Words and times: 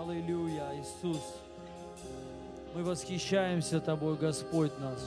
Аллилуйя, 0.00 0.62
Иисус. 0.78 1.20
Мы 2.74 2.82
восхищаемся 2.82 3.80
Тобой, 3.80 4.16
Господь 4.16 4.70
наш. 4.80 4.98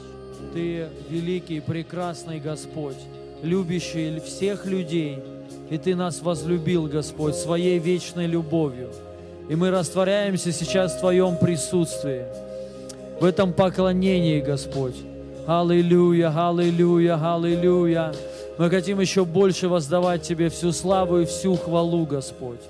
Ты 0.54 0.88
великий, 1.10 1.62
прекрасный 1.62 2.40
Господь, 2.40 2.98
любящий 3.42 4.20
всех 4.20 4.68
людей. 4.68 5.18
И 5.72 5.80
Ты 5.80 5.96
нас 5.96 6.22
возлюбил, 6.22 6.86
Господь, 6.86 7.34
своей 7.34 7.80
вечной 7.80 8.28
любовью. 8.28 8.92
И 9.50 9.56
мы 9.56 9.72
растворяемся 9.72 10.52
сейчас 10.52 10.94
в 10.96 11.00
Твоем 11.00 11.38
присутствии, 11.38 12.26
в 13.20 13.24
этом 13.24 13.52
поклонении, 13.52 14.42
Господь. 14.42 14.98
Аллилуйя, 15.48 16.30
аллилуйя, 16.30 17.16
аллилуйя. 17.16 18.14
Мы 18.60 18.70
хотим 18.70 19.00
еще 19.00 19.26
больше 19.26 19.70
воздавать 19.70 20.22
Тебе 20.22 20.50
всю 20.50 20.72
славу 20.72 21.18
и 21.18 21.26
всю 21.26 21.56
хвалу, 21.56 22.06
Господь. 22.06 22.62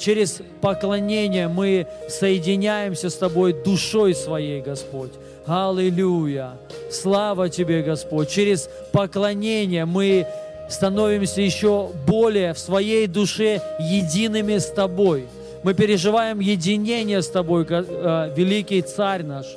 Через 0.00 0.40
поклонение 0.62 1.46
мы 1.48 1.86
соединяемся 2.08 3.10
с 3.10 3.14
Тобой 3.16 3.52
душой 3.52 4.14
своей, 4.14 4.62
Господь. 4.62 5.12
Аллилуйя! 5.46 6.52
Слава 6.90 7.50
Тебе, 7.50 7.82
Господь! 7.82 8.30
Через 8.30 8.70
поклонение 8.92 9.84
мы 9.84 10.26
становимся 10.70 11.42
еще 11.42 11.90
более 12.06 12.54
в 12.54 12.58
своей 12.58 13.06
душе 13.08 13.60
едиными 13.78 14.56
с 14.56 14.66
Тобой. 14.66 15.26
Мы 15.62 15.74
переживаем 15.74 16.40
единение 16.40 17.20
с 17.20 17.28
Тобой, 17.28 17.66
э, 17.68 18.32
великий 18.34 18.80
Царь 18.80 19.22
наш– 19.22 19.46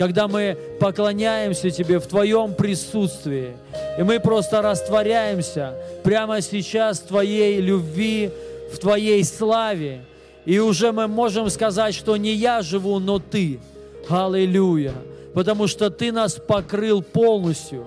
когда 0.00 0.28
мы 0.28 0.56
поклоняемся 0.80 1.68
Тебе 1.68 1.98
в 1.98 2.06
Твоем 2.06 2.54
присутствии, 2.54 3.52
и 3.98 4.02
мы 4.02 4.18
просто 4.18 4.62
растворяемся 4.62 5.74
прямо 6.02 6.40
сейчас 6.40 7.00
в 7.00 7.08
Твоей 7.08 7.60
любви, 7.60 8.30
в 8.72 8.78
Твоей 8.78 9.24
славе, 9.24 10.04
и 10.44 10.58
уже 10.58 10.92
мы 10.92 11.06
можем 11.06 11.50
сказать, 11.50 11.94
что 11.94 12.16
не 12.16 12.32
я 12.32 12.62
живу, 12.62 12.98
но 12.98 13.18
Ты. 13.18 13.60
Аллилуйя. 14.08 14.94
Потому 15.34 15.66
что 15.66 15.90
Ты 15.90 16.12
нас 16.12 16.34
покрыл 16.34 17.02
полностью, 17.02 17.86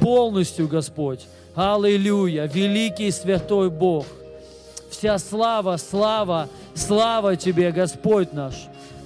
полностью, 0.00 0.68
Господь. 0.68 1.20
Аллилуйя. 1.54 2.46
Великий 2.46 3.10
святой 3.10 3.70
Бог. 3.70 4.06
Вся 4.90 5.18
слава, 5.18 5.76
слава, 5.76 6.48
слава 6.74 7.36
Тебе, 7.36 7.70
Господь 7.72 8.32
наш. 8.32 8.54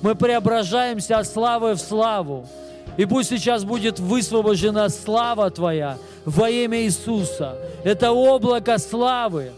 Мы 0.02 0.14
преображаемся 0.14 1.18
от 1.18 1.26
славы 1.26 1.74
в 1.74 1.78
славу. 1.78 2.48
И 2.96 3.04
пусть 3.04 3.28
сейчас 3.28 3.64
будет 3.64 4.00
высвобождена 4.00 4.88
слава 4.88 5.50
Твоя 5.50 5.98
во 6.24 6.48
имя 6.48 6.82
Иисуса. 6.82 7.56
Это 7.84 8.10
облако 8.10 8.78
славы, 8.78 9.52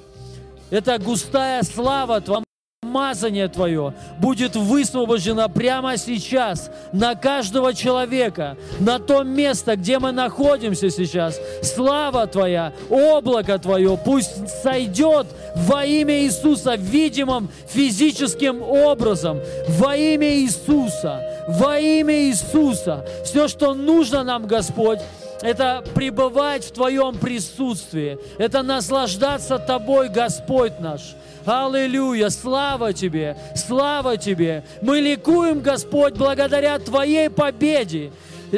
это 0.71 0.99
густая 0.99 1.63
слава 1.63 2.21
Твоя 2.21 2.43
помазание 2.81 3.49
Твое 3.49 3.93
будет 4.19 4.57
высвобождено 4.57 5.49
прямо 5.49 5.97
сейчас 5.97 6.71
на 6.93 7.15
каждого 7.15 7.75
человека, 7.75 8.57
на 8.81 8.99
то 8.99 9.23
место, 9.23 9.77
где 9.77 9.99
мы 9.99 10.13
находимся 10.13 10.89
сейчас. 10.91 11.39
Слава 11.63 12.27
Твоя, 12.27 12.73
облако 12.89 13.59
Твое 13.59 13.99
пусть 14.03 14.49
сойдет 14.63 15.27
во 15.55 15.85
имя 15.85 16.23
Иисуса 16.23 16.77
видимым 16.77 17.51
физическим 17.69 18.63
образом, 18.63 19.41
во 19.69 19.97
имя 19.97 20.37
Иисуса, 20.37 21.23
во 21.49 21.79
имя 21.79 22.29
Иисуса. 22.29 23.05
Все, 23.25 23.49
что 23.49 23.75
нужно 23.75 24.25
нам, 24.25 24.47
Господь, 24.47 25.01
это 25.43 25.85
пребывать 25.95 26.65
в 26.65 26.73
Твоем 26.73 27.17
присутствии, 27.17 28.19
это 28.39 28.63
наслаждаться 28.63 29.59
Тобой, 29.59 30.09
Господь 30.09 30.79
наш. 30.81 31.15
Аллилуйя! 31.47 32.29
Слава 32.29 32.93
Тебе! 32.93 33.37
Слава 33.55 34.17
Тебе! 34.17 34.65
Мы 34.83 35.01
ликуем, 35.01 35.61
Господь, 35.61 36.15
благодаря 36.15 36.79
Твоей 36.79 37.31
победе. 37.31 38.11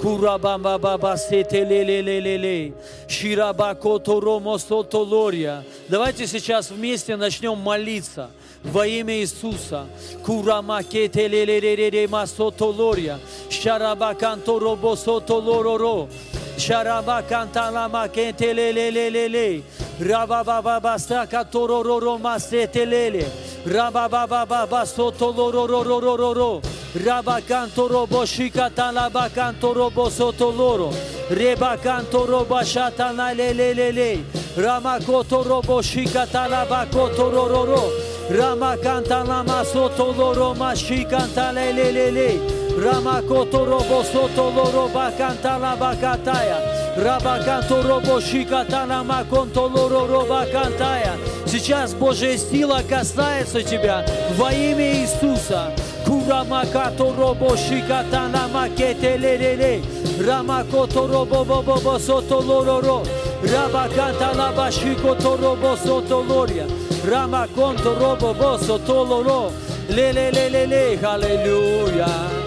Kurabamba 0.00 0.80
baba 0.80 1.16
setelelelelele. 1.16 2.72
Shirabakotoromo 3.08 4.56
sotoloria. 4.56 5.64
Давайте 5.88 6.28
сейчас 6.28 6.70
вместе 6.70 7.16
начнем 7.16 7.58
молиться 7.58 8.30
во 8.62 8.86
имя 8.86 9.14
Иисуса. 9.14 9.86
Курамакетелелелеле 10.24 12.06
масотолория. 12.06 13.18
Шарабаканторобо 13.50 14.94
сотолороро. 14.94 16.08
Sharaba 16.56 17.22
kantalama 17.22 18.08
kentelelelelele. 18.08 19.62
Rabababa 20.00 20.98
saka 20.98 21.44
torororo 21.44 22.18
masetelele. 22.20 23.24
Rabababa 23.66 24.84
sotolorororororo. 24.86 26.62
Rabakantoro 26.94 28.06
boshika 28.06 28.70
talabakantoro 28.70 29.90
bosotoloro. 29.90 30.92
Rebakantoro 31.30 32.44
bashata 32.46 33.12
nalelelele. 33.12 34.24
Ramakotoro 34.56 35.62
boshika 35.62 36.26
talabakotororo. 36.26 38.13
Rama 38.30 38.76
cantalama 38.78 39.64
soto 39.64 40.12
loro 40.12 40.54
mashi 40.54 41.04
cantale 41.04 41.72
lelele. 41.72 42.40
Rama 42.82 43.22
koto 43.28 43.64
robo 43.64 44.02
soto 44.02 44.50
loro 44.50 44.88
ba 44.88 45.12
cantala 45.12 45.76
bakataya. 45.76 46.58
Раба 46.96 47.38
канто 47.44 47.82
робо 47.82 48.20
шикатана 48.20 49.02
маконто 49.04 49.66
лоро 49.66 50.06
роба 50.06 50.46
кантая. 50.46 51.18
Сейчас 51.44 51.92
Божья 51.92 52.36
сила 52.38 52.82
касается 52.88 53.62
тебя 53.62 54.06
во 54.36 54.52
имя 54.52 54.94
Иисуса. 54.94 55.72
Kuramakato 56.06 57.14
robo 57.16 57.56
shikatana 57.56 58.48
makete 58.48 59.16
lelele 59.16 59.82
Ramakoto 60.20 61.06
robo 61.08 61.44
bobo 61.44 61.80
bosoto 61.80 62.40
lororo 62.42 63.02
Rabakanta 63.42 64.32
labashikoto 64.34 65.36
robo 65.40 65.76
soto 65.76 66.22
loria 66.22 66.66
Rama 67.06 67.46
conto 67.54 67.98
robo 67.98 68.34
bosso 68.34 68.78
toloro. 68.78 69.52
Le 69.88 70.12
le 70.12 70.30
le 70.30 70.48
le 70.48 70.66
le. 70.66 70.98
Hallelujah. 71.02 72.43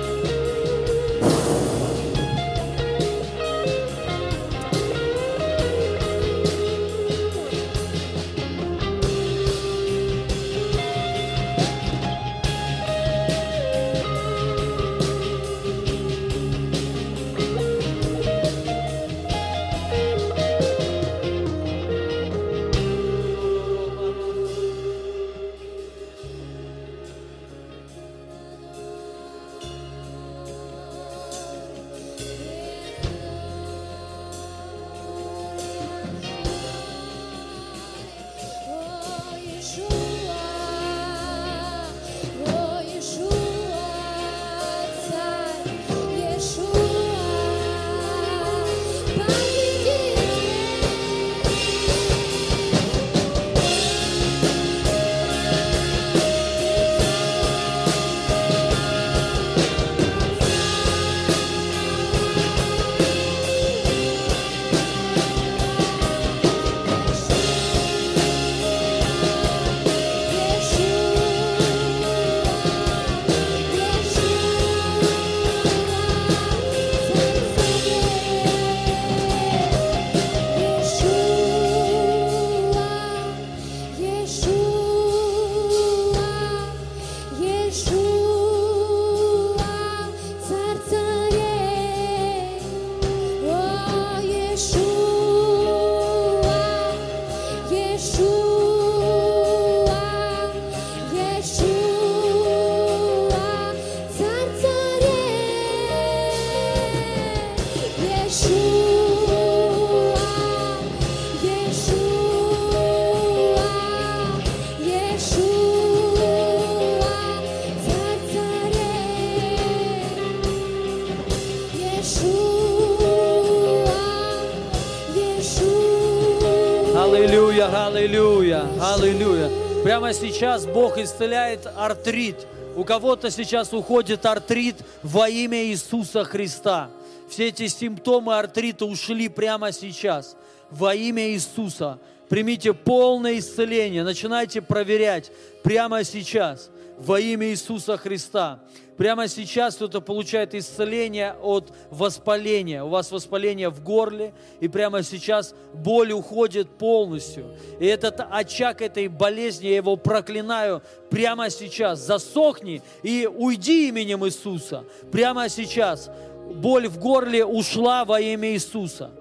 Прямо 129.98 130.14
сейчас 130.14 130.68
Бог 130.68 131.00
исцеляет 131.00 131.66
артрит. 131.76 132.46
У 132.76 132.84
кого-то 132.84 133.32
сейчас 133.32 133.74
уходит 133.74 134.28
артрит 134.28 134.76
во 135.02 135.28
имя 135.28 135.66
Иисуса 135.66 136.24
Христа. 136.24 136.92
Все 137.28 137.48
эти 137.48 137.66
симптомы 137.66 138.38
артрита 138.38 138.86
ушли 138.86 139.28
прямо 139.28 139.72
сейчас 139.72 140.38
во 140.70 140.94
имя 140.94 141.32
Иисуса. 141.32 141.98
Примите 142.30 142.76
полное 142.76 143.40
исцеление. 143.40 144.04
Начинайте 144.04 144.62
проверять 144.62 145.32
прямо 145.64 146.04
сейчас 146.04 146.70
во 146.98 147.20
имя 147.20 147.48
Иисуса 147.48 147.98
Христа. 147.98 148.60
Прямо 148.98 149.28
сейчас 149.28 149.76
кто-то 149.76 150.02
получает 150.02 150.56
исцеление 150.56 151.36
от 151.42 151.72
воспаления. 151.92 152.84
У 152.84 152.90
вас 152.90 153.12
воспаление 153.12 153.70
в 153.70 153.84
горле, 153.84 154.34
и 154.60 154.68
прямо 154.68 155.04
сейчас 155.04 155.54
боль 155.74 156.12
уходит 156.12 156.68
полностью. 156.70 157.46
И 157.80 157.86
этот 157.86 158.20
очаг 158.32 158.82
этой 158.82 159.08
болезни, 159.08 159.68
я 159.68 159.76
его 159.76 159.96
проклинаю 159.98 160.82
прямо 161.12 161.52
сейчас. 161.52 162.00
Засохни 162.00 162.82
и 163.04 163.30
уйди 163.32 163.90
именем 163.90 164.26
Иисуса. 164.26 164.84
Прямо 165.12 165.48
сейчас 165.48 166.10
боль 166.56 166.88
в 166.88 166.98
горле 166.98 167.46
ушла 167.46 168.04
во 168.04 168.20
имя 168.20 168.54
Иисуса. 168.54 169.12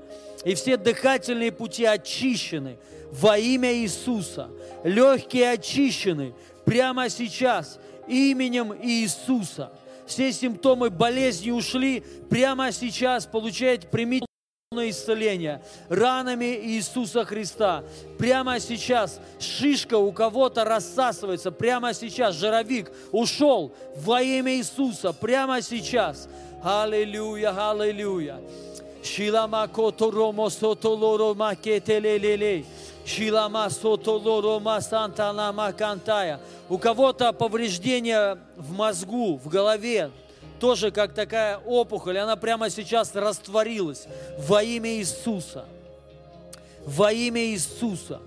И 0.44 0.55
все 0.55 0.79
дыхательные 0.79 1.52
пути 1.52 1.84
очищены 1.84 2.79
во 3.12 3.37
имя 3.37 3.75
Иисуса. 3.75 4.49
Легкие 4.84 5.50
очищены 5.50 6.34
прямо 6.66 7.08
сейчас 7.08 7.78
именем 8.06 8.74
Иисуса. 8.82 9.72
Все 10.06 10.32
симптомы 10.32 10.90
болезни 10.90 11.50
ушли 11.50 12.00
прямо 12.28 12.70
сейчас. 12.72 13.24
Получаете, 13.24 13.86
примите 13.86 14.26
исцеление 14.72 15.62
ранами 15.88 16.58
Иисуса 16.66 17.24
Христа. 17.24 17.82
Прямо 18.18 18.60
сейчас 18.60 19.20
шишка 19.38 19.96
у 19.96 20.12
кого-то 20.12 20.64
рассасывается. 20.64 21.50
Прямо 21.50 21.94
сейчас 21.94 22.34
жировик 22.34 22.90
ушел 23.12 23.74
во 23.96 24.20
имя 24.20 24.56
Иисуса. 24.56 25.12
Прямо 25.12 25.62
сейчас. 25.62 26.28
Аллилуйя, 26.62 27.70
аллилуйя. 27.70 28.40
Шилама 29.02 29.69
которомо 29.69 30.50
сотолоро 30.50 31.34
макетелелелей. 31.34 32.66
Шилама 33.06 33.70
сотолоро 33.70 34.58
масантана 34.58 35.53
макантая. 35.53 36.41
У 36.69 36.76
кого-то 36.76 37.32
повреждение 37.32 38.37
в 38.56 38.73
мозгу, 38.73 39.37
в 39.37 39.49
голове, 39.49 40.11
тоже 40.58 40.91
как 40.91 41.14
такая 41.14 41.58
опухоль, 41.58 42.19
она 42.19 42.35
прямо 42.35 42.69
сейчас 42.69 43.14
растворилась 43.14 44.08
во 44.38 44.62
имя 44.62 44.91
Иисуса. 44.97 45.67
Во 46.85 47.12
имя 47.12 47.43
Иисуса. 47.44 48.20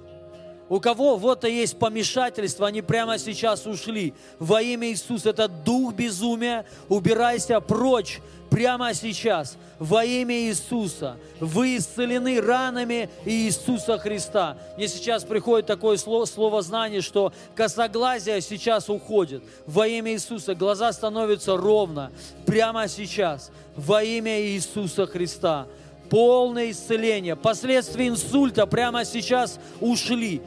У 0.70 0.80
кого 0.80 1.18
вот 1.18 1.44
есть 1.44 1.78
помешательство, 1.78 2.68
они 2.68 2.82
прямо 2.82 3.18
сейчас 3.18 3.66
ушли. 3.66 4.14
Во 4.38 4.62
имя 4.62 4.88
Иисуса, 4.90 5.32
это 5.32 5.48
дух 5.48 5.94
безумия, 5.94 6.66
убирайся 6.88 7.60
прочь 7.60 8.22
прямо 8.50 8.94
сейчас. 8.94 9.58
Во 9.80 10.04
имя 10.04 10.36
Иисуса. 10.36 11.18
Вы 11.40 11.78
исцелены 11.78 12.42
ранами 12.42 13.10
Иисуса 13.26 13.98
Христа. 13.98 14.58
Мне 14.76 14.88
сейчас 14.88 15.24
приходит 15.24 15.68
такое 15.68 15.98
слово, 15.98 16.26
слово 16.26 16.62
знание, 16.62 17.02
что 17.02 17.32
косоглазие 17.56 18.42
сейчас 18.42 18.90
уходит. 18.90 19.42
Во 19.66 19.88
имя 19.88 20.14
Иисуса 20.14 20.56
глаза 20.56 20.92
становятся 20.92 21.56
ровно. 21.56 22.12
Прямо 22.46 22.88
сейчас. 22.88 23.52
Во 23.76 24.04
имя 24.04 24.42
Иисуса 24.42 25.06
Христа 25.08 25.68
полное 26.10 26.72
исцеление. 26.72 27.36
Последствия 27.36 28.08
инсульта 28.08 28.66
прямо 28.66 29.06
сейчас 29.06 29.60
ушли 29.80 30.42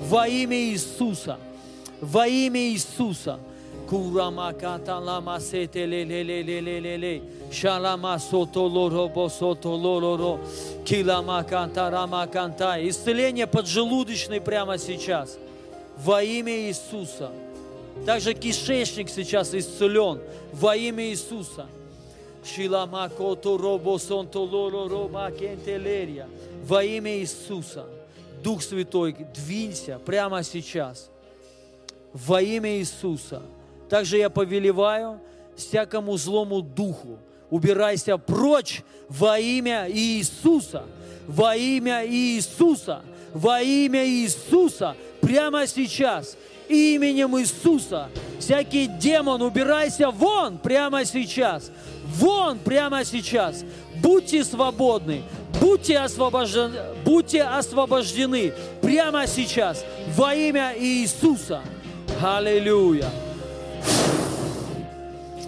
во 0.00 0.28
имя 0.28 0.56
Иисуса. 0.56 1.38
Во 2.00 2.26
имя 2.26 2.60
Иисуса. 2.60 3.40
Сото 8.18 8.60
лоро 8.60 9.08
бо 9.08 9.28
сото 9.28 9.68
лоро 9.68 10.38
Килама 10.84 11.44
канта 11.44 11.90
рама 11.90 12.26
канта. 12.26 12.76
Исцеление 12.88 13.46
поджелудочной 13.46 14.40
прямо 14.40 14.78
сейчас. 14.78 15.38
Во 15.98 16.22
имя 16.22 16.52
Иисуса. 16.52 17.30
Также 18.04 18.34
кишечник 18.34 19.08
сейчас 19.08 19.54
исцелен 19.54 20.20
во 20.52 20.76
имя 20.76 21.04
Иисуса. 21.04 21.66
Шилама 22.44 23.08
кото 23.16 23.56
робо 23.56 23.98
сонто 23.98 24.40
лоро 24.40 24.88
роба 24.88 25.30
кентелерия. 25.30 26.28
Во 26.64 26.82
имя 26.82 27.18
Иисуса. 27.18 27.84
Дух 28.42 28.62
Святой, 28.62 29.16
двинься 29.34 29.98
прямо 30.04 30.42
сейчас 30.42 31.08
во 32.12 32.40
имя 32.40 32.78
Иисуса. 32.78 33.42
Также 33.88 34.18
я 34.18 34.30
повелеваю 34.30 35.20
всякому 35.56 36.16
злому 36.16 36.60
духу, 36.60 37.18
убирайся 37.50 38.18
прочь 38.18 38.82
во 39.08 39.38
имя 39.38 39.86
Иисуса, 39.90 40.84
во 41.26 41.54
имя 41.56 42.06
Иисуса, 42.06 43.02
во 43.32 43.60
имя 43.62 44.06
Иисуса, 44.06 44.96
прямо 45.20 45.66
сейчас, 45.66 46.36
именем 46.68 47.38
Иисуса. 47.38 48.08
Всякий 48.38 48.86
демон, 48.86 49.42
убирайся 49.42 50.10
вон 50.10 50.58
прямо 50.58 51.04
сейчас, 51.04 51.70
вон 52.04 52.58
прямо 52.58 53.04
сейчас. 53.04 53.64
Будьте 54.02 54.44
свободны, 54.44 55.22
Будьте 55.60 55.98
освобождены, 55.98 56.74
будьте 57.04 57.42
освобождены 57.42 58.52
прямо 58.82 59.26
сейчас 59.26 59.84
во 60.14 60.34
имя 60.34 60.74
Иисуса. 60.78 61.62
Аллилуйя. 62.22 63.10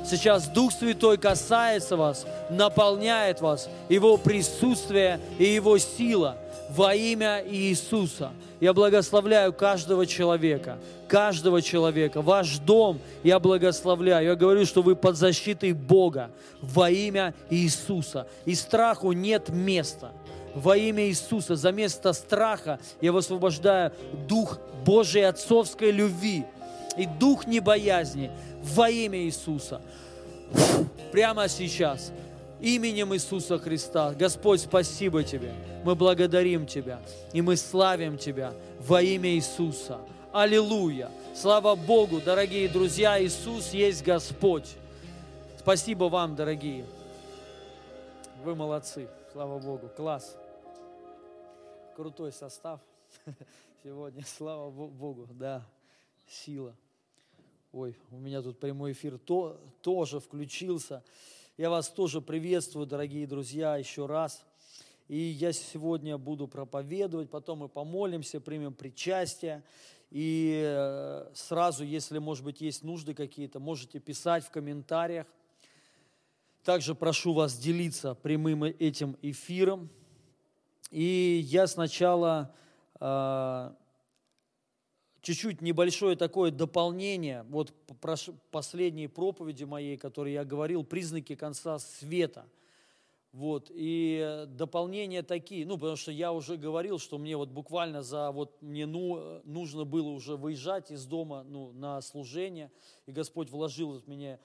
Сейчас 0.09 0.49
Дух 0.49 0.73
Святой 0.73 1.19
касается 1.19 1.97
вас, 1.97 2.27
наполняет 2.49 3.43
вас, 3.43 3.69
Его 3.91 4.17
присутствие 4.17 5.21
и 5.39 5.45
Его 5.45 5.77
сила 5.77 6.39
во 6.71 6.95
имя 6.95 7.45
Иисуса. 7.47 8.33
Я 8.59 8.73
благословляю 8.73 9.53
каждого 9.53 10.07
человека, 10.07 10.79
каждого 11.09 11.61
человека, 11.61 12.23
ваш 12.23 12.59
дом 12.59 13.01
я 13.23 13.39
благословляю. 13.39 14.29
Я 14.29 14.35
говорю, 14.35 14.65
что 14.65 14.81
вы 14.81 14.97
под 14.97 15.17
защитой 15.17 15.73
Бога 15.73 16.31
во 16.63 16.91
имя 16.91 17.35
Иисуса. 17.51 18.27
И 18.47 18.55
страху 18.55 19.13
нет 19.13 19.51
места. 19.51 20.13
Во 20.55 20.75
имя 20.75 21.07
Иисуса, 21.07 21.55
за 21.55 21.71
место 21.71 22.15
страха 22.15 22.81
я 23.03 23.13
высвобождаю 23.13 23.93
дух 24.27 24.59
Божьей 24.85 25.23
отцовской 25.23 25.91
любви 25.91 26.47
и 26.99 27.07
дух 27.07 27.47
небоязни 27.47 28.31
во 28.63 28.91
имя 28.91 29.19
Иисуса. 29.21 29.81
Прямо 31.13 31.49
сейчас 31.49 32.13
именем 32.61 33.15
Иисуса 33.15 33.59
Христа. 33.59 34.13
Господь, 34.13 34.61
спасибо 34.61 35.23
Тебе. 35.23 35.53
Мы 35.85 35.95
благодарим 35.95 36.67
Тебя 36.67 37.01
и 37.33 37.41
мы 37.41 37.57
славим 37.57 38.19
Тебя 38.19 38.53
во 38.81 39.01
имя 39.01 39.31
Иисуса. 39.31 39.99
Аллилуйя! 40.33 41.11
Слава 41.35 41.75
Богу, 41.77 42.21
дорогие 42.21 42.69
друзья, 42.69 43.23
Иисус 43.23 43.73
есть 43.73 44.05
Господь. 44.05 44.77
Спасибо 45.59 46.05
вам, 46.05 46.35
дорогие. 46.35 46.85
Вы 48.43 48.55
молодцы. 48.55 49.09
Слава 49.33 49.59
Богу. 49.59 49.89
Класс. 49.97 50.37
Крутой 51.95 52.33
состав 52.33 52.81
сегодня. 53.85 54.25
Слава 54.25 54.71
Богу. 54.71 55.27
Да, 55.31 55.63
сила. 56.27 56.75
Ой, 57.73 57.95
у 58.11 58.17
меня 58.17 58.41
тут 58.41 58.59
прямой 58.59 58.93
эфир 58.93 59.19
то, 59.19 59.61
тоже 59.83 60.21
включился. 60.21 61.05
Я 61.59 61.69
вас 61.69 61.91
тоже 61.91 62.23
приветствую, 62.23 62.87
дорогие 62.87 63.27
друзья, 63.27 63.77
еще 63.77 64.07
раз. 64.07 64.43
И 65.07 65.19
я 65.19 65.53
сегодня 65.53 66.17
буду 66.17 66.49
проповедовать, 66.49 67.29
потом 67.29 67.59
мы 67.59 67.69
помолимся, 67.69 68.41
примем 68.41 68.73
причастие. 68.73 69.63
И 70.11 70.63
э, 70.65 71.31
сразу, 71.35 71.85
если, 71.85 72.17
может 72.17 72.43
быть, 72.43 72.63
есть 72.63 72.85
нужды 72.85 73.13
какие-то, 73.13 73.61
можете 73.61 74.01
писать 74.01 74.47
в 74.47 74.51
комментариях. 74.51 75.27
Также 76.65 76.95
прошу 76.95 77.35
вас 77.35 77.59
делиться 77.59 78.15
прямым 78.15 78.65
этим 78.65 79.15
эфиром. 79.21 79.91
И 80.91 81.45
я 81.45 81.67
сначала 81.67 82.55
э, 82.99 83.73
чуть-чуть 85.29 85.61
небольшое 85.61 86.17
такое 86.17 86.51
дополнение, 86.51 87.45
вот 87.51 87.75
последней 88.51 89.09
проповеди 89.09 89.65
моей, 89.65 89.99
которой 89.99 90.33
я 90.33 90.43
говорил, 90.43 90.85
признаки 90.85 91.35
конца 91.35 91.79
света. 91.79 92.47
Вот, 93.33 93.71
и 93.75 94.47
дополнения 94.49 95.23
такие, 95.23 95.67
ну, 95.67 95.75
потому 95.75 95.97
что 95.97 96.11
я 96.13 96.33
уже 96.33 96.57
говорил, 96.57 96.99
что 96.99 97.19
мне 97.19 97.37
вот 97.37 97.51
буквально 97.51 98.03
за, 98.03 98.31
вот 98.31 98.63
мне 98.63 98.87
ну, 98.87 99.43
нужно 99.45 99.85
было 99.85 100.09
уже 100.09 100.37
выезжать 100.37 100.91
из 100.91 101.05
дома, 101.05 101.45
ну, 101.47 101.73
на 101.73 102.01
служение, 102.01 102.71
и 103.05 103.13
Господь 103.13 103.51
вложил 103.51 104.01
в 104.01 104.09
меня 104.09 104.39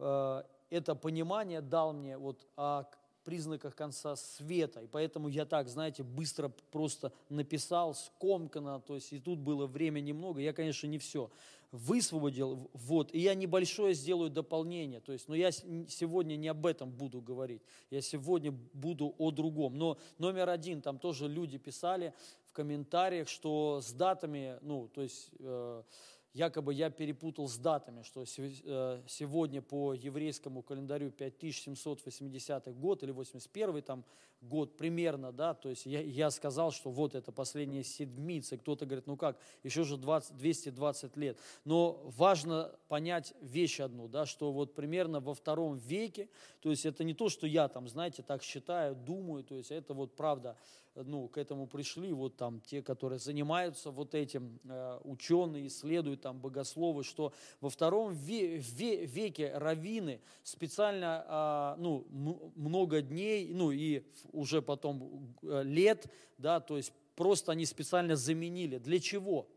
э, 0.00 0.42
это 0.70 0.96
понимание 0.96 1.60
дал 1.60 1.92
мне 1.92 2.18
вот 2.18 2.44
о 2.56 2.82
признаках 3.24 3.74
конца 3.74 4.16
света. 4.16 4.80
И 4.80 4.86
поэтому 4.86 5.28
я 5.28 5.44
так, 5.44 5.68
знаете, 5.68 6.02
быстро 6.02 6.52
просто 6.70 7.12
написал, 7.28 7.94
скомканно, 7.94 8.80
то 8.80 8.94
есть 8.94 9.12
и 9.12 9.18
тут 9.18 9.38
было 9.38 9.66
время 9.66 10.00
немного. 10.00 10.40
Я, 10.40 10.52
конечно, 10.52 10.86
не 10.86 10.98
все 10.98 11.30
высвободил, 11.74 12.70
вот, 12.72 13.12
и 13.12 13.18
я 13.18 13.34
небольшое 13.34 13.94
сделаю 13.94 14.30
дополнение, 14.30 15.00
то 15.00 15.12
есть, 15.12 15.26
но 15.26 15.34
я 15.34 15.50
сегодня 15.50 16.36
не 16.36 16.46
об 16.46 16.66
этом 16.66 16.92
буду 16.92 17.20
говорить, 17.20 17.62
я 17.90 18.00
сегодня 18.00 18.52
буду 18.52 19.12
о 19.18 19.32
другом. 19.32 19.76
Но 19.76 19.98
номер 20.18 20.50
один, 20.50 20.82
там 20.82 21.00
тоже 21.00 21.26
люди 21.26 21.58
писали 21.58 22.14
в 22.44 22.52
комментариях, 22.52 23.28
что 23.28 23.80
с 23.82 23.92
датами, 23.92 24.56
ну, 24.62 24.86
то 24.86 25.02
есть, 25.02 25.30
э, 25.40 25.82
якобы 26.34 26.74
я 26.74 26.90
перепутал 26.90 27.48
с 27.48 27.56
датами, 27.56 28.02
что 28.02 28.24
э, 28.24 29.02
сегодня 29.06 29.62
по 29.62 29.94
еврейскому 29.94 30.62
календарю 30.62 31.10
5780 31.10 32.76
год 32.76 33.02
или 33.02 33.12
81 33.12 33.82
там 33.82 34.04
год 34.40 34.76
примерно, 34.76 35.32
да, 35.32 35.54
то 35.54 35.70
есть 35.70 35.86
я, 35.86 36.00
я 36.00 36.30
сказал, 36.30 36.70
что 36.70 36.90
вот 36.90 37.14
это 37.14 37.32
последняя 37.32 37.82
седмица, 37.82 38.58
кто-то 38.58 38.84
говорит, 38.84 39.06
ну 39.06 39.16
как, 39.16 39.38
еще 39.62 39.84
же 39.84 39.96
20, 39.96 40.36
220 40.36 41.16
лет. 41.16 41.38
Но 41.64 42.02
важно 42.16 42.72
понять 42.88 43.32
вещь 43.40 43.80
одну, 43.80 44.08
да, 44.08 44.26
что 44.26 44.52
вот 44.52 44.74
примерно 44.74 45.20
во 45.20 45.34
втором 45.34 45.76
веке, 45.78 46.28
то 46.60 46.70
есть 46.70 46.84
это 46.84 47.04
не 47.04 47.14
то, 47.14 47.28
что 47.28 47.46
я 47.46 47.68
там, 47.68 47.88
знаете, 47.88 48.22
так 48.22 48.42
считаю, 48.42 48.96
думаю, 48.96 49.44
то 49.44 49.56
есть 49.56 49.70
это 49.70 49.94
вот 49.94 50.14
правда, 50.16 50.56
ну, 50.94 51.28
к 51.28 51.38
этому 51.38 51.66
пришли 51.66 52.12
вот 52.12 52.36
там 52.36 52.60
те, 52.60 52.82
которые 52.82 53.18
занимаются 53.18 53.90
вот 53.90 54.14
этим, 54.14 54.60
э, 54.64 55.00
ученые, 55.04 55.66
исследуют 55.66 56.22
там 56.22 56.38
богословы, 56.38 57.04
что 57.04 57.32
во 57.60 57.70
втором 57.70 58.12
веке 58.12 59.52
раввины 59.56 60.20
специально, 60.42 61.24
а, 61.26 61.76
ну, 61.78 62.06
много 62.54 63.02
дней, 63.02 63.52
ну, 63.52 63.70
и 63.70 64.04
уже 64.32 64.62
потом 64.62 65.34
э, 65.42 65.62
лет, 65.64 66.06
да, 66.38 66.60
то 66.60 66.76
есть 66.76 66.92
просто 67.16 67.52
они 67.52 67.66
специально 67.66 68.16
заменили. 68.16 68.78
Для 68.78 69.00
чего? 69.00 69.48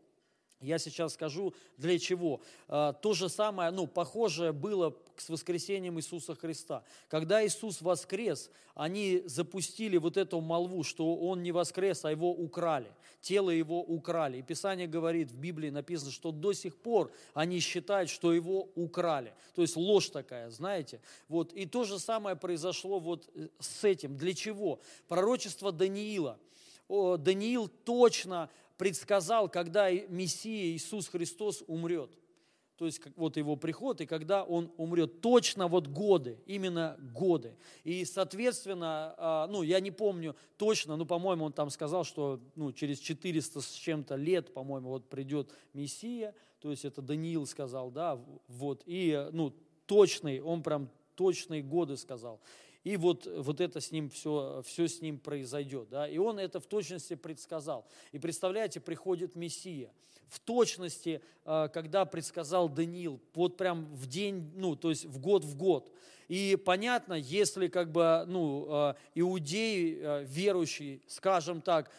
Я 0.60 0.78
сейчас 0.78 1.14
скажу, 1.14 1.54
для 1.76 2.00
чего. 2.00 2.40
А, 2.66 2.92
то 2.92 3.14
же 3.14 3.28
самое, 3.28 3.70
ну, 3.70 3.86
похожее 3.86 4.50
было 4.50 4.96
с 5.16 5.28
воскресением 5.28 5.98
Иисуса 5.98 6.34
Христа. 6.34 6.82
Когда 7.08 7.46
Иисус 7.46 7.80
воскрес, 7.80 8.50
они 8.74 9.22
запустили 9.26 9.98
вот 9.98 10.16
эту 10.16 10.40
молву, 10.40 10.82
что 10.82 11.14
Он 11.14 11.44
не 11.44 11.52
воскрес, 11.52 12.04
а 12.04 12.10
Его 12.10 12.32
украли. 12.32 12.90
Тело 13.20 13.50
Его 13.50 13.80
украли. 13.80 14.38
И 14.38 14.42
Писание 14.42 14.88
говорит, 14.88 15.30
в 15.30 15.38
Библии 15.38 15.70
написано, 15.70 16.10
что 16.10 16.32
до 16.32 16.52
сих 16.52 16.76
пор 16.76 17.12
они 17.34 17.60
считают, 17.60 18.10
что 18.10 18.32
Его 18.32 18.68
украли. 18.74 19.34
То 19.54 19.62
есть 19.62 19.76
ложь 19.76 20.08
такая, 20.10 20.50
знаете. 20.50 21.00
Вот. 21.28 21.52
И 21.52 21.66
то 21.66 21.84
же 21.84 22.00
самое 22.00 22.34
произошло 22.34 22.98
вот 22.98 23.30
э, 23.36 23.48
с 23.60 23.84
этим. 23.84 24.16
Для 24.16 24.34
чего? 24.34 24.80
Пророчество 25.06 25.70
Даниила. 25.70 26.36
Даниил 26.88 27.68
точно 27.68 28.48
предсказал, 28.78 29.50
когда 29.50 29.90
Мессия 29.90 30.74
Иисус 30.74 31.08
Христос 31.08 31.62
умрет. 31.66 32.10
То 32.76 32.86
есть 32.86 33.00
вот 33.16 33.36
его 33.36 33.56
приход, 33.56 34.00
и 34.00 34.06
когда 34.06 34.44
он 34.44 34.72
умрет. 34.76 35.20
Точно 35.20 35.66
вот 35.66 35.88
годы, 35.88 36.38
именно 36.46 36.96
годы. 37.12 37.56
И, 37.82 38.04
соответственно, 38.04 39.14
а, 39.18 39.46
ну, 39.48 39.62
я 39.62 39.80
не 39.80 39.90
помню 39.90 40.36
точно, 40.56 40.94
но, 40.96 41.04
по-моему, 41.04 41.44
он 41.46 41.52
там 41.52 41.70
сказал, 41.70 42.04
что 42.04 42.40
ну, 42.54 42.72
через 42.72 43.00
400 43.00 43.60
с 43.60 43.72
чем-то 43.72 44.14
лет, 44.14 44.54
по-моему, 44.54 44.90
вот 44.90 45.08
придет 45.08 45.50
Мессия. 45.72 46.36
То 46.60 46.70
есть 46.70 46.84
это 46.84 47.02
Даниил 47.02 47.46
сказал, 47.46 47.90
да, 47.90 48.20
вот. 48.46 48.84
И, 48.86 49.28
ну, 49.32 49.52
точный, 49.86 50.40
он 50.40 50.62
прям 50.62 50.88
точные 51.16 51.62
годы 51.62 51.96
сказал 51.96 52.40
и 52.84 52.96
вот, 52.96 53.26
вот 53.26 53.60
это 53.60 53.80
с 53.80 53.90
ним 53.90 54.08
все, 54.08 54.62
все 54.64 54.88
с 54.88 55.02
ним 55.02 55.18
произойдет. 55.18 55.88
Да? 55.88 56.08
И 56.08 56.18
он 56.18 56.38
это 56.38 56.60
в 56.60 56.66
точности 56.66 57.14
предсказал. 57.14 57.86
И 58.12 58.18
представляете, 58.18 58.80
приходит 58.80 59.34
Мессия. 59.34 59.92
В 60.28 60.40
точности, 60.40 61.22
а, 61.44 61.68
когда 61.68 62.04
предсказал 62.04 62.68
Даниил, 62.68 63.20
вот 63.34 63.56
прям 63.56 63.86
в 63.94 64.06
день, 64.06 64.52
ну, 64.54 64.76
то 64.76 64.90
есть 64.90 65.06
в 65.06 65.18
год 65.18 65.44
в 65.44 65.56
год. 65.56 65.90
И 66.28 66.56
понятно, 66.62 67.14
если 67.14 67.68
как 67.68 67.90
бы, 67.90 68.24
ну, 68.26 68.66
а, 68.68 68.96
иудей 69.14 69.98
а, 70.00 70.22
верующий, 70.22 71.02
скажем 71.06 71.60
так, 71.60 71.90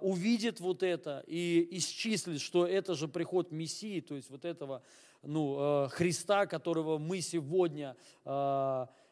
увидит 0.00 0.58
вот 0.58 0.82
это 0.82 1.22
и 1.28 1.68
исчислит, 1.72 2.40
что 2.40 2.66
это 2.66 2.94
же 2.94 3.06
приход 3.06 3.52
Мессии, 3.52 4.00
то 4.00 4.16
есть 4.16 4.28
вот 4.28 4.44
этого 4.44 4.82
ну, 5.22 5.86
Христа, 5.92 6.46
которого 6.46 6.98
мы 6.98 7.20
сегодня 7.20 7.94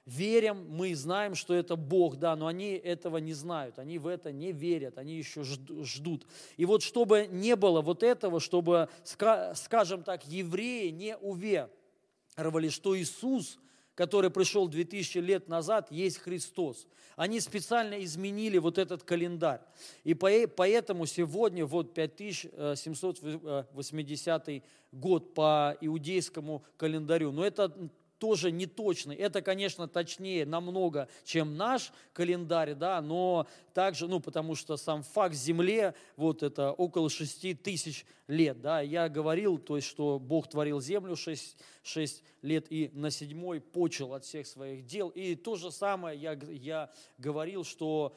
верим, 0.06 0.66
мы 0.70 0.94
знаем, 0.94 1.34
что 1.34 1.52
это 1.52 1.76
Бог, 1.76 2.16
да, 2.16 2.34
но 2.36 2.46
они 2.46 2.70
этого 2.70 3.18
не 3.18 3.34
знают, 3.34 3.78
они 3.78 3.98
в 3.98 4.06
это 4.06 4.32
не 4.32 4.52
верят, 4.52 4.96
они 4.98 5.16
еще 5.16 5.42
ждут. 5.42 6.26
И 6.56 6.64
вот 6.64 6.82
чтобы 6.82 7.26
не 7.30 7.56
было 7.56 7.82
вот 7.82 8.02
этого, 8.02 8.40
чтобы, 8.40 8.88
скажем 9.04 10.04
так, 10.04 10.26
евреи 10.26 10.88
не 10.90 11.16
уверовали, 11.16 12.68
что 12.68 12.96
Иисус, 12.96 13.58
который 13.94 14.30
пришел 14.30 14.68
2000 14.68 15.18
лет 15.18 15.48
назад, 15.48 15.90
есть 15.90 16.18
Христос. 16.18 16.86
Они 17.16 17.40
специально 17.40 18.04
изменили 18.04 18.58
вот 18.58 18.78
этот 18.78 19.02
календарь. 19.02 19.62
И 20.04 20.14
поэтому 20.14 21.06
сегодня 21.06 21.64
вот 21.64 21.94
5780 21.94 24.62
год 24.92 25.34
по 25.34 25.76
иудейскому 25.80 26.62
календарю. 26.76 27.32
Но 27.32 27.44
это 27.44 27.72
тоже 28.18 28.50
не 28.50 28.66
точный. 28.66 29.16
Это, 29.16 29.42
конечно, 29.42 29.88
точнее 29.88 30.46
намного, 30.46 31.08
чем 31.24 31.56
наш 31.56 31.92
календарь, 32.12 32.74
да, 32.74 33.00
но 33.00 33.46
также, 33.74 34.08
ну, 34.08 34.20
потому 34.20 34.54
что 34.54 34.76
сам 34.76 35.02
факт 35.02 35.34
Земле, 35.34 35.94
вот 36.16 36.42
это 36.42 36.72
около 36.72 37.10
6 37.10 37.62
тысяч 37.62 38.06
лет, 38.26 38.60
да, 38.60 38.80
я 38.80 39.08
говорил, 39.08 39.58
то 39.58 39.76
есть, 39.76 39.88
что 39.88 40.18
Бог 40.18 40.48
творил 40.48 40.80
землю 40.80 41.16
6, 41.16 41.56
6 41.82 42.22
лет 42.42 42.66
и 42.70 42.90
на 42.92 43.10
седьмой 43.10 43.60
почел 43.60 44.14
от 44.14 44.24
всех 44.24 44.46
своих 44.46 44.86
дел. 44.86 45.08
И 45.10 45.34
то 45.34 45.56
же 45.56 45.70
самое 45.70 46.18
я, 46.18 46.32
я 46.50 46.90
говорил, 47.18 47.64
что 47.64 48.16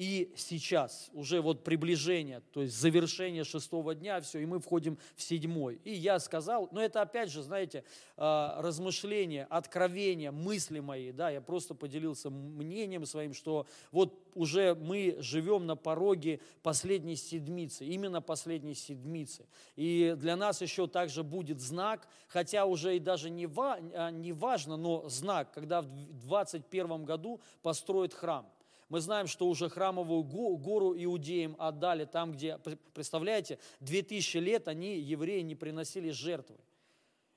и 0.00 0.32
сейчас 0.34 1.10
уже 1.12 1.42
вот 1.42 1.62
приближение, 1.62 2.40
то 2.52 2.62
есть 2.62 2.74
завершение 2.74 3.44
шестого 3.44 3.94
дня, 3.94 4.18
все, 4.22 4.38
и 4.38 4.46
мы 4.46 4.58
входим 4.58 4.96
в 5.14 5.20
седьмой. 5.20 5.78
И 5.84 5.92
я 5.92 6.18
сказал, 6.20 6.70
но 6.72 6.80
это 6.82 7.02
опять 7.02 7.30
же, 7.30 7.42
знаете, 7.42 7.84
а, 8.16 8.62
размышления, 8.62 9.46
откровения, 9.50 10.32
мысли 10.32 10.80
мои, 10.80 11.12
да, 11.12 11.28
я 11.28 11.42
просто 11.42 11.74
поделился 11.74 12.30
мнением 12.30 13.04
своим, 13.04 13.34
что 13.34 13.66
вот 13.92 14.26
уже 14.34 14.74
мы 14.74 15.16
живем 15.18 15.66
на 15.66 15.76
пороге 15.76 16.40
последней 16.62 17.16
седмицы, 17.16 17.84
именно 17.84 18.22
последней 18.22 18.74
седмицы. 18.74 19.44
И 19.76 20.14
для 20.16 20.34
нас 20.34 20.62
еще 20.62 20.86
также 20.86 21.22
будет 21.22 21.60
знак, 21.60 22.08
хотя 22.26 22.64
уже 22.64 22.96
и 22.96 23.00
даже 23.00 23.28
не, 23.28 23.44
ва, 23.44 23.78
а, 23.92 24.10
не 24.10 24.32
важно, 24.32 24.78
но 24.78 25.06
знак, 25.10 25.52
когда 25.52 25.82
в 25.82 26.14
21 26.20 27.04
году 27.04 27.38
построят 27.60 28.14
храм– 28.14 28.50
мы 28.90 29.00
знаем, 29.00 29.28
что 29.28 29.48
уже 29.48 29.70
храмовую 29.70 30.24
гору 30.24 30.94
иудеям 30.96 31.56
отдали 31.58 32.04
там, 32.04 32.32
где, 32.32 32.58
представляете, 32.92 33.58
2000 33.78 34.36
лет 34.38 34.68
они, 34.68 34.98
евреи, 34.98 35.40
не 35.40 35.54
приносили 35.54 36.10
жертвы. 36.10 36.56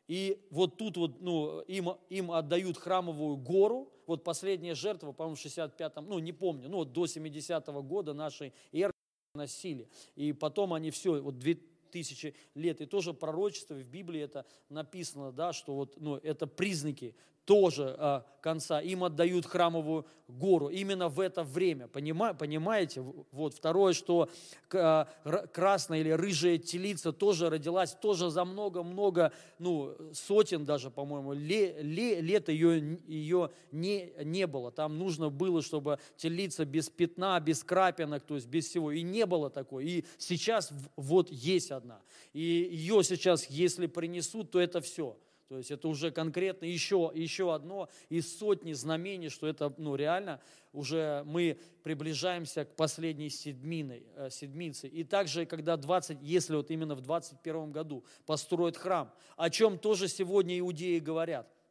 И 0.07 0.45
вот 0.49 0.77
тут 0.77 0.97
вот, 0.97 1.21
ну, 1.21 1.61
им, 1.61 1.91
им 2.09 2.31
отдают 2.31 2.77
храмовую 2.77 3.37
гору, 3.37 3.93
вот 4.07 4.23
последняя 4.23 4.73
жертва, 4.73 5.11
по-моему, 5.13 5.35
в 5.35 5.45
65-м, 5.45 6.09
ну, 6.09 6.19
не 6.19 6.33
помню, 6.33 6.67
ну, 6.69 6.77
вот 6.77 6.91
до 6.91 7.05
70-го 7.05 7.83
года 7.83 8.13
нашей 8.13 8.51
эры 8.71 8.91
носили. 9.35 9.87
И 10.15 10.33
потом 10.33 10.73
они 10.73 10.89
все, 10.89 11.21
вот 11.21 11.37
2000 11.37 12.33
лет, 12.55 12.81
и 12.81 12.85
тоже 12.87 13.13
пророчество 13.13 13.75
в 13.75 13.85
Библии 13.85 14.21
это 14.21 14.45
написано, 14.69 15.31
да, 15.31 15.53
что 15.53 15.75
вот, 15.75 16.01
ну, 16.01 16.17
это 16.17 16.47
признаки 16.47 17.15
тоже 17.45 17.95
а, 17.97 18.25
конца, 18.41 18.81
им 18.81 19.03
отдают 19.03 19.45
храмовую 19.45 20.05
гору 20.27 20.69
именно 20.69 21.09
в 21.09 21.19
это 21.19 21.43
время, 21.43 21.87
Понима, 21.87 22.33
понимаете? 22.33 23.01
Вот 23.31 23.53
второе, 23.53 23.93
что 23.93 24.29
а, 24.73 25.07
красная 25.53 25.99
или 25.99 26.11
рыжая 26.11 26.57
телица 26.57 27.11
тоже 27.11 27.49
родилась, 27.49 27.93
тоже 27.93 28.29
за 28.29 28.45
много-много, 28.45 29.33
ну, 29.59 29.95
сотен 30.13 30.65
даже, 30.65 30.89
по-моему, 30.89 31.33
ле, 31.33 31.81
ле, 31.81 32.21
лет 32.21 32.49
ее, 32.49 32.99
ее 33.07 33.51
не, 33.71 34.13
не 34.23 34.47
было. 34.47 34.71
Там 34.71 34.97
нужно 34.97 35.29
было, 35.29 35.61
чтобы 35.61 35.99
телица 36.15 36.65
без 36.65 36.89
пятна, 36.89 37.39
без 37.39 37.63
крапинок, 37.63 38.23
то 38.23 38.35
есть 38.35 38.47
без 38.47 38.67
всего, 38.67 38.91
и 38.91 39.01
не 39.01 39.25
было 39.25 39.49
такой. 39.49 39.85
И 39.85 40.05
сейчас 40.17 40.71
вот 40.95 41.29
есть 41.29 41.71
одна. 41.71 42.01
И 42.31 42.41
ее 42.41 43.03
сейчас, 43.03 43.49
если 43.49 43.87
принесут, 43.87 44.51
то 44.51 44.59
это 44.59 44.79
все– 44.79 45.17
то 45.53 45.57
есть 45.59 45.69
это 45.69 45.87
уже 45.87 46.09
конкретно 46.09 46.65
еще, 46.65 47.11
еще 47.13 47.53
одно 47.53 47.87
из 48.09 48.39
сотни 48.39 48.73
знамений, 48.73 49.29
что 49.29 49.45
это 49.45 49.71
ну, 49.77 49.95
реально 49.95 50.41
уже 50.71 51.21
мы 51.27 51.59
приближаемся 51.83 52.65
к 52.65 52.75
последней 52.75 53.29
седминой, 53.29 54.03
э, 54.15 54.31
седмице. 54.31 54.87
И 54.87 55.03
также, 55.03 55.45
когда 55.45 55.77
20, 55.77 56.17
если 56.23 56.55
вот 56.55 56.71
именно 56.71 56.95
в 56.95 57.01
21 57.01 57.71
году 57.71 58.03
построят 58.25 58.77
храм, 58.77 59.13
о 59.37 59.51
чем 59.51 59.77
тоже 59.77 60.07
сегодня 60.07 60.57
иудеи 60.57 60.97
говорят– 60.97 61.47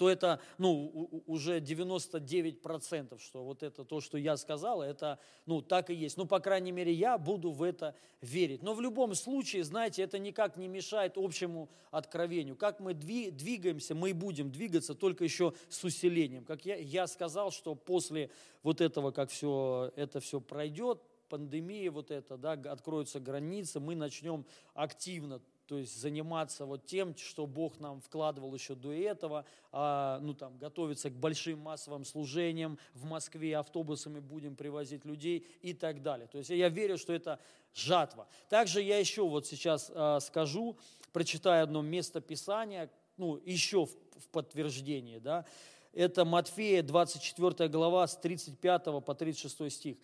то 0.00 0.08
это 0.08 0.40
ну, 0.56 1.10
уже 1.26 1.60
99%, 1.60 3.18
что 3.18 3.44
вот 3.44 3.62
это 3.62 3.84
то, 3.84 4.00
что 4.00 4.16
я 4.16 4.38
сказал, 4.38 4.80
это 4.80 5.18
ну, 5.44 5.60
так 5.60 5.90
и 5.90 5.94
есть. 5.94 6.16
Ну, 6.16 6.24
по 6.24 6.40
крайней 6.40 6.72
мере, 6.72 6.90
я 6.90 7.18
буду 7.18 7.50
в 7.50 7.62
это 7.62 7.94
верить. 8.22 8.62
Но 8.62 8.72
в 8.72 8.80
любом 8.80 9.14
случае, 9.14 9.62
знаете, 9.62 10.00
это 10.02 10.18
никак 10.18 10.56
не 10.56 10.68
мешает 10.68 11.18
общему 11.18 11.68
откровению. 11.90 12.56
Как 12.56 12.80
мы 12.80 12.94
двигаемся, 12.94 13.94
мы 13.94 14.14
будем 14.14 14.50
двигаться 14.50 14.94
только 14.94 15.22
еще 15.22 15.52
с 15.68 15.84
усилением. 15.84 16.46
Как 16.46 16.64
я, 16.64 16.76
я 16.76 17.06
сказал, 17.06 17.50
что 17.50 17.74
после 17.74 18.30
вот 18.62 18.80
этого, 18.80 19.10
как 19.10 19.28
все 19.28 19.92
это 19.96 20.20
все 20.20 20.40
пройдет, 20.40 21.02
пандемия 21.28 21.90
вот 21.90 22.10
это, 22.10 22.38
да, 22.38 22.52
откроются 22.52 23.20
границы, 23.20 23.80
мы 23.80 23.94
начнем 23.94 24.46
активно 24.72 25.42
то 25.70 25.78
есть 25.78 26.00
заниматься 26.00 26.66
вот 26.66 26.84
тем, 26.84 27.16
что 27.16 27.46
Бог 27.46 27.78
нам 27.78 28.00
вкладывал 28.00 28.52
еще 28.52 28.74
до 28.74 28.92
этого, 28.92 29.44
а, 29.70 30.18
ну 30.20 30.34
там 30.34 30.58
готовиться 30.58 31.10
к 31.10 31.12
большим 31.12 31.60
массовым 31.60 32.04
служениям 32.04 32.76
в 32.92 33.04
Москве, 33.04 33.56
автобусами 33.56 34.18
будем 34.18 34.56
привозить 34.56 35.04
людей 35.04 35.46
и 35.62 35.72
так 35.72 36.02
далее. 36.02 36.26
То 36.26 36.38
есть 36.38 36.50
я 36.50 36.68
верю, 36.70 36.98
что 36.98 37.12
это 37.12 37.38
жатва. 37.72 38.26
Также 38.48 38.82
я 38.82 38.98
еще 38.98 39.22
вот 39.28 39.46
сейчас 39.46 39.92
а, 39.94 40.18
скажу, 40.18 40.76
прочитаю 41.12 41.62
одно 41.62 41.82
место 41.82 42.20
Писания, 42.20 42.90
ну 43.16 43.40
еще 43.44 43.86
в, 43.86 43.90
в 44.16 44.28
подтверждение, 44.32 45.20
да, 45.20 45.46
это 45.92 46.24
Матфея 46.24 46.82
24 46.82 47.68
глава 47.68 48.08
с 48.08 48.16
35 48.16 49.04
по 49.04 49.14
36 49.14 49.72
стих. 49.72 49.96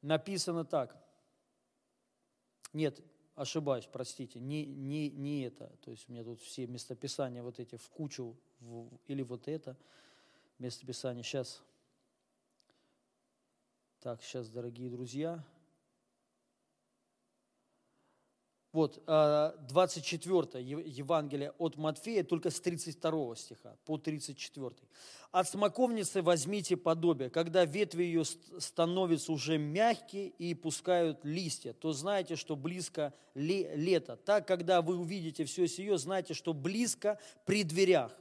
Написано 0.00 0.64
так. 0.64 0.96
Нет, 2.72 3.02
ошибаюсь, 3.34 3.88
простите, 3.90 4.40
не, 4.40 4.64
не, 4.66 5.10
не 5.10 5.42
это. 5.42 5.72
То 5.82 5.90
есть 5.90 6.08
у 6.08 6.12
меня 6.12 6.24
тут 6.24 6.40
все 6.40 6.66
местописания 6.66 7.42
вот 7.42 7.60
эти 7.60 7.76
в 7.76 7.88
кучу, 7.90 8.36
в, 8.60 8.88
или 9.06 9.22
вот 9.22 9.48
это 9.48 9.76
местописание. 10.58 11.22
Сейчас. 11.22 11.62
Так, 14.00 14.22
сейчас, 14.22 14.48
дорогие 14.48 14.90
друзья. 14.90 15.44
Вот, 18.72 19.02
24 19.04 20.40
а, 20.54 20.58
Евангелие 20.58 21.52
от 21.58 21.76
Матфея, 21.76 22.24
только 22.24 22.50
с 22.50 22.58
32 22.58 23.36
стиха 23.36 23.76
по 23.84 23.98
34. 23.98 24.70
«От 25.30 25.48
смоковницы 25.48 26.22
возьмите 26.22 26.78
подобие, 26.78 27.28
когда 27.28 27.66
ветви 27.66 28.04
ее 28.04 28.24
становятся 28.24 29.32
уже 29.32 29.58
мягкие 29.58 30.28
и 30.28 30.54
пускают 30.54 31.22
листья, 31.22 31.74
то 31.74 31.92
знаете, 31.92 32.36
что 32.36 32.56
близко 32.56 33.12
лето. 33.34 34.16
Так, 34.16 34.46
когда 34.48 34.80
вы 34.80 34.96
увидите 34.96 35.44
все 35.44 35.68
сие, 35.68 35.98
знайте, 35.98 36.32
что 36.32 36.54
близко 36.54 37.18
при 37.44 37.64
дверях. 37.64 38.16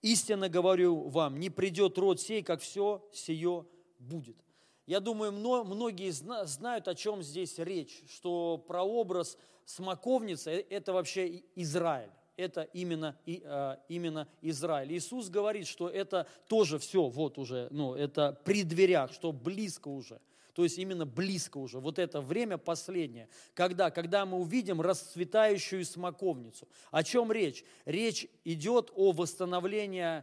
Истинно 0.00 0.48
говорю 0.48 1.08
вам, 1.08 1.38
не 1.38 1.50
придет 1.50 1.98
род 1.98 2.20
сей, 2.20 2.42
как 2.42 2.60
все 2.60 3.06
сие 3.12 3.66
будет». 3.98 4.43
Я 4.86 5.00
думаю, 5.00 5.32
многие 5.32 6.10
знают, 6.10 6.88
о 6.88 6.94
чем 6.94 7.22
здесь 7.22 7.58
речь, 7.58 8.02
что 8.08 8.58
прообраз 8.58 9.38
смоковницы– 9.64 10.50
это 10.70 10.92
вообще 10.92 11.42
Израиль. 11.54 12.10
Это 12.36 12.62
именно, 12.72 13.16
а, 13.44 13.80
именно 13.88 14.28
Израиль. 14.42 14.92
Иисус 14.92 15.30
говорит, 15.30 15.66
что 15.68 15.88
это 15.88 16.26
тоже 16.48 16.78
все, 16.78 17.06
вот 17.06 17.38
уже, 17.38 17.68
ну, 17.70 17.94
это 17.94 18.38
при 18.44 18.62
дверях, 18.64 19.12
что 19.12 19.32
близко 19.32 19.88
уже. 19.88 20.20
То 20.52 20.62
есть 20.62 20.78
именно 20.78 21.06
близко 21.06 21.58
уже. 21.58 21.80
Вот 21.80 21.98
это 21.98 22.20
время 22.20 22.58
последнее. 22.58 23.28
Когда? 23.54 23.90
Когда 23.90 24.24
мы 24.24 24.38
увидим 24.38 24.80
расцветающую 24.80 25.84
смоковницу. 25.84 26.68
О 26.92 27.02
чем 27.02 27.32
речь? 27.32 27.64
Речь 27.84 28.28
идет 28.44 28.92
о 28.94 29.10
восстановлении 29.10 30.22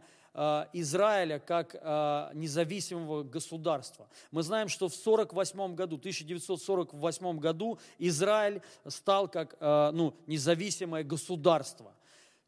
Израиля 0.72 1.38
как 1.38 1.74
э, 1.74 2.30
независимого 2.34 3.22
государства. 3.22 4.08
Мы 4.30 4.42
знаем, 4.42 4.68
что 4.68 4.88
в 4.88 4.94
1948 4.94 5.74
году, 5.74 5.96
1948 5.96 7.38
году 7.38 7.78
Израиль 7.98 8.62
стал 8.86 9.28
как 9.28 9.56
э, 9.60 9.90
ну, 9.92 10.14
независимое 10.26 11.04
государство. 11.04 11.92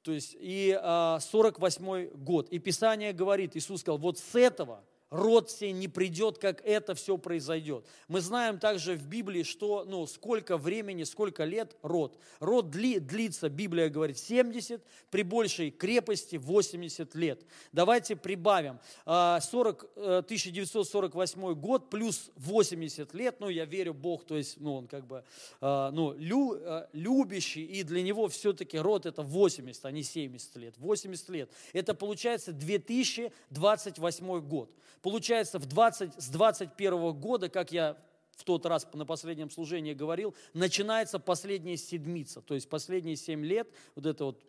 То 0.02 0.12
есть 0.12 0.36
и 0.38 0.78
48 0.80 2.10
год. 2.10 2.48
И 2.50 2.58
Писание 2.58 3.14
говорит, 3.14 3.56
Иисус 3.56 3.80
сказал, 3.80 3.98
вот 3.98 4.18
с 4.18 4.34
этого– 4.34 4.82
род 5.10 5.50
сей 5.50 5.72
не 5.72 5.88
придет, 5.88 6.38
как 6.38 6.60
это 6.64 6.94
все 6.94 7.16
произойдет. 7.18 7.86
Мы 8.08 8.20
знаем 8.20 8.58
также 8.58 8.94
в 8.96 9.06
Библии, 9.06 9.42
что 9.42 9.84
ну, 9.84 10.06
сколько 10.06 10.56
времени, 10.56 11.04
сколько 11.04 11.44
лет 11.44 11.76
род. 11.82 12.18
Род 12.40 12.70
дли, 12.70 12.98
длится, 12.98 13.48
Библия 13.48 13.88
говорит, 13.88 14.18
70, 14.18 14.82
при 15.10 15.22
большей 15.22 15.70
крепости 15.70 16.36
80 16.36 17.14
лет. 17.14 17.44
Давайте 17.72 18.16
прибавим. 18.16 18.80
40, 19.04 19.90
а, 19.96 20.18
1948 20.18 21.46
э, 21.46 21.54
год 21.54 21.90
плюс 21.90 22.30
80 22.36 23.14
лет, 23.14 23.36
ну 23.40 23.48
я 23.48 23.64
верю, 23.64 23.94
Бог, 23.94 24.24
то 24.24 24.36
есть 24.36 24.60
ну, 24.60 24.74
он 24.74 24.86
как 24.86 25.06
бы 25.06 25.24
а, 25.60 25.90
ну, 25.90 26.14
лю, 26.18 26.56
э, 26.56 26.86
любящий, 26.92 27.64
и 27.64 27.82
для 27.82 28.02
него 28.02 28.28
все-таки 28.28 28.78
род 28.78 29.06
это 29.06 29.22
80, 29.22 29.84
а 29.84 29.90
не 29.90 30.02
70 30.02 30.56
лет. 30.56 30.74
80 30.78 31.28
лет. 31.30 31.50
Это 31.72 31.94
получается 31.94 32.52
2028 32.52 34.40
год. 34.40 34.70
Получается, 35.04 35.58
в 35.58 35.66
20, 35.66 36.14
с 36.14 36.28
21 36.30 37.12
года, 37.12 37.50
как 37.50 37.72
я 37.72 37.94
в 38.36 38.42
тот 38.42 38.64
раз 38.64 38.88
на 38.94 39.04
последнем 39.04 39.50
служении 39.50 39.92
говорил, 39.92 40.34
начинается 40.54 41.18
последняя 41.18 41.76
седмица, 41.76 42.40
то 42.40 42.54
есть 42.54 42.70
последние 42.70 43.16
семь 43.16 43.44
лет, 43.44 43.68
вот 43.96 44.06
это 44.06 44.24
вот 44.24 44.42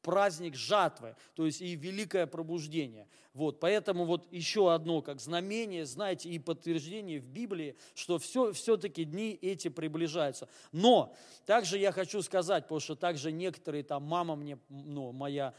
праздник 0.00 0.54
жатвы, 0.54 1.16
то 1.34 1.46
есть 1.46 1.60
и 1.60 1.74
великое 1.74 2.28
пробуждение. 2.28 3.08
Вот, 3.34 3.58
поэтому 3.58 4.04
вот 4.04 4.32
еще 4.32 4.72
одно 4.72 5.02
как 5.02 5.18
знамение, 5.20 5.84
знаете, 5.84 6.28
и 6.28 6.38
подтверждение 6.38 7.18
в 7.18 7.26
Библии, 7.26 7.74
что 7.96 8.20
все, 8.20 8.52
все-таки 8.52 9.04
дни 9.04 9.36
эти 9.42 9.66
приближаются. 9.66 10.48
Но 10.70 11.12
также 11.44 11.76
я 11.76 11.90
хочу 11.90 12.22
сказать, 12.22 12.64
потому 12.64 12.78
что 12.78 12.94
также 12.94 13.32
некоторые, 13.32 13.82
там 13.82 14.04
мама 14.04 14.36
мне, 14.36 14.60
ну, 14.68 15.10
моя 15.10 15.54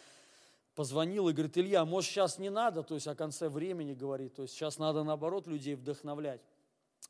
позвонил 0.76 1.30
и 1.30 1.34
говорит, 1.34 1.58
Илья, 1.58 1.86
может 1.86 2.10
сейчас 2.10 2.40
не 2.40 2.50
надо, 2.50 2.84
то 2.84 2.96
есть 2.96 3.08
о 3.08 3.16
конце 3.16 3.50
времени 3.50 3.94
говорит, 3.94 4.36
то 4.36 4.44
есть 4.44 4.54
сейчас 4.54 4.78
надо 4.78 5.04
наоборот 5.04 5.48
людей 5.48 5.76
вдохновлять. 5.76 6.42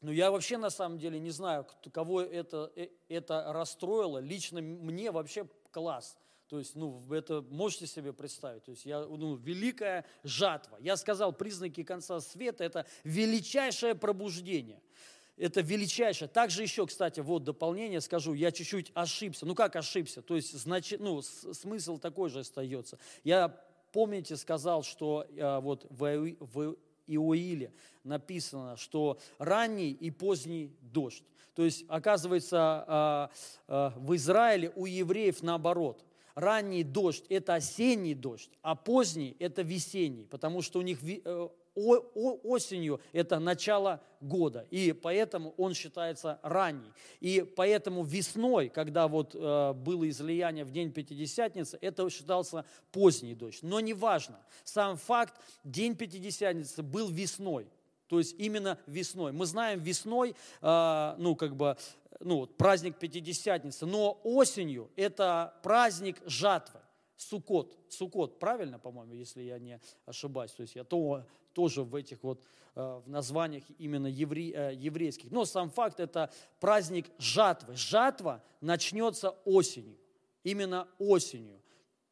Но 0.01 0.11
я 0.11 0.31
вообще 0.31 0.57
на 0.57 0.69
самом 0.69 0.99
деле 0.99 1.19
не 1.19 1.31
знаю, 1.31 1.65
кого 1.93 2.21
это, 2.21 2.71
э, 2.75 2.89
это 3.07 3.53
расстроило. 3.53 4.17
Лично 4.17 4.61
мне 4.61 5.11
вообще 5.11 5.47
класс. 5.71 6.17
То 6.49 6.59
есть, 6.59 6.75
ну, 6.75 7.01
это 7.11 7.41
можете 7.49 7.87
себе 7.87 8.11
представить. 8.11 8.63
То 8.65 8.71
есть, 8.71 8.85
я, 8.85 8.99
ну, 9.05 9.35
великая 9.35 10.05
жатва. 10.23 10.77
Я 10.81 10.97
сказал, 10.97 11.31
признаки 11.31 11.83
конца 11.83 12.19
света– 12.19 12.63
это 12.65 12.85
величайшее 13.03 13.95
пробуждение– 13.95 14.81
это 15.37 15.61
величайшее. 15.61 16.27
Также 16.27 16.61
еще, 16.61 16.85
кстати, 16.85 17.19
вот 17.19 17.43
дополнение 17.43 18.01
скажу, 18.01 18.33
я 18.33 18.51
чуть-чуть 18.51 18.91
ошибся. 18.93 19.45
Ну 19.45 19.55
как 19.55 19.75
ошибся? 19.75 20.21
То 20.21 20.35
есть 20.35 20.53
значит, 20.57 20.99
ну, 20.99 21.21
смысл 21.21 21.97
такой 21.97 22.29
же 22.29 22.39
остается. 22.39 22.99
Я, 23.23 23.55
помните, 23.91 24.37
сказал, 24.37 24.83
что 24.83 25.25
а, 25.39 25.59
вот 25.59 25.85
в, 25.89 26.35
в 26.39 26.75
Иоиле 27.07 27.73
написано, 28.03 28.77
что 28.77 29.19
ранний 29.37 29.91
и 29.91 30.11
поздний 30.11 30.75
дождь. 30.81 31.23
То 31.55 31.63
есть, 31.63 31.85
оказывается, 31.87 32.57
а, 32.59 33.31
а, 33.67 33.93
в 33.97 34.15
Израиле 34.15 34.71
у 34.75 34.85
евреев 34.85 35.43
наоборот. 35.43 36.03
Ранний 36.35 36.83
дождь– 36.83 37.25
это 37.29 37.53
осенний 37.53 38.15
дождь, 38.15 38.49
а 38.63 38.73
поздний– 38.73 39.35
это 39.39 39.61
весенний, 39.61 40.25
потому 40.25 40.63
что 40.63 40.79
у 40.79 40.81
них 40.81 40.97
э, 41.03 41.49
осенью 41.75 43.01
это 43.11 43.39
начало 43.39 44.01
года, 44.21 44.65
и 44.69 44.93
поэтому 44.93 45.53
он 45.57 45.73
считается 45.73 46.39
ранний. 46.43 46.91
И 47.19 47.41
поэтому 47.41 48.03
весной, 48.03 48.69
когда 48.69 49.07
вот 49.07 49.35
э, 49.35 49.73
было 49.73 50.07
излияние 50.09 50.65
в 50.65 50.71
день 50.71 50.91
Пятидесятницы, 50.91 51.77
это 51.81 52.09
считался 52.09 52.65
поздний 52.91 53.35
дождь. 53.35 53.59
Но 53.63 53.79
неважно, 53.79 54.39
сам 54.63 54.97
факт, 54.97 55.39
день 55.63 55.95
Пятидесятницы 55.95 56.83
был 56.83 57.09
весной, 57.09 57.67
то 58.07 58.19
есть 58.19 58.35
именно 58.39 58.77
весной. 58.85 59.31
Мы 59.31 59.45
знаем 59.45 59.79
весной, 59.81 60.35
э, 60.61 61.15
ну 61.17 61.35
как 61.35 61.55
бы, 61.55 61.77
ну, 62.19 62.45
праздник 62.45 62.97
Пятидесятницы, 62.97 63.85
но 63.85 64.19
осенью 64.23 64.89
это 64.95 65.53
праздник 65.63 66.17
жатвы. 66.25 66.79
Сукот, 67.15 67.77
Сукот, 67.89 68.39
правильно, 68.39 68.79
по-моему, 68.79 69.13
если 69.13 69.43
я 69.43 69.59
не 69.59 69.79
ошибаюсь. 70.05 70.51
То 70.51 70.61
есть 70.61 70.75
я 70.75 70.83
то, 70.83 71.25
тоже 71.53 71.83
в 71.83 71.95
этих 71.95 72.23
вот 72.23 72.41
э, 72.75 73.01
в 73.05 73.09
названиях 73.09 73.63
именно 73.77 74.07
евре, 74.07 74.51
э, 74.51 74.73
еврейских. 74.75 75.31
Но 75.31 75.45
сам 75.45 75.69
факт 75.69 75.99
это 75.99 76.31
праздник 76.59 77.05
жатвы. 77.17 77.75
Жатва 77.75 78.43
начнется 78.61 79.31
осенью, 79.45 79.97
именно 80.43 80.87
осенью. 80.99 81.59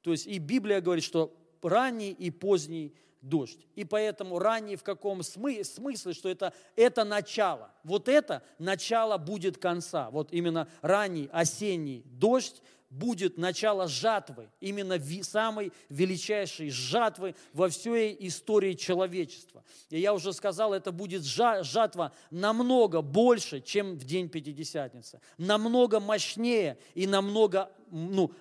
То 0.01 0.11
есть 0.11 0.27
и 0.27 0.37
Библия 0.37 0.81
говорит, 0.81 1.03
что 1.03 1.35
ранний 1.61 2.11
и 2.11 2.31
поздний 2.31 2.95
дождь. 3.21 3.67
И 3.75 3.85
поэтому 3.85 4.39
ранний 4.39 4.75
в 4.75 4.83
каком 4.83 5.21
смысле, 5.23 6.13
что 6.13 6.29
это, 6.29 6.53
это 6.75 7.03
начало. 7.03 7.71
Вот 7.83 8.09
это 8.09 8.43
начало 8.57 9.17
будет 9.17 9.57
конца. 9.57 10.09
Вот 10.09 10.33
именно 10.33 10.67
ранний 10.81 11.29
осенний 11.31 12.03
дождь 12.05 12.61
будет 12.91 13.37
начало 13.37 13.87
жатвы, 13.87 14.49
именно 14.59 14.99
самой 15.23 15.71
величайшей 15.89 16.69
жатвы 16.69 17.35
во 17.53 17.69
всей 17.69 18.15
истории 18.27 18.73
человечества. 18.73 19.63
И 19.89 19.99
я 19.99 20.13
уже 20.13 20.33
сказал, 20.33 20.73
это 20.73 20.91
будет 20.91 21.23
жатва 21.23 22.11
намного 22.29 23.01
больше, 23.01 23.61
чем 23.61 23.97
в 23.97 24.03
день 24.03 24.29
Пятидесятницы, 24.29 25.21
намного 25.37 25.99
мощнее 25.99 26.77
и 26.93 27.07
намного 27.07 27.71
ну, 27.91 28.31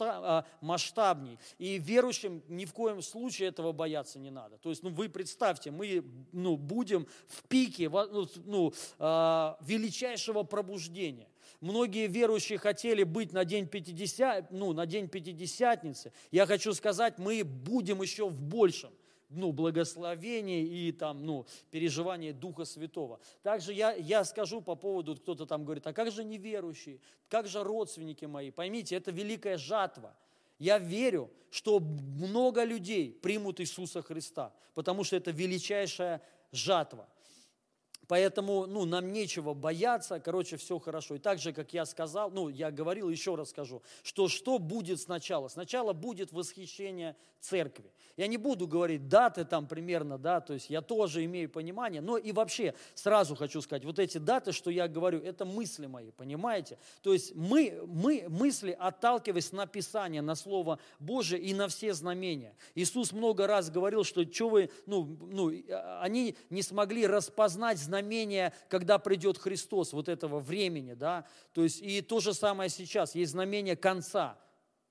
а, 0.00 0.44
масштабней. 0.60 1.38
И 1.58 1.78
верующим 1.78 2.42
ни 2.48 2.64
в 2.64 2.72
коем 2.72 3.02
случае 3.02 3.48
этого 3.48 3.72
бояться 3.72 4.18
не 4.18 4.30
надо. 4.30 4.58
То 4.58 4.70
есть, 4.70 4.82
ну, 4.82 4.90
вы 4.90 5.08
представьте, 5.08 5.70
мы 5.70 6.04
ну, 6.32 6.56
будем 6.56 7.06
в 7.26 7.42
пике 7.44 7.88
ну, 7.88 8.26
ну 8.44 8.72
а, 8.98 9.58
величайшего 9.60 10.42
пробуждения. 10.42 11.28
Многие 11.60 12.06
верующие 12.06 12.58
хотели 12.58 13.02
быть 13.02 13.32
на 13.32 13.44
день, 13.44 13.66
50, 13.66 14.52
ну, 14.52 14.72
на 14.72 14.86
день 14.86 15.08
Пятидесятницы. 15.08 16.12
Я 16.30 16.46
хочу 16.46 16.72
сказать, 16.72 17.18
мы 17.18 17.42
будем 17.42 18.00
еще 18.00 18.28
в 18.28 18.40
большем 18.40 18.92
ну, 19.28 19.52
благословение 19.52 20.62
и 20.62 20.92
там, 20.92 21.26
ну, 21.26 21.46
переживание 21.70 22.32
Духа 22.32 22.64
Святого. 22.64 23.20
Также 23.42 23.72
я, 23.72 23.92
я 23.92 24.24
скажу 24.24 24.60
по 24.60 24.76
поводу, 24.76 25.16
кто-то 25.16 25.46
там 25.46 25.64
говорит, 25.64 25.86
а 25.86 25.92
как 25.92 26.10
же 26.12 26.24
неверующие, 26.24 27.00
как 27.28 27.48
же 27.48 27.64
родственники 27.64 28.24
мои? 28.24 28.50
Поймите, 28.50 28.94
это 28.94 29.10
великая 29.10 29.58
жатва. 29.58 30.16
Я 30.58 30.78
верю, 30.78 31.30
что 31.50 31.80
много 31.80 32.64
людей 32.64 33.12
примут 33.12 33.60
Иисуса 33.60 34.00
Христа, 34.00 34.52
потому 34.74 35.04
что 35.04 35.16
это 35.16 35.32
величайшая 35.32 36.22
жатва– 36.52 37.08
Поэтому 38.08 38.66
ну, 38.66 38.86
нам 38.86 39.12
нечего 39.12 39.52
бояться, 39.52 40.18
короче, 40.18 40.56
все 40.56 40.78
хорошо. 40.78 41.16
И 41.16 41.18
так 41.18 41.38
же, 41.38 41.52
как 41.52 41.74
я 41.74 41.84
сказал, 41.84 42.30
ну, 42.30 42.48
я 42.48 42.70
говорил, 42.70 43.10
еще 43.10 43.34
раз 43.34 43.50
скажу, 43.50 43.82
что 44.02 44.28
что 44.28 44.58
будет 44.58 44.98
сначала? 45.00 45.48
Сначала 45.48 45.92
будет 45.92 46.32
восхищение 46.32 47.14
церкви. 47.38 47.92
Я 48.16 48.26
не 48.26 48.36
буду 48.36 48.66
говорить 48.66 49.08
даты 49.08 49.44
там 49.44 49.68
примерно, 49.68 50.18
да, 50.18 50.40
то 50.40 50.52
есть 50.54 50.70
я 50.70 50.80
тоже 50.80 51.24
имею 51.26 51.48
понимание, 51.48 52.00
но 52.00 52.16
и 52.16 52.32
вообще 52.32 52.74
сразу 52.94 53.36
хочу 53.36 53.60
сказать, 53.60 53.84
вот 53.84 54.00
эти 54.00 54.18
даты, 54.18 54.50
что 54.50 54.70
я 54.70 54.88
говорю, 54.88 55.20
это 55.20 55.44
мысли 55.44 55.86
мои, 55.86 56.10
понимаете? 56.10 56.78
То 57.02 57.12
есть 57.12 57.36
мы, 57.36 57.80
мы 57.86 58.24
мысли, 58.28 58.76
отталкиваясь 58.76 59.52
на 59.52 59.66
Писание, 59.66 60.20
на 60.20 60.34
Слово 60.34 60.80
Божие 60.98 61.40
и 61.40 61.54
на 61.54 61.68
все 61.68 61.94
знамения. 61.94 62.56
Иисус 62.74 63.12
много 63.12 63.46
раз 63.46 63.70
говорил, 63.70 64.02
что 64.02 64.24
что 64.28 64.48
вы, 64.48 64.70
ну, 64.86 65.16
ну, 65.30 65.52
они 66.00 66.36
не 66.50 66.62
смогли 66.62 67.06
распознать 67.06 67.78
знамения 67.78 67.97
знамение, 67.98 68.52
когда 68.68 68.98
придет 68.98 69.38
Христос, 69.38 69.92
вот 69.92 70.08
этого 70.08 70.38
времени, 70.38 70.94
да, 70.94 71.26
то 71.52 71.64
есть 71.64 71.80
и 71.82 72.00
то 72.00 72.20
же 72.20 72.32
самое 72.32 72.70
сейчас, 72.70 73.14
есть 73.14 73.32
знамение 73.32 73.76
конца, 73.76 74.38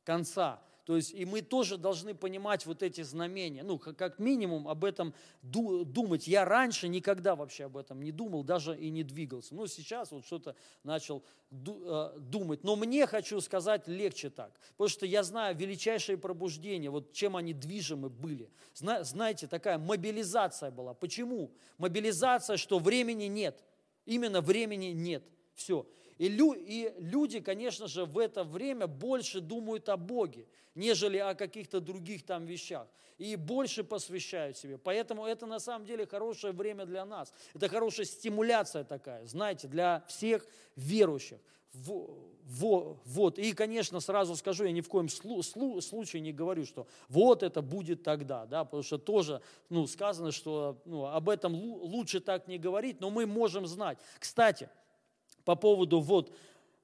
конца, 0.03 0.61
то 0.87 0.95
есть 0.95 1.11
и 1.13 1.25
мы 1.25 1.41
тоже 1.41 1.77
должны 1.77 2.15
понимать 2.15 2.65
вот 2.65 2.81
эти 2.81 3.01
знамения, 3.01 3.61
ну, 3.61 3.77
как 3.77 4.19
минимум 4.19 4.69
об 4.69 4.85
этом 4.85 5.13
думать. 5.41 6.29
Я 6.29 6.45
раньше 6.45 6.87
никогда 6.87 7.35
вообще 7.35 7.65
об 7.65 7.75
этом 7.75 8.01
не 8.01 8.13
думал, 8.13 8.45
даже 8.45 8.73
и 8.73 8.89
не 8.89 9.03
двигался. 9.03 9.53
Но 9.53 9.67
сейчас 9.67 10.11
вот 10.11 10.25
что-то 10.25 10.55
начал 10.83 11.25
э, 11.51 12.13
думать. 12.19 12.63
Но 12.63 12.77
мне, 12.77 13.05
хочу 13.05 13.41
сказать, 13.41 13.85
легче 13.89 14.29
так, 14.29 14.57
потому 14.77 14.87
что 14.87 15.05
я 15.05 15.23
знаю 15.23 15.57
величайшее 15.57 16.17
пробуждение, 16.17 16.89
вот 16.89 17.11
чем 17.11 17.35
они 17.35 17.51
движимы 17.51 18.09
были. 18.09 18.49
Знаете, 18.73 19.47
такая 19.47 19.77
мобилизация 19.77 20.71
была. 20.71 20.93
Почему? 20.93 21.51
Мобилизация, 21.77 22.55
что 22.55 22.79
времени 22.79 23.25
нет. 23.25 23.61
Именно 24.05 24.39
времени 24.39 24.93
нет. 24.93 25.25
Все. 25.53 25.85
И, 26.17 26.29
лю, 26.29 26.53
и 26.53 26.93
люди, 26.97 27.39
конечно 27.39 27.87
же, 27.87 28.05
в 28.05 28.17
это 28.17 28.43
время 28.43 28.87
больше 28.87 29.39
думают 29.39 29.87
о 29.89 29.97
Боге, 29.97 30.47
нежели 30.77 31.17
о 31.17 31.35
каких-то 31.35 31.81
других 31.81 32.25
там 32.25 32.45
вещах. 32.45 32.87
И 33.17 33.35
больше 33.35 33.83
посвящают 33.83 34.57
себе. 34.57 34.77
Поэтому 34.77 35.25
это 35.25 35.47
на 35.47 35.59
самом 35.59 35.85
деле 35.85 36.05
хорошее 36.05 36.53
время 36.53 36.85
для 36.85 37.03
нас. 37.03 37.33
Это 37.55 37.67
хорошая 37.67 38.05
стимуляция 38.05 38.83
такая, 38.83 39.25
знаете, 39.25 39.67
для 39.67 40.05
всех 40.07 40.45
верующих. 40.75 41.39
Вот. 41.73 43.39
И, 43.39 43.53
конечно, 43.53 43.99
сразу 43.99 44.35
скажу, 44.35 44.63
я 44.63 44.71
ни 44.71 44.81
в 44.81 44.87
коем 44.87 45.09
случае 45.09 46.21
не 46.21 46.31
говорю, 46.31 46.65
что 46.65 46.87
вот 47.09 47.43
это 47.43 47.61
будет 47.61 48.03
тогда, 48.03 48.45
да, 48.45 48.63
потому 48.63 48.83
что 48.83 48.97
тоже 48.97 49.41
ну, 49.69 49.85
сказано, 49.85 50.31
что 50.31 50.81
ну, 50.85 51.05
об 51.05 51.27
этом 51.27 51.53
лучше 51.55 52.19
так 52.19 52.47
не 52.47 52.57
говорить, 52.57 53.01
но 53.01 53.09
мы 53.09 53.25
можем 53.25 53.67
знать. 53.67 53.97
Кстати, 54.19 54.69
по 55.43 55.55
поводу 55.55 55.99
вот 55.99 56.33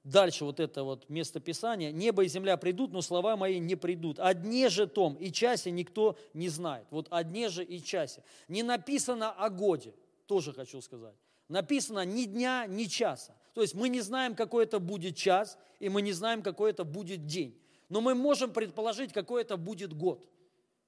дальше 0.04 0.44
вот 0.44 0.60
это 0.60 0.84
вот 0.84 1.08
место 1.08 1.40
Писания. 1.40 1.90
«Небо 1.90 2.24
и 2.24 2.28
земля 2.28 2.56
придут, 2.56 2.92
но 2.92 3.02
слова 3.02 3.36
мои 3.36 3.58
не 3.58 3.74
придут. 3.74 4.20
О 4.20 4.34
же 4.68 4.86
том 4.86 5.14
и 5.14 5.32
часе 5.32 5.70
никто 5.70 6.16
не 6.34 6.48
знает». 6.48 6.86
Вот 6.90 7.08
о 7.10 7.24
же 7.48 7.64
и 7.64 7.82
часе. 7.82 8.22
Не 8.48 8.62
написано 8.62 9.32
о 9.32 9.50
годе, 9.50 9.94
тоже 10.26 10.52
хочу 10.52 10.80
сказать. 10.80 11.14
Написано 11.48 12.04
ни 12.04 12.24
дня, 12.24 12.66
ни 12.66 12.84
часа. 12.84 13.34
То 13.54 13.62
есть 13.62 13.74
мы 13.74 13.88
не 13.88 14.00
знаем, 14.00 14.34
какой 14.34 14.64
это 14.64 14.78
будет 14.78 15.16
час, 15.16 15.58
и 15.78 15.88
мы 15.88 16.02
не 16.02 16.12
знаем, 16.12 16.42
какой 16.42 16.70
это 16.70 16.84
будет 16.84 17.26
день. 17.26 17.58
Но 17.88 18.00
мы 18.00 18.14
можем 18.14 18.52
предположить, 18.52 19.12
какой 19.12 19.42
это 19.42 19.56
будет 19.56 19.92
год. 19.92 20.26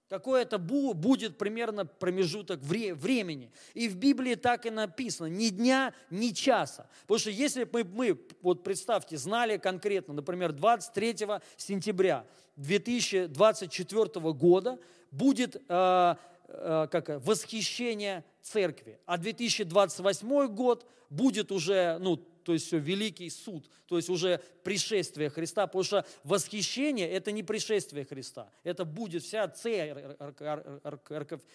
Какой 0.09 0.43
это 0.43 0.59
будет 0.59 1.37
примерно 1.37 1.85
промежуток 1.85 2.61
времени. 2.61 3.51
И 3.75 3.89
в 3.89 3.97
Библии 3.97 4.37
так 4.37 4.65
и 4.65 4.71
написано, 4.71 5.27
ни 5.27 5.49
дня, 5.49 5.93
ни 6.11 6.29
часа. 6.29 6.89
Потому 7.03 7.19
что 7.19 7.31
если 7.31 7.65
бы 7.65 7.83
мы, 7.83 8.21
вот 8.41 8.63
представьте, 8.63 9.17
знали 9.17 9.57
конкретно, 9.57 10.15
например, 10.15 10.53
23 10.53 11.27
сентября 11.57 12.25
2024 12.55 14.33
года 14.33 14.79
будет 15.11 15.57
э, 15.57 16.15
э, 16.49 16.89
как, 16.91 17.09
восхищение 17.25 18.25
церкви, 18.43 19.01
а 19.07 19.19
2028 19.19 20.47
год 20.55 20.87
будет 21.11 21.51
уже 21.51 21.99
ну, 21.99 22.25
то 22.47 22.53
есть 22.53 22.67
все, 22.67 22.79
великий 22.79 23.29
суд, 23.29 23.69
то 23.87 23.97
есть 23.97 24.09
уже 24.09 24.41
пришествие 24.63 25.31
Христа, 25.31 25.67
потому 25.67 25.83
что 25.83 26.07
восхищение– 26.23 27.11
это 27.11 27.33
не 27.33 27.43
пришествие 27.43 28.05
Христа, 28.05 28.53
это 28.63 28.85
будет 28.85 29.25
вся 29.25 29.49
церковь, 29.49 29.91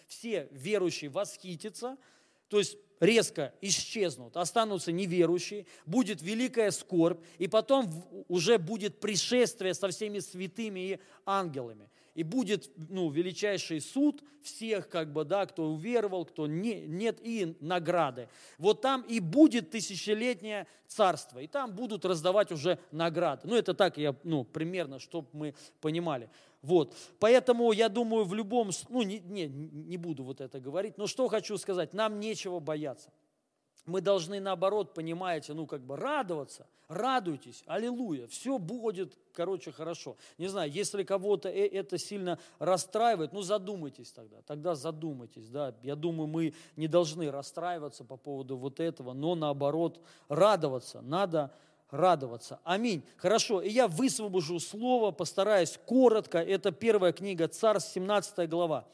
все 0.06 0.50
верующие 0.52 1.10
восхитятся, 1.10 1.98
то 2.50 2.60
есть 2.60 2.78
резко 3.00 3.54
исчезнут, 3.62 4.36
останутся 4.36 4.92
неверующие, 4.92 5.66
будет 5.86 6.22
великая 6.22 6.72
скорбь, 6.72 7.24
и 7.38 7.48
потом 7.48 7.90
уже 8.28 8.58
будет 8.58 9.00
пришествие 9.00 9.74
со 9.74 9.88
всеми 9.88 10.20
святыми 10.20 10.80
и 10.82 11.00
ангелами 11.26 11.90
и 12.16 12.24
будет 12.24 12.70
ну, 12.90 13.10
величайший 13.10 13.82
суд 13.82 14.24
всех, 14.42 14.90
как 14.90 15.14
бы, 15.14 15.24
да, 15.24 15.46
кто 15.46 15.66
уверовал, 15.66 16.26
кто 16.26 16.48
не, 16.48 16.82
нет, 16.82 17.20
и 17.22 17.56
награды. 17.60 18.28
Вот 18.58 18.82
там 18.82 19.02
и 19.04 19.20
будет 19.20 19.72
тысячелетнее 19.72 20.68
царство, 20.88 21.40
и 21.40 21.48
там 21.48 21.74
будут 21.74 22.06
раздавать 22.06 22.52
уже 22.52 22.80
награды. 22.92 23.48
Ну, 23.48 23.56
это 23.56 23.74
так, 23.74 23.98
я, 23.98 24.16
ну, 24.24 24.44
примерно, 24.44 25.00
чтобы 25.00 25.28
мы 25.34 25.56
понимали. 25.80 26.30
Вот. 26.62 26.96
Поэтому 27.20 27.72
я 27.72 27.90
думаю, 27.90 28.26
в 28.26 28.34
любом, 28.34 28.72
ну, 28.90 29.02
не, 29.02 29.20
не, 29.20 29.48
не 29.48 29.98
буду 29.98 30.24
вот 30.24 30.42
это 30.42 30.60
говорить, 30.60 30.98
но 30.98 31.08
что 31.08 31.28
хочу 31.28 31.58
сказать, 31.58 31.94
нам 31.94 32.20
нечего 32.20 32.60
бояться 32.60 33.12
мы 33.92 34.02
должны 34.02 34.40
наоборот, 34.40 34.94
понимаете, 34.94 35.54
ну 35.54 35.68
как 35.68 35.82
бы 35.82 35.98
радоваться, 35.98 36.66
радуйтесь, 36.88 37.64
аллилуйя, 37.68 38.28
все 38.28 38.58
будет, 38.58 39.18
короче, 39.34 39.72
хорошо. 39.72 40.16
Не 40.38 40.48
знаю, 40.48 40.72
если 40.72 41.04
кого-то 41.04 41.50
э, 41.50 41.68
это 41.68 41.98
сильно 41.98 42.40
расстраивает, 42.60 43.34
ну 43.34 43.42
задумайтесь 43.42 44.12
тогда, 44.12 44.38
тогда 44.48 44.76
задумайтесь, 44.76 45.50
да. 45.50 45.76
Я 45.84 45.96
думаю, 45.96 46.28
мы 46.28 46.54
не 46.76 46.88
должны 46.88 47.30
расстраиваться 47.30 48.04
по 48.04 48.18
поводу 48.18 48.58
вот 48.58 48.80
этого, 48.80 49.14
но 49.14 49.36
наоборот 49.36 50.02
радоваться, 50.30 51.02
надо 51.02 51.52
радоваться. 51.92 52.60
Аминь. 52.64 53.04
Хорошо, 53.18 53.62
и 53.62 53.70
я 53.70 53.88
высвобожу 53.88 54.60
слово, 54.60 55.12
постараюсь 55.12 55.78
коротко. 55.86 56.40
Это 56.40 56.72
первая 56.72 57.12
книга 57.12 57.48
Царств, 57.48 57.92
17 57.94 58.50
глава. 58.50 58.86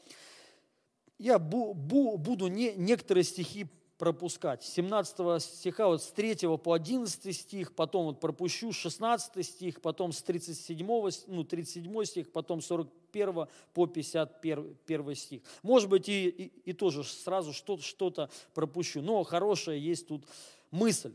Я 1.18 1.38
буду 1.38 2.48
не, 2.48 2.74
некоторые 2.74 3.24
стихи 3.24 3.66
пропускать. 3.98 4.62
17 4.62 5.42
стиха, 5.42 5.88
вот 5.88 6.02
с 6.02 6.10
3 6.12 6.56
по 6.62 6.72
11 6.72 7.36
стих, 7.36 7.74
потом 7.74 8.06
вот 8.06 8.20
пропущу 8.20 8.72
16 8.72 9.44
стих, 9.44 9.80
потом 9.80 10.12
с 10.12 10.22
37, 10.22 10.86
ну, 11.26 11.44
37 11.44 12.04
стих, 12.04 12.30
потом 12.30 12.62
41 12.62 13.48
по 13.74 13.86
51 13.86 15.14
стих. 15.16 15.42
Может 15.62 15.88
быть, 15.88 16.08
и, 16.08 16.28
и, 16.28 16.70
и 16.70 16.72
тоже 16.72 17.02
сразу 17.02 17.52
что-то, 17.52 17.82
что-то 17.82 18.30
пропущу, 18.54 19.02
но 19.02 19.24
хорошая 19.24 19.76
есть 19.76 20.06
тут 20.06 20.24
мысль. 20.70 21.12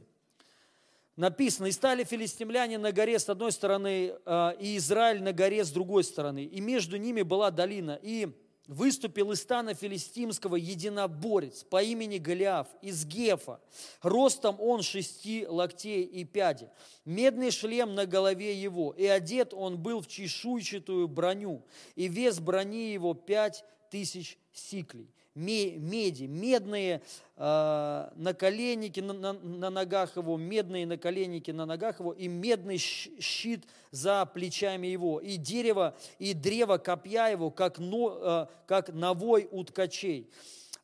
Написано, 1.16 1.68
и 1.68 1.72
стали 1.72 2.04
филистимляне 2.04 2.80
на 2.80 2.92
горе 2.92 3.18
с 3.18 3.30
одной 3.30 3.52
стороны, 3.52 4.16
а, 4.26 4.50
и 4.60 4.78
Израиль 4.78 5.24
на 5.24 5.32
горе 5.32 5.64
с 5.64 5.72
другой 5.72 6.04
стороны, 6.04 6.44
и 6.44 6.60
между 6.60 6.98
ними 6.98 7.22
была 7.22 7.52
долина, 7.52 8.00
и 8.02 8.30
выступил 8.68 9.32
из 9.32 9.42
стана 9.42 9.74
филистимского 9.74 10.56
единоборец 10.56 11.64
по 11.64 11.84
имени 11.84 12.18
Голиаф 12.18 12.68
из 12.82 13.06
Гефа. 13.06 13.60
Ростом 14.02 14.58
он 14.60 14.82
шести 14.82 15.46
локтей 15.48 16.04
и 16.04 16.24
пяди. 16.24 16.70
Медный 17.06 17.52
шлем 17.52 17.96
на 17.96 18.06
голове 18.06 18.54
его, 18.54 18.92
и 18.92 19.06
одет 19.06 19.54
он 19.54 19.78
был 19.78 20.02
в 20.02 20.08
чешуйчатую 20.08 21.08
броню, 21.08 21.66
и 21.96 22.08
вес 22.08 22.40
брони 22.40 22.94
его 22.94 23.14
пять 23.14 23.66
тысяч 23.90 24.38
сиклей 24.54 25.10
меди, 25.36 26.26
медные 26.26 27.02
э, 27.38 28.10
наколенники 28.16 29.00
на, 29.00 29.14
на, 29.14 29.34
на 29.34 29.70
ногах 29.70 30.16
его, 30.16 30.38
медные 30.38 30.86
наколенники 30.86 31.52
на 31.52 31.66
ногах 31.66 32.00
его 32.00 32.14
и 32.14 32.28
медный 32.28 32.78
щит 32.78 33.66
за 33.92 34.26
плечами 34.26 34.88
его, 34.88 35.20
и 35.20 35.38
дерево, 35.38 35.96
и 36.20 36.34
древо 36.34 36.78
копья 36.78 37.28
его, 37.28 37.50
как, 37.52 37.80
но, 37.80 38.48
э, 38.52 38.68
как 38.68 38.90
навой 38.90 39.48
у 39.52 39.64
ткачей 39.64 40.30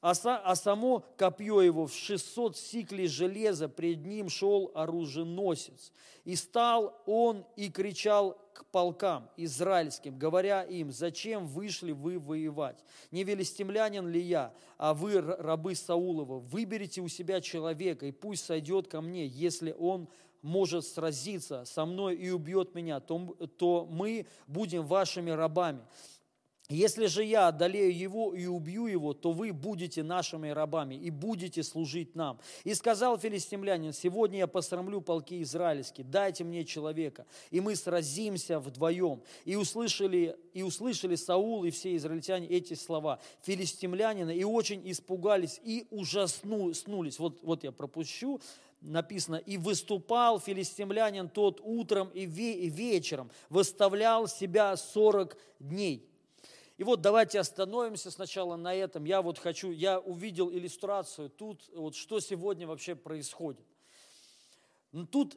а, 0.02 0.12
а 0.12 0.56
само 0.56 1.04
копье 1.18 1.62
его 1.62 1.88
в 1.88 1.94
600 1.94 2.58
сиклей 2.58 3.08
железа, 3.08 3.68
пред 3.68 4.06
ним 4.06 4.30
шел 4.30 4.72
оруженосец. 4.74 5.92
И 6.24 6.36
стал 6.36 7.02
он 7.06 7.46
и 7.56 7.70
кричал 7.70 8.38
полкам 8.66 9.30
израильским, 9.38 10.18
говоря 10.18 10.64
им, 10.64 10.92
зачем 10.92 11.48
вышли 11.48 11.92
вы 11.92 12.20
воевать? 12.20 12.84
Не 13.12 13.24
велестемлянин 13.24 14.08
ли 14.08 14.22
я, 14.22 14.54
а 14.78 14.94
вы 14.94 15.22
рабы 15.22 15.76
Саулова? 15.76 16.40
Выберите 16.40 17.02
у 17.02 17.08
себя 17.08 17.42
человека, 17.42 18.06
и 18.06 18.12
пусть 18.12 18.46
сойдет 18.46 18.88
ко 18.88 19.02
мне, 19.02 19.26
если 19.26 19.76
он 19.78 20.10
может 20.42 20.86
сразиться 20.86 21.66
со 21.66 21.86
мной 21.86 22.16
и 22.16 22.30
убьет 22.30 22.74
меня, 22.76 23.00
то, 23.00 23.36
то 23.58 23.88
мы 23.90 24.26
будем 24.48 24.86
вашими 24.86 25.32
рабами. 25.32 25.82
Если 26.72 27.08
же 27.08 27.24
я 27.24 27.48
одолею 27.48 27.98
его 27.98 28.36
и 28.36 28.46
убью 28.46 28.86
его, 28.86 29.16
то 29.16 29.32
вы 29.32 29.52
будете 29.52 30.04
нашими 30.04 30.50
рабами 30.50 30.94
и 30.94 31.10
будете 31.10 31.64
служить 31.64 32.14
нам. 32.14 32.40
И 32.64 32.76
сказал 32.76 33.18
филистимлянин, 33.18 33.92
сегодня 33.92 34.38
я 34.38 34.48
посрамлю 34.48 35.02
полки 35.02 35.42
израильские, 35.42 36.06
дайте 36.06 36.44
мне 36.44 36.64
человека, 36.64 37.26
и 37.50 37.60
мы 37.60 37.76
сразимся 37.76 38.60
вдвоем. 38.60 39.24
И 39.46 39.56
услышали, 39.56 40.38
и 40.54 40.62
услышали 40.62 41.16
Саул 41.16 41.64
и 41.64 41.72
все 41.72 41.96
израильтяне 41.96 42.46
эти 42.46 42.76
слова 42.76 43.20
филистимлянина, 43.42 44.30
и 44.30 44.44
очень 44.44 44.90
испугались 44.92 45.60
и 45.64 45.88
ужаснулись. 45.90 47.18
Вот, 47.18 47.40
вот 47.42 47.64
я 47.64 47.72
пропущу, 47.72 48.40
написано, 48.82 49.38
и 49.38 49.58
выступал 49.58 50.40
филистимлянин 50.40 51.30
тот 51.30 51.62
утром 51.64 52.10
и 52.14 52.28
вечером, 52.28 53.32
выставлял 53.50 54.28
себя 54.28 54.78
сорок 54.78 55.36
дней. 55.60 56.09
И 56.80 56.84
вот 56.86 57.02
давайте 57.02 57.42
остановимся 57.42 58.10
сначала 58.10 58.56
на 58.56 58.74
этом. 58.74 59.04
Я 59.04 59.22
вот 59.22 59.38
хочу, 59.38 59.70
я 59.70 60.00
увидел 60.00 60.50
иллюстрацию 60.50 61.30
тут, 61.30 61.70
вот 61.76 61.94
что 61.94 62.22
сегодня 62.22 62.66
вообще 62.66 62.96
происходит. 62.96 63.66
Ну, 64.94 65.06
тут 65.06 65.36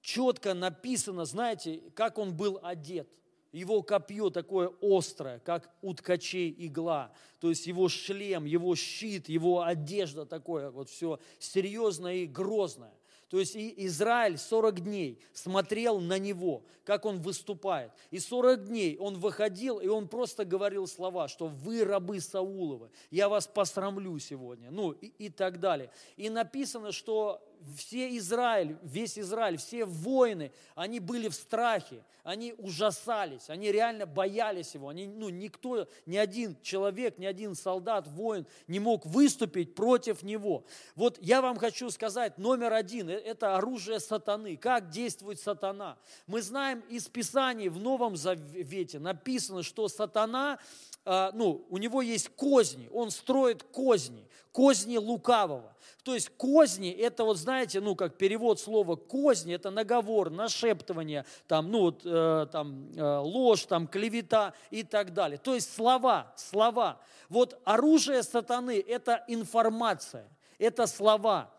четко 0.00 0.54
написано, 0.54 1.24
знаете, 1.24 1.80
как 1.94 2.18
он 2.18 2.36
был 2.36 2.58
одет. 2.64 3.08
Его 3.52 3.82
копье 3.84 4.28
такое 4.30 4.72
острое, 4.82 5.38
как 5.38 5.72
у 5.82 5.94
ткачей 5.94 6.52
игла. 6.58 7.12
То 7.38 7.50
есть 7.50 7.68
его 7.68 7.88
шлем, 7.88 8.44
его 8.44 8.74
щит, 8.74 9.28
его 9.28 9.62
одежда 9.62 10.26
такое 10.26 10.72
вот 10.72 10.88
все 10.88 11.20
серьезное 11.38 12.14
и 12.14 12.26
грозное. 12.26 12.92
То 13.32 13.38
есть 13.38 13.56
и 13.56 13.86
Израиль 13.86 14.36
40 14.36 14.80
дней 14.80 15.18
смотрел 15.32 16.00
на 16.00 16.18
него, 16.18 16.64
как 16.84 17.06
он 17.06 17.18
выступает. 17.18 17.90
И 18.10 18.18
40 18.18 18.66
дней 18.66 18.98
он 18.98 19.18
выходил, 19.18 19.78
и 19.78 19.88
он 19.88 20.06
просто 20.06 20.44
говорил 20.44 20.86
слова, 20.86 21.28
что 21.28 21.46
вы 21.46 21.82
рабы 21.82 22.20
Сауловы, 22.20 22.90
я 23.10 23.30
вас 23.30 23.46
посрамлю 23.46 24.18
сегодня, 24.18 24.70
ну 24.70 24.90
и, 24.90 25.06
и 25.06 25.30
так 25.30 25.60
далее. 25.60 25.90
И 26.18 26.28
написано, 26.28 26.92
что 26.92 27.42
все 27.76 28.16
Израиль, 28.16 28.76
весь 28.82 29.18
Израиль, 29.18 29.56
все 29.56 29.84
воины, 29.84 30.52
они 30.74 31.00
были 31.00 31.28
в 31.28 31.34
страхе, 31.34 32.02
они 32.22 32.54
ужасались, 32.58 33.50
они 33.50 33.72
реально 33.72 34.06
боялись 34.06 34.74
его. 34.74 34.88
Они, 34.88 35.06
ну, 35.06 35.28
никто, 35.28 35.88
ни 36.06 36.16
один 36.16 36.56
человек, 36.62 37.18
ни 37.18 37.26
один 37.26 37.54
солдат, 37.54 38.06
воин 38.06 38.46
не 38.68 38.78
мог 38.78 39.04
выступить 39.06 39.74
против 39.74 40.22
него. 40.22 40.64
Вот 40.94 41.18
я 41.20 41.42
вам 41.42 41.56
хочу 41.56 41.90
сказать, 41.90 42.38
номер 42.38 42.72
один, 42.72 43.08
э, 43.08 43.14
это 43.14 43.56
оружие 43.56 43.98
сатаны. 43.98 44.56
Как 44.56 44.90
действует 44.90 45.40
сатана? 45.40 45.98
Мы 46.28 46.42
знаем 46.42 46.80
из 46.88 47.08
Писаний 47.08 47.68
в 47.68 47.78
Новом 47.80 48.16
Завете 48.16 49.00
написано, 49.00 49.64
что 49.64 49.88
сатана, 49.88 50.58
ну, 51.04 51.66
у 51.68 51.78
него 51.78 52.00
есть 52.02 52.28
козни, 52.30 52.88
он 52.92 53.10
строит 53.10 53.62
козни, 53.64 54.28
козни 54.52 54.98
лукавого. 54.98 55.74
То 56.02 56.14
есть 56.14 56.30
козни, 56.30 56.90
это 56.90 57.24
вот 57.24 57.38
знаете, 57.38 57.80
ну 57.80 57.94
как 57.94 58.18
перевод 58.18 58.58
слова 58.58 58.96
козни, 58.96 59.54
это 59.54 59.70
наговор, 59.70 60.30
нашептывание, 60.30 61.24
там, 61.46 61.70
ну 61.70 61.80
вот, 61.80 62.02
э, 62.04 62.46
там, 62.50 62.90
э, 62.96 63.18
ложь, 63.18 63.66
там, 63.66 63.86
клевета 63.86 64.52
и 64.70 64.82
так 64.82 65.12
далее. 65.12 65.38
То 65.38 65.54
есть 65.54 65.72
слова, 65.72 66.32
слова. 66.36 67.00
Вот 67.28 67.60
оружие 67.64 68.22
сатаны– 68.24 68.84
это 68.88 69.24
информация, 69.28 70.28
это 70.58 70.86
слова. 70.86 71.52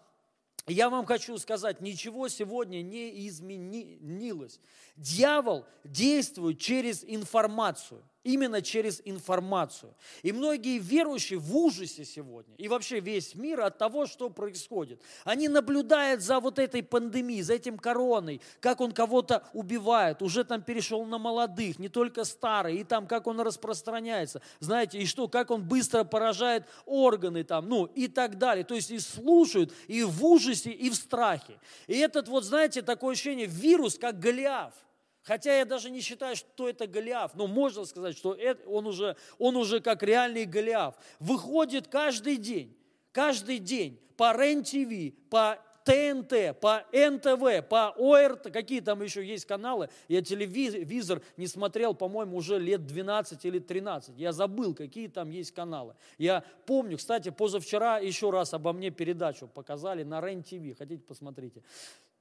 Я 0.67 0.89
вам 0.89 1.05
хочу 1.05 1.37
сказать, 1.37 1.81
ничего 1.81 2.27
сегодня 2.27 2.81
не 2.81 3.27
изменилось. 3.27 4.59
Дьявол 4.95 5.65
действует 5.83 6.59
через 6.59 7.03
информацию 7.05 8.03
именно 8.23 8.61
через 8.61 9.01
информацию. 9.05 9.93
И 10.21 10.31
многие 10.31 10.79
верующие 10.79 11.39
в 11.39 11.55
ужасе 11.55 12.05
сегодня, 12.05 12.55
и 12.57 12.67
вообще 12.67 12.99
весь 12.99 13.35
мир 13.35 13.61
от 13.61 13.77
того, 13.77 14.05
что 14.05 14.29
происходит. 14.29 15.01
Они 15.23 15.47
наблюдают 15.47 16.21
за 16.21 16.39
вот 16.39 16.59
этой 16.59 16.83
пандемией, 16.83 17.41
за 17.41 17.53
этим 17.53 17.77
короной, 17.77 18.41
как 18.59 18.81
он 18.81 18.91
кого-то 18.91 19.43
убивает, 19.53 20.21
уже 20.21 20.43
там 20.43 20.61
перешел 20.61 21.05
на 21.05 21.17
молодых, 21.17 21.79
не 21.79 21.89
только 21.89 22.23
старые, 22.23 22.79
и 22.79 22.83
там 22.83 23.07
как 23.07 23.27
он 23.27 23.39
распространяется, 23.41 24.41
знаете, 24.59 24.99
и 24.99 25.05
что, 25.05 25.27
как 25.27 25.51
он 25.51 25.63
быстро 25.63 26.03
поражает 26.03 26.65
органы 26.85 27.43
там, 27.43 27.67
ну 27.67 27.85
и 27.85 28.07
так 28.07 28.37
далее. 28.37 28.63
То 28.63 28.75
есть 28.75 28.91
и 28.91 28.99
слушают, 28.99 29.73
и 29.87 30.03
в 30.03 30.23
ужасе, 30.25 30.71
и 30.71 30.89
в 30.89 30.95
страхе. 30.95 31.59
И 31.87 31.97
этот 31.97 32.27
вот, 32.27 32.43
знаете, 32.43 32.81
такое 32.81 33.13
ощущение, 33.13 33.47
вирус, 33.47 33.97
как 33.97 34.19
Голиаф– 34.19 34.73
Хотя 35.23 35.57
я 35.57 35.65
даже 35.65 35.89
не 35.89 36.01
считаю, 36.01 36.35
что 36.35 36.67
это 36.67 36.85
Голиаф, 36.85 37.33
но 37.35 37.47
можно 37.47 37.85
сказать, 37.85 38.17
что 38.17 38.33
это, 38.33 38.67
он, 38.67 38.85
уже, 38.85 39.15
он 39.39 39.55
уже 39.55 39.79
как 39.79 40.03
реальный 40.03 40.45
Голиаф. 40.45 40.95
Выходит 41.19 41.87
каждый 41.87 42.37
день, 42.37 42.77
каждый 43.13 43.59
день 43.59 43.99
по 44.17 44.35
РЕН-ТВ, 44.35 45.29
по 45.29 45.59
ТНТ, 45.85 46.59
по 46.59 46.85
НТВ, 46.91 47.67
по 47.67 47.93
ОРТ, 47.97 48.51
какие 48.51 48.81
там 48.81 49.01
еще 49.01 49.25
есть 49.25 49.45
каналы. 49.45 49.89
Я 50.07 50.21
телевизор 50.21 51.21
не 51.37 51.47
смотрел, 51.47 51.93
по-моему, 51.93 52.37
уже 52.37 52.59
лет 52.59 52.85
12 52.85 53.45
или 53.45 53.59
13. 53.59 54.17
Я 54.17 54.33
забыл, 54.33 54.73
какие 54.73 55.07
там 55.07 55.29
есть 55.29 55.51
каналы. 55.51 55.95
Я 56.17 56.43
помню, 56.65 56.97
кстати, 56.97 57.29
позавчера 57.29 57.99
еще 57.99 58.29
раз 58.29 58.53
обо 58.53 58.73
мне 58.73 58.91
передачу 58.91 59.47
показали 59.47 60.03
на 60.03 60.21
РЕН-ТВ. 60.21 60.77
Хотите, 60.77 61.03
посмотрите. 61.03 61.63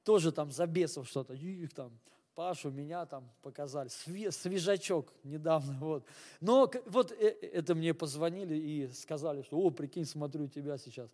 Тоже 0.03 0.31
там 0.31 0.51
за 0.51 0.67
бесов 0.67 1.07
что-то. 1.07 1.33
Их 1.33 1.73
там 1.73 1.91
Пашу, 2.35 2.71
меня 2.71 3.05
там 3.05 3.29
показали, 3.41 3.89
свежачок 3.89 5.13
недавно. 5.23 5.77
Вот. 5.79 6.05
Но 6.41 6.71
вот 6.87 7.11
э, 7.11 7.27
это 7.53 7.75
мне 7.75 7.93
позвонили 7.93 8.55
и 8.55 8.87
сказали, 8.87 9.43
что, 9.43 9.57
о, 9.57 9.69
прикинь, 9.69 10.05
смотрю 10.05 10.47
тебя 10.47 10.77
сейчас. 10.77 11.09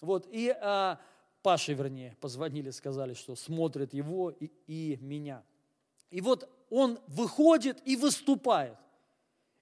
Вот, 0.00 0.26
и 0.30 0.54
а, 0.60 0.98
Паше, 1.42 1.74
вернее, 1.74 2.16
позвонили, 2.20 2.70
сказали, 2.70 3.14
что 3.14 3.36
смотрят 3.36 3.92
его 3.92 4.30
и, 4.30 4.50
и 4.66 4.98
меня. 5.00 5.44
И 6.10 6.20
вот 6.20 6.48
он 6.70 6.98
выходит 7.06 7.82
и 7.84 7.96
выступает. 7.96 8.78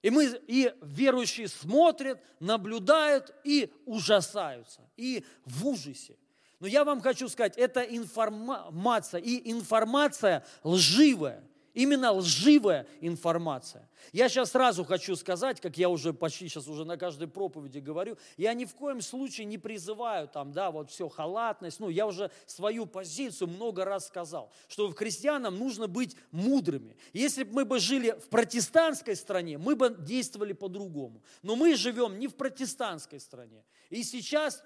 И 0.03 0.11
мы, 0.11 0.27
и 0.47 0.73
верующие 0.83 1.49
смотрят, 1.49 2.23
наблюдают 2.39 3.35
и 3.45 3.73
ужасаются, 3.85 4.83
и 4.97 5.25
в 5.45 5.67
ужасе. 5.67 6.17
Но 6.61 6.67
я 6.67 6.85
вам 6.85 7.01
хочу 7.01 7.29
сказать, 7.29 7.57
это 7.57 7.81
информация, 7.81 9.21
и 9.21 9.51
информация 9.51 10.45
лживая. 10.63 11.43
Именно 11.73 12.13
лживая 12.13 12.87
информация. 13.01 13.89
Я 14.13 14.29
сейчас 14.29 14.51
сразу 14.51 14.85
хочу 14.85 15.15
сказать, 15.15 15.61
как 15.61 15.79
я 15.79 15.89
уже 15.89 16.13
почти 16.13 16.49
сейчас 16.49 16.67
уже 16.67 16.85
на 16.85 16.97
каждой 16.97 17.29
проповеди 17.29 17.79
говорю, 17.79 18.19
я 18.37 18.53
ни 18.55 18.65
в 18.65 18.75
коем 18.75 19.01
случае 19.01 19.45
не 19.45 19.57
призываю 19.57 20.27
там, 20.27 20.53
да, 20.53 20.73
вот 20.73 20.91
все, 20.91 21.09
халатность. 21.09 21.79
Ну, 21.79 21.89
я 21.89 22.07
уже 22.07 22.33
свою 22.47 22.87
позицию 22.87 23.49
много 23.49 23.85
раз 23.85 24.09
сказал, 24.09 24.53
что 24.67 24.91
христианам 24.91 25.59
нужно 25.59 25.87
быть 25.87 26.17
мудрыми. 26.33 26.97
Если 27.13 27.45
бы 27.45 27.53
мы 27.53 27.65
бы 27.65 27.79
жили 27.79 28.19
в 28.19 28.29
протестантской 28.29 29.15
стране, 29.15 29.57
мы 29.57 29.77
бы 29.77 29.95
действовали 29.97 30.53
по-другому. 30.53 31.23
Но 31.43 31.55
мы 31.55 31.77
живем 31.77 32.19
не 32.19 32.27
в 32.27 32.35
протестантской 32.35 33.21
стране. 33.21 33.65
И 33.91 34.03
сейчас 34.03 34.65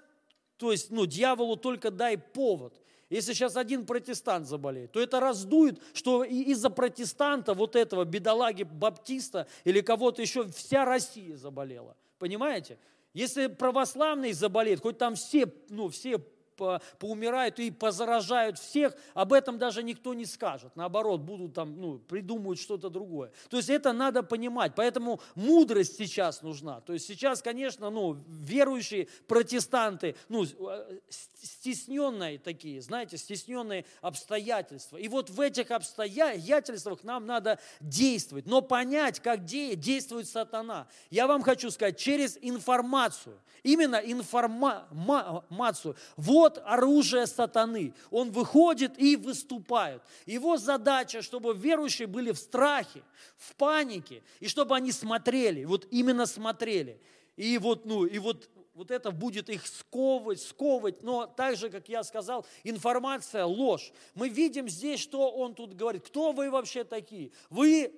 то 0.57 0.71
есть, 0.71 0.91
ну, 0.91 1.05
дьяволу 1.05 1.57
только 1.57 1.91
дай 1.91 2.17
повод. 2.17 2.73
Если 3.09 3.33
сейчас 3.33 3.55
один 3.55 3.85
протестант 3.85 4.47
заболеет, 4.47 4.91
то 4.91 4.99
это 4.99 5.19
раздует, 5.19 5.79
что 5.93 6.23
из-за 6.23 6.69
протестанта, 6.69 7.53
вот 7.53 7.75
этого 7.75 8.03
бедолаги 8.03 8.63
баптиста 8.63 9.47
или 9.63 9.81
кого-то 9.81 10.21
еще, 10.21 10.47
вся 10.49 10.85
Россия 10.85 11.37
заболела. 11.37 11.95
Понимаете? 12.17 12.79
Если 13.13 13.47
православный 13.47 14.33
заболеет, 14.33 14.81
хоть 14.81 14.97
там 14.97 15.15
все, 15.15 15.51
ну, 15.69 15.89
все 15.89 16.19
по, 16.55 16.81
поумирают 16.99 17.59
и 17.59 17.71
позаражают 17.71 18.59
всех, 18.59 18.93
об 19.13 19.33
этом 19.33 19.57
даже 19.57 19.83
никто 19.83 20.13
не 20.13 20.25
скажет. 20.25 20.75
Наоборот, 20.75 21.21
будут 21.21 21.53
там, 21.53 21.79
ну, 21.79 21.99
придумают 21.99 22.59
что-то 22.59 22.89
другое. 22.89 23.31
То 23.49 23.57
есть 23.57 23.69
это 23.69 23.93
надо 23.93 24.23
понимать. 24.23 24.73
Поэтому 24.75 25.19
мудрость 25.35 25.97
сейчас 25.97 26.41
нужна. 26.41 26.81
То 26.81 26.93
есть 26.93 27.07
сейчас, 27.07 27.41
конечно, 27.41 27.89
ну, 27.89 28.17
верующие 28.27 29.07
протестанты, 29.27 30.15
ну, 30.29 30.45
э, 30.45 30.99
стесненные 31.41 32.39
такие, 32.39 32.81
знаете, 32.81 33.17
стесненные 33.17 33.85
обстоятельства. 34.01 34.97
И 34.97 35.07
вот 35.07 35.29
в 35.29 35.39
этих 35.39 35.71
обстоятельствах 35.71 37.03
нам 37.03 37.25
надо 37.25 37.59
действовать. 37.79 38.45
Но 38.45 38.61
понять, 38.61 39.19
как 39.19 39.45
действует 39.45 40.27
сатана. 40.27 40.87
Я 41.09 41.27
вам 41.27 41.41
хочу 41.41 41.71
сказать, 41.71 41.97
через 41.97 42.37
информацию. 42.41 43.39
Именно 43.63 43.95
информацию. 43.95 45.95
Вот 46.17 46.44
вот 46.45 46.61
оружие 46.63 47.25
сатаны. 47.25 47.93
Он 48.11 48.31
выходит 48.31 48.99
и 48.99 49.15
выступает. 49.15 50.01
Его 50.25 50.57
задача, 50.57 51.21
чтобы 51.21 51.53
верующие 51.53 52.07
были 52.07 52.31
в 52.31 52.37
страхе, 52.37 53.01
в 53.37 53.55
панике, 53.55 54.21
и 54.39 54.47
чтобы 54.47 54.75
они 54.75 54.91
смотрели, 54.91 55.65
вот 55.65 55.87
именно 55.91 56.25
смотрели. 56.25 57.01
И 57.35 57.57
вот, 57.57 57.85
ну, 57.85 58.05
и 58.05 58.19
вот 58.19 58.49
вот 58.75 58.91
это 58.91 59.11
будет 59.11 59.49
их 59.49 59.65
сковывать, 59.65 60.41
сковывать, 60.41 61.01
но 61.01 61.25
так 61.25 61.55
же, 61.55 61.69
как 61.69 61.87
я 61.87 62.03
сказал, 62.03 62.45
информация, 62.65 63.45
ложь. 63.45 63.93
Мы 64.15 64.27
видим 64.27 64.67
здесь, 64.67 64.99
что 64.99 65.31
он 65.31 65.55
тут 65.55 65.73
говорит. 65.73 66.05
Кто 66.05 66.33
вы 66.33 66.51
вообще 66.51 66.83
такие? 66.83 67.31
Вы 67.49 67.93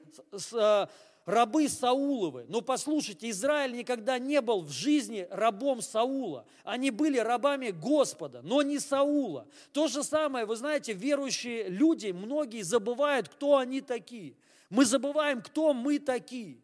э, 0.53 0.87
рабы 1.27 1.67
Сауловы. 1.67 2.45
Но 2.47 2.61
послушайте, 2.61 3.29
Израиль 3.29 3.73
никогда 3.73 4.17
не 4.17 4.39
был 4.41 4.61
в 4.61 4.71
жизни 4.71 5.27
рабом 5.29 5.81
Саула. 5.81 6.45
Они 6.63 6.89
были 6.89 7.19
рабами 7.19 7.69
Господа, 7.69 8.41
но 8.41 8.61
не 8.61 8.79
Саула. 8.79 9.45
То 9.73 9.89
же 9.89 10.03
самое, 10.03 10.45
вы 10.45 10.55
знаете, 10.55 10.93
верующие 10.93 11.67
люди, 11.67 12.11
многие 12.11 12.61
забывают, 12.61 13.27
кто 13.27 13.57
они 13.57 13.81
такие. 13.81 14.35
Мы 14.69 14.85
забываем, 14.85 15.41
кто 15.41 15.73
мы 15.73 15.99
такие. 15.99 16.61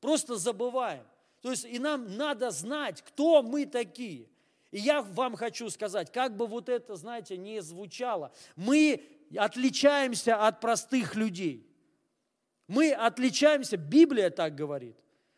Просто 0.00 0.36
забываем. 0.36 1.04
То 1.42 1.50
есть 1.50 1.64
и 1.64 1.80
нам 1.80 2.16
надо 2.16 2.52
знать, 2.52 3.02
кто 3.02 3.42
мы 3.42 3.66
такие. 3.66 4.28
И 4.70 4.78
я 4.78 5.02
вам 5.02 5.34
хочу 5.34 5.70
сказать, 5.70 6.12
как 6.12 6.36
бы 6.36 6.46
вот 6.46 6.68
это, 6.68 6.94
знаете, 6.94 7.36
не 7.36 7.60
звучало, 7.62 8.30
мы 8.54 9.02
отличаемся 9.36 10.46
от 10.46 10.60
простых 10.60 11.16
людей. 11.16 11.67
Мы 12.68 12.92
отличаемся, 12.92 13.76
Библия 13.76 14.30
так 14.30 14.54
говорит. 14.54 14.96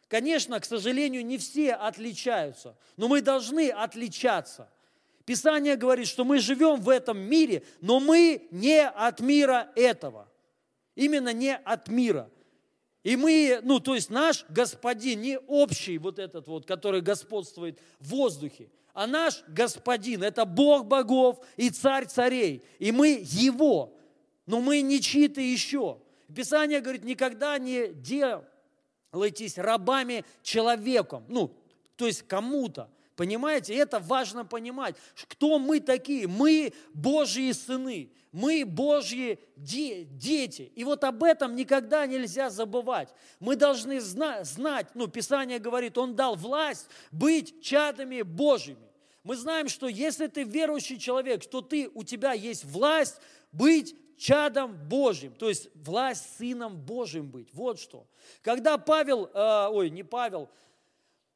Конечно, 0.08 0.58
к 0.58 0.64
сожалению, 0.64 1.24
не 1.24 1.38
все 1.38 1.72
отличаются, 1.72 2.76
но 2.96 3.06
мы 3.06 3.22
должны 3.22 3.70
отличаться. 3.70 4.68
Писание 5.24 5.76
говорит, 5.76 6.08
что 6.08 6.24
мы 6.24 6.40
живем 6.40 6.80
в 6.80 6.88
этом 6.88 7.18
мире, 7.18 7.62
но 7.80 8.00
мы 8.00 8.48
не 8.50 8.84
от 8.84 9.20
мира 9.20 9.70
этого. 9.76 10.28
Именно 10.96 11.32
не 11.32 11.56
от 11.56 11.86
мира. 11.86 12.28
И 13.04 13.16
мы, 13.16 13.60
ну, 13.62 13.78
то 13.78 13.94
есть 13.94 14.10
наш 14.10 14.44
господин, 14.48 15.20
не 15.20 15.38
общий 15.38 15.98
вот 15.98 16.18
этот 16.18 16.48
вот, 16.48 16.66
который 16.66 17.00
господствует 17.00 17.78
в 18.00 18.08
воздухе, 18.08 18.68
а 18.92 19.06
наш 19.06 19.44
господин– 19.46 20.22
это 20.24 20.44
Бог 20.44 20.86
богов 20.86 21.38
и 21.56 21.70
царь 21.70 22.06
царей. 22.06 22.64
И 22.80 22.90
мы 22.90 23.20
его, 23.22 23.96
но 24.46 24.60
мы 24.60 24.80
не 24.80 25.00
чьи-то 25.00 25.40
еще. 25.40 25.98
Писание 26.34 26.80
говорит, 26.80 27.04
никогда 27.04 27.58
не 27.58 27.88
делайтесь 27.92 29.58
рабами 29.58 30.24
человеком, 30.42 31.24
ну, 31.28 31.54
то 31.96 32.06
есть 32.06 32.22
кому-то. 32.26 32.90
Понимаете, 33.16 33.74
это 33.74 33.98
важно 33.98 34.46
понимать. 34.46 34.96
Кто 35.28 35.58
мы 35.58 35.80
такие? 35.80 36.26
Мы 36.26 36.72
Божьи 36.94 37.52
сыны, 37.52 38.10
мы 38.32 38.64
Божьи 38.64 39.38
де- 39.56 40.04
дети. 40.04 40.72
И 40.74 40.84
вот 40.84 41.04
об 41.04 41.22
этом 41.22 41.54
никогда 41.54 42.06
нельзя 42.06 42.48
забывать. 42.48 43.10
Мы 43.38 43.56
должны 43.56 44.00
зна- 44.00 44.42
знать, 44.44 44.86
ну, 44.94 45.06
Писание 45.06 45.58
говорит, 45.58 45.98
Он 45.98 46.16
дал 46.16 46.34
власть 46.34 46.86
быть 47.10 47.62
чадами 47.62 48.22
Божьими. 48.22 48.88
Мы 49.22 49.36
знаем, 49.36 49.68
что 49.68 49.86
если 49.86 50.26
ты 50.26 50.42
верующий 50.44 50.98
человек, 50.98 51.42
что 51.42 51.60
ты, 51.60 51.90
у 51.92 52.04
тебя 52.04 52.32
есть 52.32 52.64
власть 52.64 53.20
быть 53.52 53.94
чадом 54.20 54.76
Божьим, 54.88 55.34
то 55.34 55.48
есть 55.48 55.70
власть 55.74 56.36
сыном 56.36 56.76
Божьим 56.76 57.30
быть. 57.30 57.52
Вот 57.54 57.80
что. 57.80 58.06
Когда 58.42 58.76
Павел, 58.76 59.30
э, 59.32 59.68
ой, 59.70 59.88
не 59.88 60.02
Павел, 60.02 60.50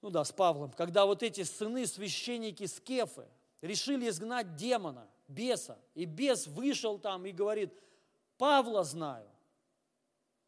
ну 0.03 0.11
да, 0.11 0.23
с 0.23 0.31
Павлом, 0.33 0.70
когда 0.70 1.07
вот 1.07 1.23
эти 1.23 1.42
сыны, 1.44 1.87
священники 1.87 2.66
Скефы, 2.66 3.27
решили 3.62 4.11
изгнать 4.11 4.55
демона, 4.57 5.09
беса, 5.29 5.79
и 5.94 6.05
бес 6.05 6.47
вышел 6.47 6.99
там 6.99 7.25
и 7.25 7.33
говорит, 7.33 7.73
Павла 8.37 8.85
знаю, 8.85 9.27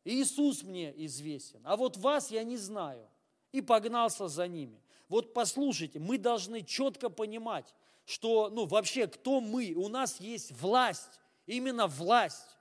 Иисус 0.04 0.62
мне 0.62 0.92
известен, 1.06 1.62
а 1.64 1.76
вот 1.76 1.96
вас 1.96 2.30
я 2.30 2.44
не 2.44 2.58
знаю. 2.58 3.08
И 3.52 3.62
погнался 3.62 4.28
за 4.28 4.46
ними. 4.46 4.82
Вот 5.08 5.32
послушайте, 5.32 5.98
мы 5.98 6.18
должны 6.18 6.62
четко 6.62 7.08
понимать, 7.08 7.74
что, 8.04 8.50
ну, 8.50 8.66
вообще, 8.66 9.06
кто 9.06 9.40
мы? 9.40 9.72
У 9.74 9.88
нас 9.88 10.20
есть 10.20 10.52
власть 10.60 11.18
именно 11.46 11.86
власть. 11.86 12.58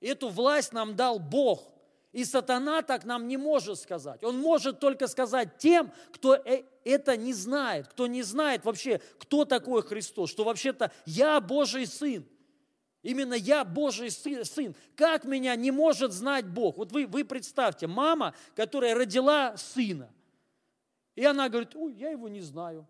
Эту 0.00 0.28
власть 0.28 0.72
нам 0.72 0.96
дал 0.96 1.18
Бог. 1.18 1.70
И 2.12 2.24
сатана 2.24 2.82
так 2.82 3.04
нам 3.04 3.26
не 3.26 3.36
может 3.36 3.78
сказать. 3.78 4.22
Он 4.22 4.38
может 4.38 4.78
только 4.78 5.08
сказать 5.08 5.58
тем, 5.58 5.92
кто 6.12 6.36
э, 6.36 6.62
это 6.84 7.16
не 7.16 7.32
знает, 7.32 7.88
кто 7.88 8.06
не 8.06 8.22
знает 8.22 8.64
вообще, 8.64 9.00
кто 9.18 9.44
такой 9.44 9.82
Христос, 9.82 10.30
что 10.30 10.44
вообще-то 10.44 10.92
я 11.06 11.40
Божий 11.40 11.86
Сын. 11.86 12.24
Именно 13.04 13.34
я 13.34 13.66
Божий 13.66 14.10
сын. 14.10 14.74
Как 14.96 15.24
меня 15.24 15.54
не 15.56 15.70
может 15.70 16.12
знать 16.12 16.46
Бог? 16.46 16.78
Вот 16.78 16.90
вы, 16.90 17.06
вы 17.06 17.22
представьте, 17.22 17.86
мама, 17.86 18.34
которая 18.56 18.94
родила 18.94 19.54
сына. 19.58 20.10
И 21.14 21.22
она 21.22 21.50
говорит, 21.50 21.76
ой, 21.76 21.92
я 21.92 22.10
его 22.10 22.28
не 22.28 22.40
знаю. 22.40 22.88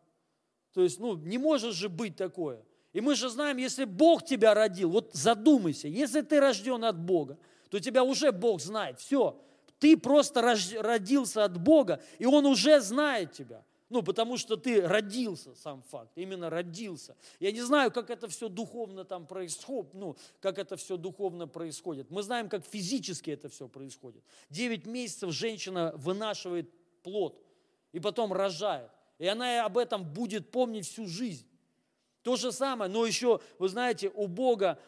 То 0.72 0.82
есть, 0.82 1.00
ну, 1.00 1.16
не 1.16 1.36
может 1.36 1.74
же 1.74 1.88
быть 1.88 2.14
такое. 2.14 2.64
И 2.95 3.01
мы 3.01 3.16
же 3.16 3.28
знаем, 3.28 3.59
если 3.59 3.84
Бог 3.84 4.24
тебя 4.24 4.55
родил, 4.55 4.88
вот 4.88 5.11
задумайся, 5.12 5.88
если 5.88 6.22
ты 6.22 6.40
рожден 6.40 6.84
от 6.84 6.99
Бога, 6.99 7.36
то 7.68 7.80
тебя 7.80 8.05
уже 8.05 8.30
Бог 8.30 8.62
знает. 8.62 9.01
Все, 9.01 9.36
ты 9.80 9.97
просто 9.97 10.40
родился 10.78 11.45
от 11.45 11.61
Бога, 11.61 12.01
и 12.20 12.24
Он 12.24 12.47
уже 12.47 12.80
знает 12.80 13.32
тебя. 13.32 13.64
Ну, 13.90 14.03
потому 14.03 14.38
что 14.38 14.57
ты 14.57 14.80
родился, 14.80 15.55
сам 15.57 15.82
факт, 15.82 16.12
именно 16.14 16.51
родился. 16.51 17.16
Я 17.40 17.51
не 17.53 17.62
знаю, 17.62 17.90
как 17.90 18.11
это 18.11 18.28
все 18.28 18.49
духовно 18.49 19.05
там 19.05 19.26
происходит, 19.26 19.92
ну, 19.92 20.16
как 20.40 20.59
это 20.59 20.76
все 20.76 20.97
духовно 20.97 21.49
происходит. 21.49 22.11
Мы 22.11 22.22
знаем, 22.22 22.49
как 22.49 22.64
физически 22.64 23.30
это 23.30 23.49
все 23.49 23.68
происходит. 23.68 24.22
Девять 24.51 24.86
месяцев 24.86 25.32
женщина 25.32 25.92
вынашивает 25.97 26.70
плод 27.03 27.45
и 27.92 27.99
потом 27.99 28.32
рожает. 28.32 28.90
И 29.18 29.26
она 29.26 29.64
об 29.64 29.78
этом 29.78 30.05
будет 30.05 30.51
помнить 30.51 30.86
всю 30.86 31.07
жизнь. 31.07 31.47
То 32.24 32.36
же 32.36 32.52
самое, 32.52 32.90
но 32.90 33.04
еще, 33.04 33.38
вы 33.58 33.68
знаете, 33.68 34.10
у 34.14 34.26
Бога, 34.26 34.78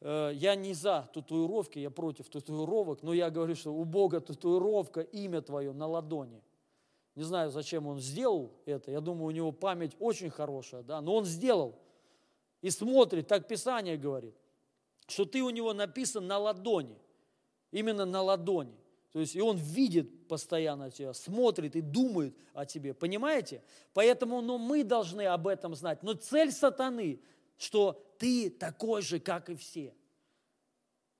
э, 0.00 0.30
я 0.34 0.54
не 0.54 0.72
за 0.72 1.10
татуировки, 1.12 1.78
я 1.78 1.90
против 1.90 2.30
татуировок, 2.30 3.02
но 3.02 3.12
я 3.12 3.28
говорю, 3.28 3.54
что 3.54 3.74
у 3.74 3.84
Бога 3.84 4.20
татуировка, 4.20 5.02
имя 5.02 5.42
твое 5.42 5.74
на 5.74 5.86
ладони. 5.86 6.42
Не 7.14 7.24
знаю, 7.24 7.50
зачем 7.50 7.86
он 7.86 8.00
сделал 8.00 8.50
это, 8.64 8.90
я 8.90 9.02
думаю, 9.02 9.26
у 9.26 9.30
него 9.32 9.52
память 9.52 9.94
очень 9.98 10.30
хорошая, 10.30 10.82
да, 10.82 11.02
но 11.02 11.14
он 11.14 11.26
сделал. 11.26 11.78
И 12.62 12.70
смотрит, 12.70 13.28
так 13.28 13.46
Писание 13.46 13.98
говорит, 13.98 14.34
что 15.06 15.26
ты 15.26 15.42
у 15.42 15.50
него 15.50 15.74
написан 15.74 16.26
на 16.26 16.38
ладони, 16.38 16.96
именно 17.70 18.06
на 18.06 18.22
ладони. 18.22 18.78
То 19.12 19.20
есть 19.20 19.36
и 19.36 19.42
он 19.42 19.58
видит 19.58 20.26
постоянно 20.26 20.90
тебя, 20.90 21.12
смотрит 21.12 21.76
и 21.76 21.82
думает 21.82 22.34
о 22.54 22.64
тебе. 22.64 22.94
Понимаете? 22.94 23.62
Поэтому 23.92 24.40
ну, 24.40 24.56
мы 24.56 24.84
должны 24.84 25.26
об 25.26 25.46
этом 25.46 25.74
знать. 25.74 26.02
Но 26.02 26.14
цель 26.14 26.50
сатаны, 26.50 27.20
что 27.58 28.02
ты 28.18 28.48
такой 28.48 29.02
же, 29.02 29.20
как 29.20 29.50
и 29.50 29.54
все. 29.54 29.94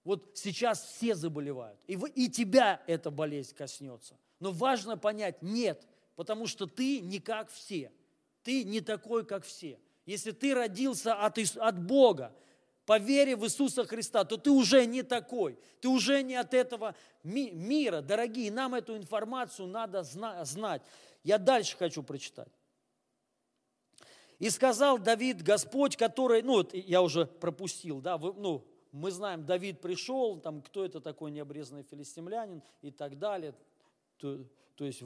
Вот 0.04 0.32
сейчас 0.34 0.84
все 0.84 1.14
заболевают, 1.14 1.78
и, 1.86 1.94
вы, 1.94 2.10
и 2.10 2.28
тебя 2.28 2.82
эта 2.88 3.12
болезнь 3.12 3.54
коснется. 3.54 4.18
Но 4.40 4.50
важно 4.50 4.98
понять, 4.98 5.42
нет, 5.42 5.86
потому 6.16 6.48
что 6.48 6.66
ты 6.66 7.00
не 7.00 7.20
как 7.20 7.50
все. 7.50 7.92
Ты 8.42 8.64
не 8.64 8.80
такой, 8.80 9.24
как 9.24 9.44
все. 9.44 9.78
Если 10.04 10.32
ты 10.32 10.54
родился 10.54 11.14
от, 11.14 11.38
от 11.38 11.86
Бога, 11.86 12.34
по 12.84 12.98
вере 12.98 13.36
в 13.36 13.44
Иисуса 13.44 13.84
Христа, 13.84 14.24
то 14.24 14.36
ты 14.36 14.50
уже 14.50 14.86
не 14.86 15.02
такой, 15.02 15.58
ты 15.80 15.88
уже 15.88 16.22
не 16.22 16.34
от 16.34 16.52
этого 16.54 16.94
ми- 17.22 17.50
мира. 17.52 18.00
Дорогие, 18.00 18.50
нам 18.50 18.74
эту 18.74 18.96
информацию 18.96 19.68
надо 19.68 20.02
зна- 20.02 20.44
знать. 20.44 20.82
Я 21.22 21.38
дальше 21.38 21.76
хочу 21.76 22.02
прочитать. 22.02 22.52
И 24.38 24.50
сказал 24.50 24.98
Давид, 24.98 25.42
Господь, 25.42 25.96
который, 25.96 26.42
ну, 26.42 26.54
вот 26.54 26.74
я 26.74 27.00
уже 27.00 27.26
пропустил, 27.26 28.00
да, 28.00 28.18
вы, 28.18 28.32
ну, 28.32 28.66
мы 28.90 29.12
знаем, 29.12 29.46
Давид 29.46 29.80
пришел, 29.80 30.40
там, 30.40 30.60
кто 30.60 30.84
это 30.84 31.00
такой 31.00 31.30
необрезанный 31.30 31.84
филистимлянин 31.84 32.62
и 32.82 32.90
так 32.90 33.18
далее. 33.18 33.54
То, 34.82 34.86
есть, 34.86 35.00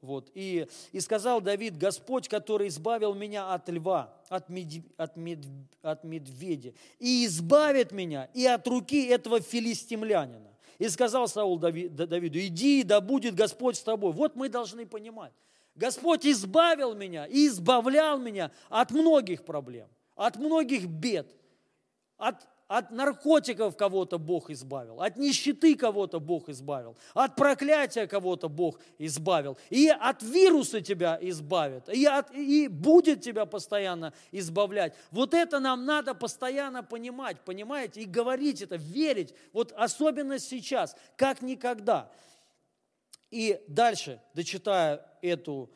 вот. 0.00 0.28
И, 0.34 0.66
и 0.90 0.98
сказал 0.98 1.40
Давид, 1.40 1.78
Господь, 1.78 2.26
который 2.26 2.66
избавил 2.66 3.14
меня 3.14 3.54
от 3.54 3.68
льва, 3.68 4.12
от, 4.28 4.48
медь, 4.48 4.82
от, 4.96 5.14
медь, 5.16 5.46
от 5.82 6.02
медведя, 6.02 6.74
и 6.98 7.24
избавит 7.26 7.92
меня 7.92 8.28
и 8.34 8.44
от 8.44 8.66
руки 8.66 9.06
этого 9.06 9.38
филистимлянина. 9.38 10.50
И 10.80 10.88
сказал 10.88 11.28
Саул 11.28 11.58
Давиду, 11.58 12.40
иди, 12.40 12.82
да 12.82 13.00
будет 13.00 13.36
Господь 13.36 13.76
с 13.76 13.82
тобой. 13.82 14.12
Вот 14.12 14.34
мы 14.34 14.48
должны 14.48 14.84
понимать. 14.84 15.32
Господь 15.76 16.26
избавил 16.26 16.96
меня 16.96 17.24
и 17.26 17.46
избавлял 17.46 18.18
меня 18.18 18.50
от 18.68 18.90
многих 18.90 19.44
проблем, 19.44 19.86
от 20.16 20.38
многих 20.38 20.86
бед, 20.86 21.32
от 22.16 22.34
от 22.70 22.92
наркотиков 22.92 23.76
кого-то 23.76 24.16
Бог 24.16 24.48
избавил, 24.48 25.02
от 25.02 25.16
нищеты 25.16 25.74
кого-то 25.74 26.20
Бог 26.20 26.48
избавил, 26.48 26.96
от 27.14 27.34
проклятия 27.34 28.06
кого-то 28.06 28.48
Бог 28.48 28.78
избавил, 28.96 29.58
и 29.70 29.88
от 29.88 30.22
вируса 30.22 30.80
тебя 30.80 31.18
избавит, 31.20 31.88
и, 31.88 32.04
от, 32.04 32.32
и 32.32 32.68
будет 32.68 33.22
тебя 33.22 33.44
постоянно 33.44 34.12
избавлять. 34.30 34.94
Вот 35.10 35.34
это 35.34 35.58
нам 35.58 35.84
надо 35.84 36.14
постоянно 36.14 36.84
понимать, 36.84 37.40
понимаете, 37.40 38.02
и 38.02 38.04
говорить 38.04 38.62
это, 38.62 38.76
верить, 38.76 39.34
вот 39.52 39.72
особенно 39.76 40.38
сейчас, 40.38 40.94
как 41.16 41.42
никогда. 41.42 42.08
И 43.32 43.60
дальше, 43.66 44.20
дочитая 44.32 45.04
эту, 45.22 45.72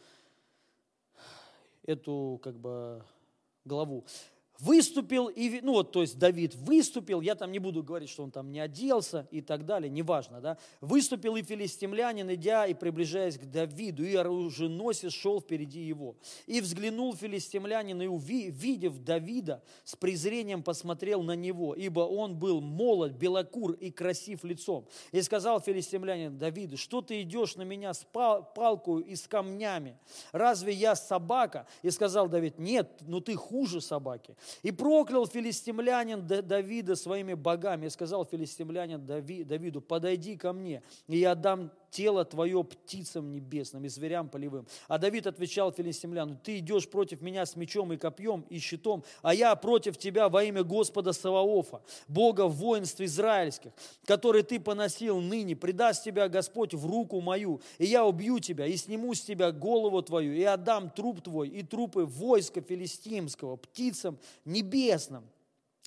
эту 1.83 2.39
как 2.41 2.57
бы 2.57 3.05
главу 3.65 4.05
выступил, 4.59 5.29
и, 5.29 5.61
ну 5.63 5.73
вот, 5.73 5.93
то 5.93 6.03
есть 6.03 6.19
Давид 6.19 6.55
выступил, 6.55 7.21
я 7.21 7.35
там 7.35 7.51
не 7.53 7.59
буду 7.59 7.83
говорить, 7.83 8.09
что 8.09 8.23
он 8.23 8.31
там 8.31 8.51
не 8.53 8.61
оделся 8.61 9.27
и 9.31 9.41
так 9.41 9.67
далее, 9.67 9.91
неважно, 9.91 10.41
да, 10.41 10.59
выступил 10.81 11.37
и 11.37 11.43
филистимлянин, 11.43 12.33
идя 12.35 12.67
и 12.67 12.75
приближаясь 12.75 13.39
к 13.39 13.45
Давиду, 13.45 14.05
и 14.05 14.15
оруженосец 14.15 15.13
шел 15.13 15.41
впереди 15.41 15.81
его. 15.81 16.17
И 16.47 16.61
взглянул 16.61 17.15
филистимлянин, 17.15 18.01
и 18.03 18.07
увидев 18.07 18.99
Давида, 18.99 19.63
с 19.85 19.97
презрением 19.97 20.63
посмотрел 20.63 21.23
на 21.23 21.35
него, 21.35 21.75
ибо 21.75 22.01
он 22.01 22.37
был 22.37 22.61
молод, 22.61 23.13
белокур 23.13 23.73
и 23.73 23.91
красив 23.91 24.45
лицом. 24.45 24.87
И 25.13 25.21
сказал 25.23 25.61
филистимлянин 25.61 26.39
Давиду, 26.39 26.77
что 26.77 27.03
ты 27.03 27.23
идешь 27.23 27.57
на 27.57 27.63
меня 27.63 27.93
с 27.93 28.05
палкой 28.05 29.03
и 29.03 29.17
с 29.17 29.27
камнями? 29.27 29.99
Разве 30.33 30.73
я 30.73 30.95
собака? 30.95 31.67
И 31.83 31.91
сказал 31.91 32.29
Давид, 32.29 32.59
нет, 32.59 33.01
но 33.03 33.21
ты 33.21 33.35
хуже 33.35 33.81
собаки. 33.81 34.37
И 34.63 34.71
проклял 34.71 35.27
филистимлянин 35.27 36.27
Давида 36.27 36.97
своими 36.97 37.35
богами. 37.35 37.87
И 37.87 37.91
сказал 37.91 38.25
филистимлянин 38.25 39.05
Давиду, 39.05 39.81
подойди 39.81 40.37
ко 40.37 40.53
мне, 40.53 40.83
и 41.07 41.19
я 41.19 41.35
дам 41.35 41.71
тело 41.95 42.25
твое 42.25 42.65
птицам 42.65 43.31
небесным 43.31 43.85
и 43.85 43.89
зверям 43.89 44.29
полевым. 44.29 44.67
А 44.89 44.99
Давид 44.99 45.29
отвечал 45.29 45.73
филистимляну, 45.73 46.37
ты 46.43 46.59
идешь 46.59 46.89
против 46.89 47.21
меня 47.21 47.47
с 47.47 47.55
мечом 47.55 47.93
и 47.93 47.97
копьем 47.97 48.45
и 48.51 48.59
щитом, 48.59 49.05
а 49.23 49.33
я 49.33 49.55
против 49.55 49.97
тебя 49.97 50.29
во 50.29 50.43
имя 50.43 50.65
Господа 50.65 51.13
Саваофа, 51.13 51.83
Бога 52.09 52.49
воинств 52.49 53.01
израильских, 53.01 53.71
который 54.05 54.43
ты 54.43 54.59
поносил 54.59 55.21
ныне. 55.21 55.55
Предаст 55.55 56.03
тебя 56.03 56.29
Господь 56.29 56.75
в 56.75 56.85
руку 56.85 57.21
мою, 57.21 57.61
и 57.79 57.85
я 57.87 58.05
убью 58.05 58.41
тебя, 58.41 58.67
и 58.67 58.77
сниму 58.77 59.15
с 59.15 59.21
тебя 59.21 59.53
голову 59.53 60.03
твою, 60.03 60.35
и 60.35 60.43
отдам 60.43 60.91
труп 60.91 61.23
твой, 61.23 61.49
и 61.49 61.63
трупы 61.63 62.07
войска 62.07 62.61
филистимского, 62.61 63.55
птицам 63.55 64.19
небесным 64.45 65.25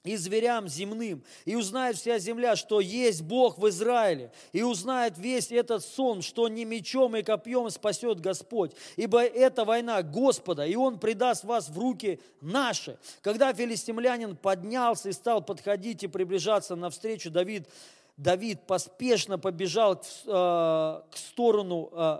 и 0.07 0.15
зверям 0.15 0.67
земным, 0.67 1.23
и 1.45 1.55
узнает 1.55 1.97
вся 1.97 2.17
земля, 2.19 2.55
что 2.55 2.79
есть 2.79 3.21
Бог 3.21 3.57
в 3.57 3.67
Израиле, 3.69 4.31
и 4.53 4.63
узнает 4.63 5.17
весь 5.17 5.51
этот 5.51 5.83
сон, 5.83 6.21
что 6.21 6.47
не 6.47 6.65
мечом 6.65 7.15
и 7.15 7.23
копьем 7.23 7.69
спасет 7.69 8.19
Господь, 8.19 8.71
ибо 8.95 9.23
это 9.23 9.65
война 9.65 10.01
Господа, 10.01 10.65
и 10.65 10.75
Он 10.75 10.99
предаст 10.99 11.43
вас 11.43 11.69
в 11.69 11.77
руки 11.77 12.19
наши. 12.41 12.97
Когда 13.21 13.53
филистимлянин 13.53 14.35
поднялся 14.35 15.09
и 15.09 15.13
стал 15.13 15.41
подходить 15.41 16.03
и 16.03 16.07
приближаться 16.07 16.75
навстречу, 16.75 17.29
Давид, 17.29 17.67
Давид 18.15 18.61
поспешно 18.65 19.37
побежал 19.37 19.97
к, 19.97 20.05
э, 20.25 21.01
к 21.11 21.17
сторону 21.17 21.89
э, 21.91 22.19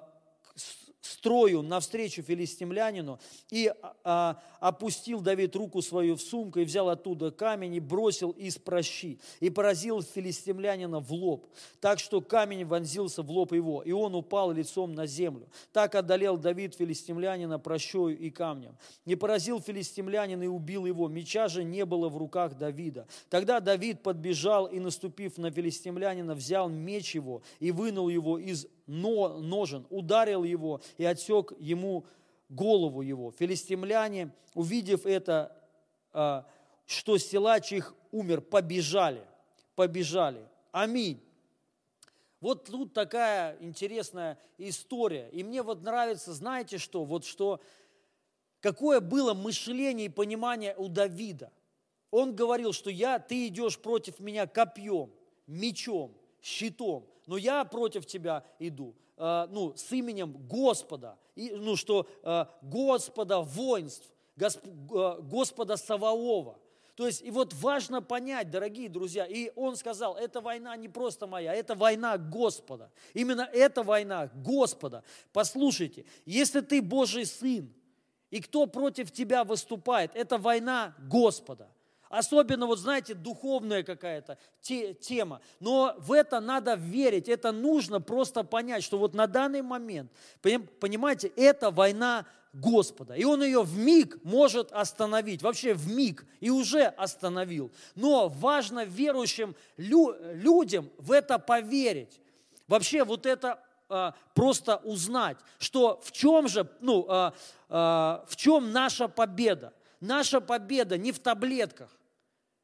строю 1.07 1.61
навстречу 1.61 2.21
филистимлянину, 2.21 3.19
и 3.49 3.73
а, 4.03 4.41
опустил 4.59 5.21
Давид 5.21 5.55
руку 5.55 5.81
свою 5.81 6.15
в 6.15 6.21
сумку, 6.21 6.59
и 6.59 6.65
взял 6.65 6.89
оттуда 6.89 7.31
камень, 7.31 7.75
и 7.75 7.79
бросил 7.79 8.31
из 8.31 8.57
прощи, 8.57 9.19
и 9.39 9.49
поразил 9.49 10.01
филистимлянина 10.01 10.99
в 10.99 11.11
лоб, 11.11 11.47
так 11.79 11.99
что 11.99 12.21
камень 12.21 12.65
вонзился 12.65 13.21
в 13.23 13.31
лоб 13.31 13.53
его, 13.53 13.81
и 13.81 13.91
он 13.91 14.15
упал 14.15 14.51
лицом 14.51 14.93
на 14.93 15.05
землю. 15.05 15.47
Так 15.71 15.95
одолел 15.95 16.37
Давид 16.37 16.75
филистимлянина 16.75 17.59
прощою 17.59 18.17
и 18.17 18.29
камнем. 18.29 18.77
Не 19.05 19.15
поразил 19.15 19.61
филистимлянина 19.61 20.43
и 20.43 20.47
убил 20.47 20.85
его, 20.85 21.07
меча 21.07 21.47
же 21.47 21.63
не 21.63 21.85
было 21.85 22.09
в 22.09 22.17
руках 22.17 22.57
Давида. 22.57 23.07
Тогда 23.29 23.59
Давид 23.59 24.01
подбежал 24.03 24.65
и, 24.65 24.79
наступив 24.79 25.37
на 25.37 25.51
филистимлянина, 25.51 26.35
взял 26.35 26.69
меч 26.69 27.15
его 27.15 27.41
и 27.59 27.71
вынул 27.71 28.09
его 28.09 28.37
из 28.37 28.67
но, 28.87 29.37
ножен, 29.37 29.85
ударил 29.89 30.43
его 30.43 30.81
и 30.97 31.05
отсек 31.05 31.51
ему 31.59 32.05
голову 32.49 33.01
его. 33.01 33.31
Филистимляне, 33.31 34.31
увидев 34.55 35.05
это, 35.05 35.55
а, 36.13 36.47
что 36.85 37.17
силач 37.17 37.73
их 37.73 37.93
умер, 38.11 38.41
побежали, 38.41 39.21
побежали. 39.75 40.47
Аминь. 40.71 41.21
Вот 42.39 42.65
тут 42.65 42.93
такая 42.93 43.57
интересная 43.59 44.39
история. 44.57 45.29
И 45.31 45.43
мне 45.43 45.63
вот 45.63 45.83
нравится, 45.83 46.33
знаете 46.33 46.77
что, 46.77 47.03
вот 47.03 47.25
что, 47.25 47.59
какое 48.61 49.01
было 49.01 49.33
мышление 49.33 50.05
и 50.05 50.09
понимание 50.09 50.75
у 50.77 50.87
Давида. 50.87 51.51
Он 52.09 52.35
говорил, 52.35 52.71
что 52.73 52.89
я, 52.89 53.19
ты 53.19 53.47
идешь 53.47 53.77
против 53.79 54.19
меня 54.19 54.47
копьем, 54.47 55.11
мечом, 55.45 56.15
щитом, 56.41 57.05
но 57.27 57.37
я 57.37 57.63
против 57.65 58.05
тебя 58.05 58.43
иду, 58.57 58.95
э, 59.17 59.47
ну, 59.51 59.75
с 59.75 59.91
именем 59.91 60.35
Господа, 60.47 61.17
и, 61.35 61.51
ну, 61.51 61.75
что 61.75 62.07
э, 62.23 62.45
Господа 62.61 63.41
воинств, 63.41 64.09
Госп, 64.35 64.65
э, 64.65 65.17
Господа 65.21 65.77
Саваова. 65.77 66.57
То 66.95 67.05
есть, 67.05 67.21
и 67.21 67.29
вот 67.29 67.53
важно 67.53 68.01
понять, 68.01 68.49
дорогие 68.49 68.89
друзья, 68.89 69.25
и 69.25 69.51
он 69.55 69.75
сказал, 69.75 70.15
эта 70.15 70.41
война 70.41 70.75
не 70.77 70.89
просто 70.89 71.27
моя, 71.27 71.53
это 71.53 71.75
война 71.75 72.17
Господа. 72.17 72.89
Именно 73.13 73.47
эта 73.53 73.83
война 73.83 74.31
Господа. 74.33 75.03
Послушайте, 75.31 76.05
если 76.25 76.61
ты 76.61 76.81
Божий 76.81 77.27
сын, 77.27 77.71
и 78.31 78.41
кто 78.41 78.65
против 78.65 79.11
тебя 79.11 79.43
выступает, 79.43 80.11
это 80.15 80.37
война 80.37 80.95
Господа. 80.97 81.69
Особенно, 82.09 82.65
вот 82.65 82.79
знаете, 82.79 83.13
духовная 83.13 83.83
какая-то 83.83 84.37
те, 84.61 84.93
тема. 84.93 85.41
Но 85.59 85.95
в 85.97 86.11
это 86.11 86.39
надо 86.39 86.75
верить, 86.75 87.29
это 87.29 87.51
нужно 87.51 88.01
просто 88.01 88.43
понять, 88.43 88.83
что 88.83 88.97
вот 88.97 89.13
на 89.13 89.27
данный 89.27 89.61
момент, 89.61 90.11
понимаете, 90.41 91.31
это 91.35 91.71
война 91.71 92.25
Господа. 92.53 93.13
И 93.13 93.23
Он 93.23 93.43
ее 93.43 93.61
в 93.61 93.77
миг 93.77 94.17
может 94.23 94.71
остановить, 94.71 95.41
вообще 95.41 95.73
в 95.73 95.87
миг, 95.91 96.25
и 96.39 96.49
уже 96.49 96.85
остановил. 96.85 97.71
Но 97.95 98.29
важно 98.29 98.85
верующим 98.85 99.55
лю, 99.77 100.15
людям 100.33 100.89
в 100.97 101.11
это 101.11 101.39
поверить. 101.39 102.19
Вообще 102.67 103.03
вот 103.03 103.25
это 103.25 103.63
а, 103.89 104.13
просто 104.33 104.77
узнать, 104.77 105.37
что 105.59 106.01
в 106.03 106.11
чем 106.11 106.47
же, 106.47 106.69
ну, 106.81 107.05
а, 107.07 107.33
а, 107.69 108.25
в 108.27 108.35
чем 108.35 108.71
наша 108.71 109.07
победа. 109.07 109.73
Наша 109.99 110.41
победа 110.41 110.97
не 110.97 111.11
в 111.11 111.19
таблетках, 111.19 111.89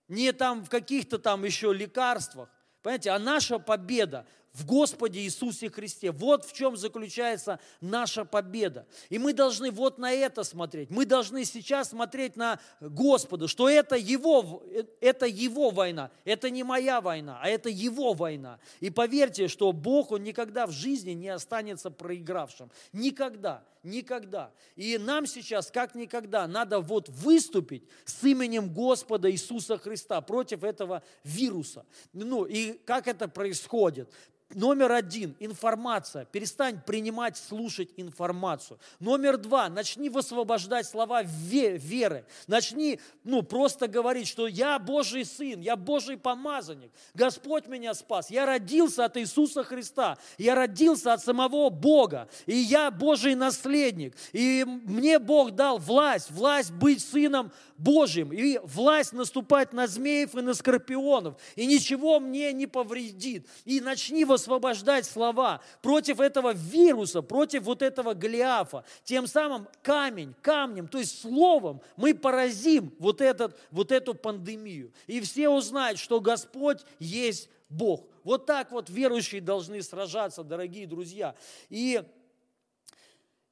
не 0.07 0.31
там 0.31 0.63
в 0.63 0.69
каких-то 0.69 1.17
там 1.17 1.43
еще 1.43 1.73
лекарствах, 1.73 2.49
понимаете, 2.81 3.11
а 3.11 3.19
наша 3.19 3.59
победа 3.59 4.25
в 4.53 4.65
Господе 4.65 5.19
Иисусе 5.21 5.69
Христе. 5.69 6.11
Вот 6.11 6.45
в 6.45 6.53
чем 6.53 6.77
заключается 6.77 7.59
наша 7.81 8.23
победа. 8.23 8.85
И 9.09 9.17
мы 9.17 9.33
должны 9.33 9.71
вот 9.71 9.97
на 9.97 10.11
это 10.11 10.43
смотреть. 10.43 10.91
Мы 10.91 11.05
должны 11.05 11.43
сейчас 11.43 11.89
смотреть 11.89 12.35
на 12.35 12.59
Господа, 12.79 13.47
что 13.47 13.67
это 13.67 13.95
Его, 13.95 14.63
это 15.01 15.25
его 15.25 15.71
война. 15.71 16.11
Это 16.23 16.51
не 16.51 16.63
моя 16.63 17.01
война, 17.01 17.39
а 17.41 17.49
это 17.49 17.69
Его 17.69 18.13
война. 18.13 18.59
И 18.79 18.91
поверьте, 18.91 19.47
что 19.47 19.71
Бог, 19.71 20.11
Он 20.11 20.23
никогда 20.23 20.67
в 20.67 20.71
жизни 20.71 21.11
не 21.11 21.29
останется 21.29 21.89
проигравшим. 21.89 22.69
Никогда 22.91 23.63
никогда. 23.83 24.51
И 24.75 24.97
нам 24.97 25.25
сейчас, 25.25 25.69
как 25.71 25.95
никогда, 25.95 26.47
надо 26.47 26.79
вот 26.79 27.09
выступить 27.09 27.83
с 28.05 28.23
именем 28.23 28.73
Господа 28.73 29.31
Иисуса 29.31 29.77
Христа 29.77 30.21
против 30.21 30.63
этого 30.63 31.03
вируса. 31.23 31.85
Ну 32.13 32.45
и 32.45 32.73
как 32.85 33.07
это 33.07 33.27
происходит? 33.27 34.09
Номер 34.55 34.91
один– 34.91 35.35
информация. 35.39 36.25
Перестань 36.25 36.79
принимать, 36.85 37.37
слушать 37.37 37.89
информацию. 37.97 38.79
Номер 38.99 39.37
два– 39.37 39.69
начни 39.69 40.09
высвобождать 40.09 40.85
слова 40.85 41.23
веры. 41.23 42.25
Начни 42.47 42.99
ну, 43.23 43.41
просто 43.41 43.87
говорить, 43.87 44.27
что 44.27 44.47
я 44.47 44.77
Божий 44.79 45.25
сын, 45.25 45.59
я 45.59 45.75
Божий 45.75 46.17
помазанник. 46.17 46.91
Господь 47.13 47.67
меня 47.67 47.93
спас. 47.93 48.29
Я 48.29 48.45
родился 48.45 49.05
от 49.05 49.17
Иисуса 49.17 49.63
Христа. 49.63 50.17
Я 50.37 50.55
родился 50.55 51.13
от 51.13 51.23
самого 51.23 51.69
Бога. 51.69 52.29
И 52.45 52.55
я 52.55 52.91
Божий 52.91 53.35
наследник. 53.73 54.15
И 54.31 54.63
мне 54.65 55.19
Бог 55.19 55.51
дал 55.51 55.77
власть, 55.77 56.31
власть 56.31 56.71
быть 56.71 57.01
сыном 57.03 57.51
Божьим. 57.77 58.31
И 58.31 58.59
власть 58.63 59.13
наступать 59.13 59.73
на 59.73 59.87
змеев 59.87 60.35
и 60.35 60.41
на 60.41 60.53
скорпионов. 60.53 61.35
И 61.55 61.65
ничего 61.65 62.19
мне 62.19 62.53
не 62.53 62.67
повредит. 62.67 63.47
И 63.65 63.81
начни 63.81 64.25
высвобождать 64.25 65.05
слова 65.05 65.61
против 65.81 66.19
этого 66.19 66.53
вируса, 66.53 67.21
против 67.21 67.63
вот 67.63 67.81
этого 67.81 68.13
Голиафа. 68.13 68.85
Тем 69.03 69.27
самым 69.27 69.67
камень, 69.81 70.33
камнем, 70.41 70.87
то 70.87 70.99
есть 70.99 71.21
словом 71.21 71.81
мы 71.97 72.13
поразим 72.13 72.93
вот, 72.99 73.21
этот, 73.21 73.59
вот 73.71 73.91
эту 73.91 74.13
пандемию. 74.13 74.93
И 75.07 75.19
все 75.21 75.49
узнают, 75.49 75.99
что 75.99 76.21
Господь 76.21 76.81
есть 76.99 77.49
Бог. 77.69 78.05
Вот 78.23 78.45
так 78.45 78.71
вот 78.71 78.89
верующие 78.89 79.41
должны 79.41 79.81
сражаться, 79.81 80.43
дорогие 80.43 80.87
друзья. 80.87 81.35
И 81.69 82.01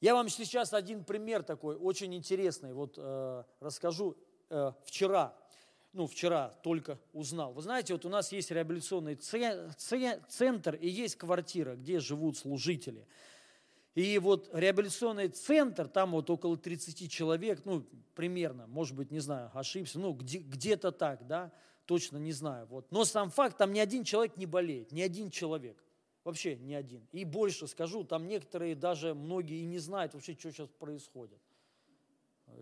я 0.02 0.14
вам 0.14 0.28
сейчас 0.30 0.74
один 0.74 1.04
пример 1.04 1.44
такой, 1.44 1.78
очень 1.78 2.14
интересный, 2.14 2.74
вот 2.74 2.96
э, 2.98 3.44
расскажу. 3.60 4.18
Э, 4.50 4.74
вчера 4.84 5.34
ну, 5.94 6.08
вчера 6.08 6.50
только 6.64 7.00
узнал. 7.12 7.54
Вы 7.54 7.62
знаете, 7.62 7.94
вот 7.94 8.06
у 8.06 8.10
нас 8.10 8.32
есть 8.32 8.50
реабилитационный 8.52 9.16
центр 9.16 10.76
и 10.76 10.88
есть 10.88 11.18
квартира, 11.18 11.76
где 11.76 12.00
живут 12.00 12.38
служители. 12.38 13.06
И 13.94 14.18
вот 14.20 14.50
реабилитационный 14.54 15.28
центр, 15.28 15.90
там 15.90 16.12
вот 16.12 16.30
около 16.30 16.58
30 16.58 17.12
человек, 17.12 17.66
ну, 17.66 17.86
примерно, 18.16 18.68
может 18.68 18.96
быть, 18.96 19.12
не 19.12 19.20
знаю, 19.20 19.52
ошибся, 19.54 20.00
ну, 20.00 20.14
где, 20.14 20.40
где-то 20.40 20.94
так, 20.94 21.28
да, 21.28 21.52
точно 21.86 22.18
не 22.18 22.32
знаю. 22.32 22.68
Вот. 22.68 22.90
Но 22.92 23.04
сам 23.04 23.30
факт, 23.30 23.58
там 23.58 23.74
ни 23.74 23.80
один 23.80 24.06
человек 24.06 24.38
не 24.38 24.46
болеет, 24.46 24.94
ни 24.94 25.02
один 25.02 25.30
человек. 25.30 25.84
Вообще 26.24 26.56
ни 26.58 26.74
один. 26.74 27.08
И 27.12 27.26
больше 27.26 27.68
скажу, 27.68 28.04
там 28.04 28.28
некоторые 28.28 28.76
даже 28.76 29.14
многие 29.14 29.62
и 29.62 29.66
не 29.66 29.80
знают 29.80 30.14
вообще, 30.14 30.36
что 30.38 30.52
сейчас 30.52 30.70
происходит. 30.70 31.40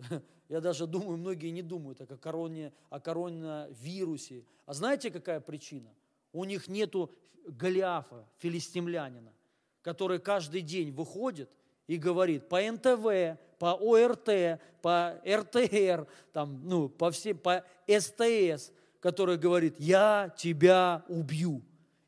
Я 0.50 0.62
даже 0.62 0.88
думаю, 0.88 1.18
многие 1.18 1.50
не 1.50 1.62
думают 1.62 2.00
о 2.02 2.18
короне, 2.18 2.72
о 2.90 3.00
коронавирусе. 3.00 4.46
А 4.66 4.74
знаете, 4.74 5.12
какая 5.12 5.42
причина? 5.42 5.94
У 6.32 6.46
них 6.46 6.68
нету 6.68 7.12
Голиафа, 7.46 8.28
филистимлянина, 8.38 9.34
который 9.82 10.20
каждый 10.20 10.62
день 10.62 10.92
выходит 10.92 11.50
и 11.88 11.98
говорит 11.98 12.48
по 12.48 12.62
НТВ, 12.62 13.40
по 13.58 13.74
ОРТ, 13.74 14.62
по 14.82 15.20
РТР, 15.26 16.08
там, 16.32 16.62
ну, 16.64 16.88
по, 16.88 17.12
все, 17.12 17.34
по 17.34 17.66
СТС, 17.88 18.72
который 19.00 19.38
говорит, 19.38 19.76
я 19.80 20.34
тебя 20.38 21.04
убью, 21.10 21.64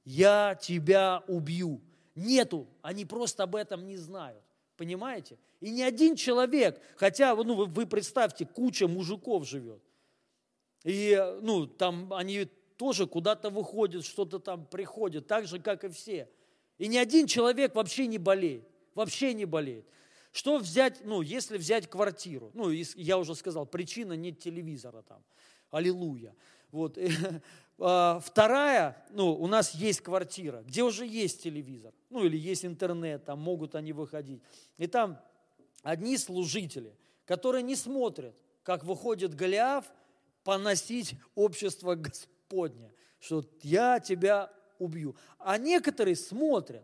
я 0.06 0.56
тебя 0.62 1.24
убью. 1.28 1.82
Нету, 2.16 2.68
они 2.82 3.06
просто 3.06 3.44
об 3.44 3.56
этом 3.56 3.86
не 3.86 3.98
знают. 3.98 4.44
Понимаете? 4.78 5.38
И 5.60 5.70
ни 5.70 5.82
один 5.82 6.16
человек, 6.16 6.82
хотя, 6.96 7.36
ну, 7.36 7.56
вы, 7.56 7.66
вы 7.66 7.86
представьте, 7.86 8.46
куча 8.46 8.88
мужиков 8.88 9.48
живет. 9.48 9.82
И, 10.84 11.16
ну, 11.42 11.68
там 11.68 12.12
они 12.14 12.46
тоже 12.78 13.06
куда-то 13.06 13.52
выходят, 13.52 14.04
что-то 14.04 14.40
там 14.40 14.66
приходят, 14.66 15.28
так 15.28 15.46
же, 15.46 15.60
как 15.60 15.84
и 15.84 15.90
все. 15.90 16.28
И 16.80 16.88
ни 16.88 16.98
один 16.98 17.28
человек 17.28 17.76
вообще 17.76 18.08
не 18.08 18.18
болеет, 18.18 18.68
вообще 18.96 19.36
не 19.36 19.46
болеет. 19.46 19.86
Что 20.32 20.58
взять, 20.58 21.06
ну, 21.06 21.22
если 21.22 21.58
взять 21.58 21.88
квартиру, 21.88 22.50
ну, 22.56 22.72
я 22.72 23.20
уже 23.20 23.36
сказал, 23.36 23.68
причина 23.68 24.14
нет 24.14 24.40
телевизора 24.40 25.04
там, 25.04 25.24
аллилуйя. 25.70 26.34
Вот. 26.72 26.98
А, 27.84 28.20
вторая, 28.20 29.04
ну, 29.10 29.34
у 29.34 29.48
нас 29.48 29.74
есть 29.74 30.02
квартира, 30.02 30.62
где 30.62 30.84
уже 30.84 31.04
есть 31.04 31.42
телевизор, 31.42 31.94
ну, 32.12 32.24
или 32.24 32.38
есть 32.38 32.64
интернет, 32.64 33.26
там 33.26 33.40
могут 33.40 33.74
они 33.74 33.92
выходить. 33.92 34.44
И 34.78 34.86
там 34.86 35.20
одни 35.82 36.16
служители, 36.20 36.96
которые 37.26 37.64
не 37.64 37.76
смотрят, 37.76 38.38
как 38.62 38.84
выходит 38.84 39.34
Голиаф 39.34 39.92
поносить 40.44 41.16
общество 41.34 41.96
Господне, 41.96 42.94
что 43.20 43.44
я 43.64 44.00
тебя 44.00 44.52
убью. 44.78 45.16
А 45.40 45.58
некоторые 45.58 46.16
смотрят. 46.16 46.84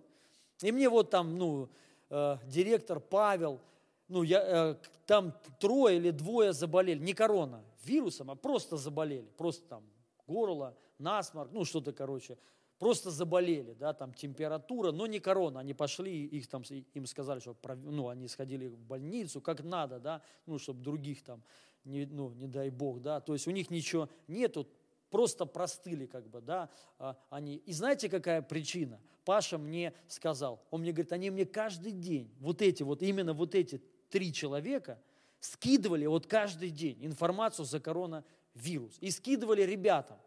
И 0.63 0.71
мне 0.71 0.89
вот 0.89 1.11
там, 1.11 1.37
ну, 1.37 1.69
э, 2.09 2.37
директор 2.47 2.99
Павел, 2.99 3.61
ну, 4.07 4.23
я, 4.23 4.71
э, 4.71 4.75
там 5.05 5.35
трое 5.59 5.97
или 5.97 6.09
двое 6.09 6.53
заболели, 6.53 6.97
не 6.97 7.13
корона, 7.13 7.63
вирусом, 7.83 8.31
а 8.31 8.35
просто 8.35 8.77
заболели, 8.77 9.29
просто 9.37 9.63
там 9.67 9.83
горло, 10.25 10.75
насморк, 10.99 11.51
ну, 11.51 11.65
что-то, 11.65 11.93
короче 11.93 12.37
просто 12.79 13.11
заболели, 13.11 13.73
да, 13.73 13.93
там 13.93 14.13
температура, 14.13 14.91
но 14.91 15.07
не 15.07 15.19
корона, 15.19 15.59
они 15.59 15.73
пошли, 15.73 16.25
их 16.25 16.47
там, 16.47 16.63
им 16.93 17.05
сказали, 17.05 17.39
что, 17.39 17.57
ну, 17.75 18.09
они 18.09 18.27
сходили 18.27 18.67
в 18.67 18.79
больницу, 18.79 19.41
как 19.41 19.63
надо, 19.63 19.99
да, 19.99 20.21
ну, 20.45 20.59
чтобы 20.59 20.81
других 20.81 21.23
там, 21.23 21.43
не, 21.83 22.05
ну, 22.05 22.31
не 22.31 22.47
дай 22.47 22.69
бог, 22.69 23.01
да, 23.01 23.19
то 23.19 23.33
есть 23.33 23.47
у 23.47 23.51
них 23.51 23.69
ничего 23.69 24.09
нету, 24.27 24.67
просто 25.09 25.45
простыли, 25.45 26.05
как 26.05 26.29
бы, 26.29 26.41
да, 26.41 26.69
а, 26.99 27.17
они. 27.29 27.55
И 27.55 27.71
знаете, 27.71 28.09
какая 28.09 28.41
причина? 28.41 28.99
Паша 29.23 29.57
мне 29.57 29.93
сказал, 30.07 30.65
он 30.69 30.81
мне 30.81 30.91
говорит, 30.91 31.13
они 31.13 31.29
мне 31.29 31.45
каждый 31.45 31.93
день, 31.93 32.33
вот 32.39 32.61
эти, 32.61 32.83
вот 32.83 33.01
именно 33.01 33.33
вот 33.33 33.55
эти 33.55 33.81
три 34.09 34.33
человека 34.33 35.01
скидывали 35.39 36.05
вот 36.05 36.27
каждый 36.27 36.69
день 36.69 37.05
информацию 37.05 37.65
за 37.65 37.79
коронавирус 37.79 38.97
и 38.99 39.11
скидывали 39.11 39.61
ребятам 39.61 40.17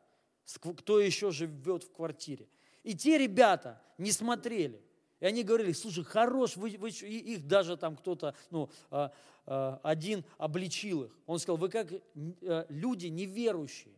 кто 0.77 1.01
еще 1.01 1.31
живет 1.31 1.85
в 1.85 1.93
квартире. 1.93 2.49
И 2.83 2.95
те 2.95 3.19
ребята 3.19 3.81
не 3.99 4.13
смотрели. 4.13 4.83
И 5.21 5.27
они 5.27 5.43
говорили, 5.43 5.73
слушай, 5.73 6.03
хорош, 6.03 6.57
вы, 6.57 6.77
вы, 6.79 6.89
и 6.91 7.35
их 7.35 7.47
даже 7.47 7.77
там 7.77 7.97
кто-то, 7.97 8.35
ну, 8.51 8.71
а, 8.91 9.13
а, 9.47 9.79
один 9.83 10.25
обличил 10.39 11.05
их. 11.05 11.19
Он 11.27 11.39
сказал, 11.39 11.59
вы 11.59 11.69
как 11.69 11.93
а, 11.93 12.67
люди 12.71 13.09
неверующие, 13.09 13.95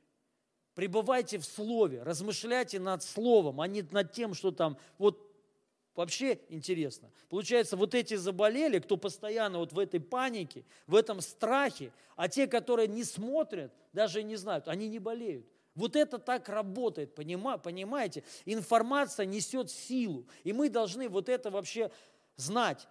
пребывайте 0.75 1.39
в 1.39 1.45
слове, 1.45 2.03
размышляйте 2.03 2.81
над 2.81 3.05
словом, 3.05 3.61
а 3.61 3.69
не 3.69 3.83
над 3.83 4.13
тем, 4.13 4.35
что 4.35 4.51
там, 4.51 4.77
вот 4.99 5.29
Вообще 5.95 6.41
интересно. 6.49 7.11
Получается, 7.29 7.77
вот 7.77 7.95
эти 7.95 8.15
заболели, 8.15 8.79
кто 8.79 8.97
постоянно 8.97 9.59
вот 9.59 9.75
в 9.75 9.79
этой 9.79 10.01
панике, 10.01 10.65
в 10.87 10.95
этом 10.95 11.21
страхе, 11.21 11.93
а 12.17 12.29
те, 12.29 12.47
которые 12.47 12.89
не 12.89 13.05
смотрят, 13.05 13.73
даже 13.93 14.23
не 14.23 14.37
знают, 14.37 14.69
они 14.69 14.89
не 14.89 14.99
болеют. 14.99 15.47
Вот 15.75 15.97
это 15.97 16.19
так 16.19 16.49
работает, 16.49 17.15
понимаете? 17.15 18.25
Информация 18.45 19.27
несет 19.27 19.71
силу, 19.71 20.27
и 20.45 20.53
мы 20.53 20.69
должны 20.69 21.09
вот 21.09 21.29
это 21.29 21.51
вообще 21.51 21.91
знать. 22.37 22.87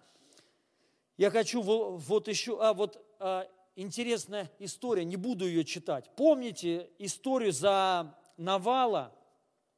Я 1.16 1.30
хочу 1.30 1.62
вот 1.62 2.28
еще, 2.28 2.58
а 2.60 2.74
вот 2.74 3.04
а, 3.20 3.46
интересная 3.76 4.50
история, 4.58 5.04
не 5.04 5.16
буду 5.16 5.46
ее 5.46 5.64
читать. 5.64 6.10
Помните 6.16 6.90
историю 6.98 7.52
за 7.52 8.16
Навала 8.36 9.14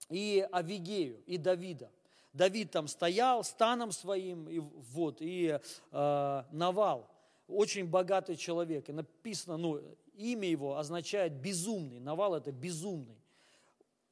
и 0.09 0.46
Авигею, 0.50 1.22
и 1.26 1.36
Давида? 1.36 1.90
Давид 2.32 2.72
там 2.72 2.88
стоял 2.88 3.44
станом 3.44 3.92
своим, 3.92 4.48
и 4.48 4.59
вот, 4.59 5.18
и 5.20 5.61
э, 5.92 6.42
Навал, 6.50 7.09
очень 7.46 7.86
богатый 7.86 8.34
человек, 8.34 8.88
и 8.88 8.92
написано, 8.92 9.57
ну, 9.57 9.80
имя 10.17 10.49
его 10.49 10.77
означает 10.77 11.33
безумный. 11.35 12.01
Навал 12.01 12.35
это 12.35 12.53
безумный. 12.53 13.19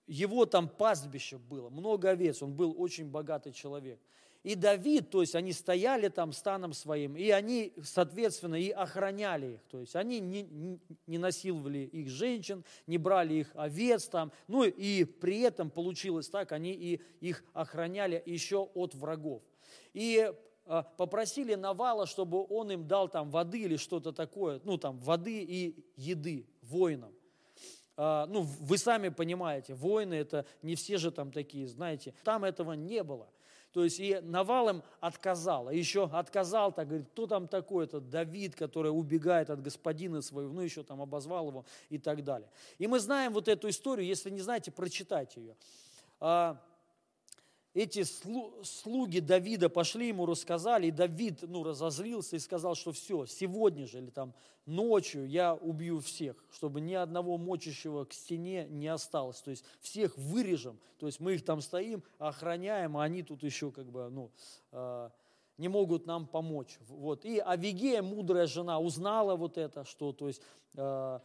Его 0.06 0.46
там 0.46 0.68
пастбище 0.68 1.38
было, 1.38 1.70
много 1.70 2.10
овец, 2.10 2.42
он 2.42 2.54
был 2.54 2.74
очень 2.76 3.08
богатый 3.08 3.52
человек. 3.52 4.00
И 4.42 4.56
Давид, 4.56 5.10
то 5.10 5.20
есть 5.20 5.36
они 5.36 5.52
стояли 5.52 6.08
там 6.08 6.32
станом 6.32 6.72
своим, 6.72 7.16
и 7.16 7.30
они, 7.30 7.72
соответственно, 7.84 8.56
и 8.56 8.70
охраняли 8.70 9.54
их. 9.54 9.60
То 9.70 9.78
есть 9.78 9.94
они 9.94 10.18
не, 10.18 10.80
не 11.06 11.18
насиловали 11.18 11.78
их 11.78 12.08
женщин, 12.08 12.64
не 12.88 12.98
брали 12.98 13.34
их 13.34 13.52
овец 13.54 14.08
там. 14.08 14.32
Ну 14.48 14.64
и 14.64 15.04
при 15.04 15.40
этом 15.42 15.70
получилось 15.70 16.28
так, 16.28 16.50
они 16.50 16.72
и 16.72 17.00
их 17.20 17.44
охраняли 17.52 18.20
еще 18.26 18.68
от 18.74 18.96
врагов. 18.96 19.42
И 19.94 20.32
попросили 20.96 21.54
Навала, 21.54 22.06
чтобы 22.06 22.46
он 22.48 22.70
им 22.70 22.86
дал 22.86 23.08
там 23.08 23.30
воды 23.30 23.60
или 23.60 23.76
что-то 23.76 24.12
такое, 24.12 24.60
ну 24.64 24.78
там 24.78 24.98
воды 24.98 25.42
и 25.42 25.84
еды 25.96 26.46
воинам. 26.62 27.12
А, 27.96 28.26
ну, 28.26 28.42
вы 28.42 28.78
сами 28.78 29.10
понимаете, 29.10 29.74
воины 29.74 30.14
это 30.14 30.46
не 30.62 30.74
все 30.76 30.98
же 30.98 31.10
там 31.10 31.30
такие, 31.30 31.68
знаете, 31.68 32.14
там 32.24 32.44
этого 32.44 32.72
не 32.72 33.02
было. 33.02 33.28
То 33.72 33.84
есть 33.84 34.00
и 34.00 34.18
Навал 34.22 34.68
им 34.68 34.82
отказал, 35.00 35.68
а 35.68 35.72
еще 35.72 36.04
отказал, 36.04 36.72
так 36.72 36.88
говорит, 36.88 37.08
кто 37.08 37.26
там 37.26 37.48
такой, 37.48 37.84
это 37.84 38.00
Давид, 38.00 38.54
который 38.54 38.88
убегает 38.88 39.48
от 39.48 39.62
господина 39.62 40.20
своего, 40.20 40.52
ну 40.52 40.60
еще 40.60 40.82
там 40.82 41.00
обозвал 41.00 41.48
его 41.48 41.64
и 41.88 41.98
так 41.98 42.22
далее. 42.22 42.50
И 42.78 42.86
мы 42.86 43.00
знаем 43.00 43.32
вот 43.32 43.48
эту 43.48 43.68
историю, 43.70 44.06
если 44.06 44.28
не 44.28 44.40
знаете, 44.40 44.70
прочитайте 44.70 45.40
ее. 45.40 45.56
А, 47.74 47.78
эти 47.78 48.04
слуги 48.04 49.20
Давида 49.20 49.68
пошли 49.68 50.08
ему, 50.08 50.26
рассказали, 50.26 50.88
и 50.88 50.90
Давид 50.90 51.42
ну, 51.42 51.64
разозлился 51.64 52.36
и 52.36 52.38
сказал, 52.38 52.74
что 52.74 52.92
все, 52.92 53.26
сегодня 53.26 53.86
же 53.86 53.98
или 53.98 54.10
там 54.10 54.34
ночью 54.66 55.26
я 55.26 55.54
убью 55.54 56.00
всех, 56.00 56.36
чтобы 56.52 56.80
ни 56.80 56.94
одного 56.94 57.38
мочащего 57.38 58.04
к 58.04 58.12
стене 58.12 58.66
не 58.68 58.88
осталось. 58.88 59.40
То 59.40 59.50
есть 59.50 59.64
всех 59.80 60.16
вырежем, 60.16 60.78
то 60.98 61.06
есть 61.06 61.20
мы 61.20 61.34
их 61.34 61.44
там 61.44 61.60
стоим, 61.60 62.02
охраняем, 62.18 62.96
а 62.96 63.04
они 63.04 63.22
тут 63.22 63.42
еще 63.42 63.70
как 63.70 63.90
бы, 63.90 64.08
ну, 64.10 64.30
э, 64.72 65.10
не 65.58 65.68
могут 65.68 66.06
нам 66.06 66.26
помочь. 66.26 66.78
Вот. 66.88 67.24
И 67.24 67.38
Авигея, 67.38 68.02
мудрая 68.02 68.46
жена, 68.46 68.78
узнала 68.78 69.36
вот 69.36 69.58
это, 69.58 69.84
что, 69.84 70.12
то 70.12 70.28
есть, 70.28 70.42
э, 70.76 71.20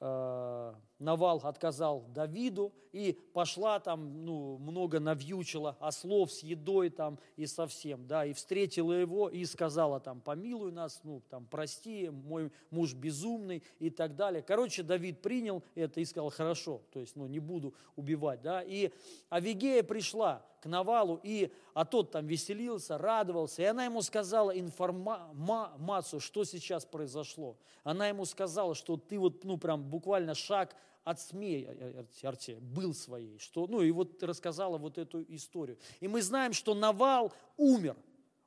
э, 0.00 0.74
Навал 0.98 1.40
отказал 1.42 2.04
Давиду 2.08 2.72
и 2.92 3.18
пошла 3.32 3.80
там, 3.80 4.24
ну, 4.24 4.56
много 4.58 5.00
навьючила 5.00 5.76
ослов 5.80 6.30
с 6.30 6.44
едой 6.44 6.90
там 6.90 7.18
и 7.36 7.46
совсем, 7.46 8.06
да, 8.06 8.24
и 8.24 8.32
встретила 8.32 8.92
его 8.92 9.28
и 9.28 9.44
сказала 9.44 9.98
там, 9.98 10.20
помилуй 10.20 10.70
нас, 10.70 11.00
ну, 11.02 11.20
там, 11.28 11.46
прости, 11.46 12.08
мой 12.08 12.52
муж 12.70 12.94
безумный 12.94 13.64
и 13.80 13.90
так 13.90 14.14
далее. 14.14 14.42
Короче, 14.42 14.84
Давид 14.84 15.22
принял 15.22 15.64
это 15.74 16.00
и 16.00 16.04
сказал, 16.04 16.30
хорошо, 16.30 16.82
то 16.92 17.00
есть, 17.00 17.16
ну, 17.16 17.26
не 17.26 17.40
буду 17.40 17.74
убивать, 17.96 18.40
да, 18.42 18.62
и 18.62 18.92
Авигея 19.28 19.82
пришла 19.82 20.46
к 20.60 20.66
Навалу, 20.66 21.20
и, 21.22 21.52
а 21.74 21.84
тот 21.84 22.12
там 22.12 22.26
веселился, 22.26 22.96
радовался, 22.96 23.60
и 23.60 23.66
она 23.66 23.84
ему 23.84 24.00
сказала 24.00 24.50
информацию, 24.50 26.20
что 26.20 26.44
сейчас 26.44 26.86
произошло. 26.86 27.58
Она 27.82 28.08
ему 28.08 28.24
сказала, 28.24 28.74
что 28.74 28.96
ты 28.96 29.18
вот, 29.18 29.44
ну, 29.44 29.58
прям 29.58 29.82
буквально 29.82 30.34
шаг 30.34 30.74
от 31.04 31.20
смерти 31.20 32.58
был 32.60 32.94
своей. 32.94 33.38
Что, 33.38 33.66
ну 33.66 33.82
и 33.82 33.90
вот 33.90 34.22
рассказала 34.22 34.78
вот 34.78 34.98
эту 34.98 35.22
историю. 35.28 35.78
И 36.00 36.08
мы 36.08 36.22
знаем, 36.22 36.52
что 36.52 36.74
Навал 36.74 37.32
умер. 37.56 37.96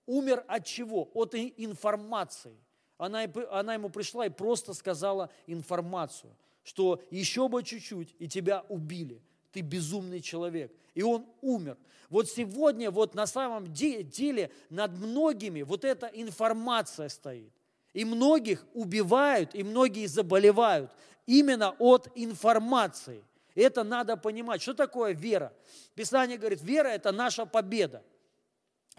Умер 0.05 0.43
от 0.47 0.66
чего? 0.66 1.10
От 1.14 1.36
информации. 1.36 2.58
Она, 2.97 3.26
она 3.51 3.76
ему 3.76 3.89
пришла 3.89 4.26
и 4.26 4.30
просто 4.30 4.74
сказала 4.74 5.30
информацию, 5.45 6.36
что 6.64 7.01
еще 7.12 7.47
бы 7.47 7.64
чуть-чуть, 7.64 8.16
и 8.18 8.28
тебя 8.28 8.66
убили. 8.70 9.22
Ты 9.51 9.62
безумный 9.62 10.22
человек. 10.22 10.74
И 10.95 11.03
он 11.03 11.26
умер. 11.41 11.78
Вот 12.10 12.28
сегодня 12.30 12.89
вот 12.89 13.14
на 13.14 13.28
самом 13.28 13.72
деле 13.72 14.51
над 14.70 14.97
многими 14.97 15.62
вот 15.62 15.86
эта 15.86 16.08
информация 16.08 17.10
стоит. 17.10 17.51
И 17.98 18.06
многих 18.06 18.64
убивают, 18.76 19.56
и 19.56 19.64
многие 19.64 20.06
заболевают 20.06 20.91
именно 21.26 21.76
от 21.80 22.08
информации. 22.14 23.24
Это 23.56 23.84
надо 23.84 24.16
понимать. 24.16 24.62
Что 24.62 24.76
такое 24.76 25.14
вера? 25.16 25.52
Писание 25.95 26.38
говорит, 26.38 26.62
вера– 26.62 26.88
это 26.89 27.12
наша 27.12 27.48
победа. 27.48 28.04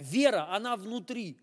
Вера, 0.00 0.52
она 0.52 0.76
внутри. 0.76 1.38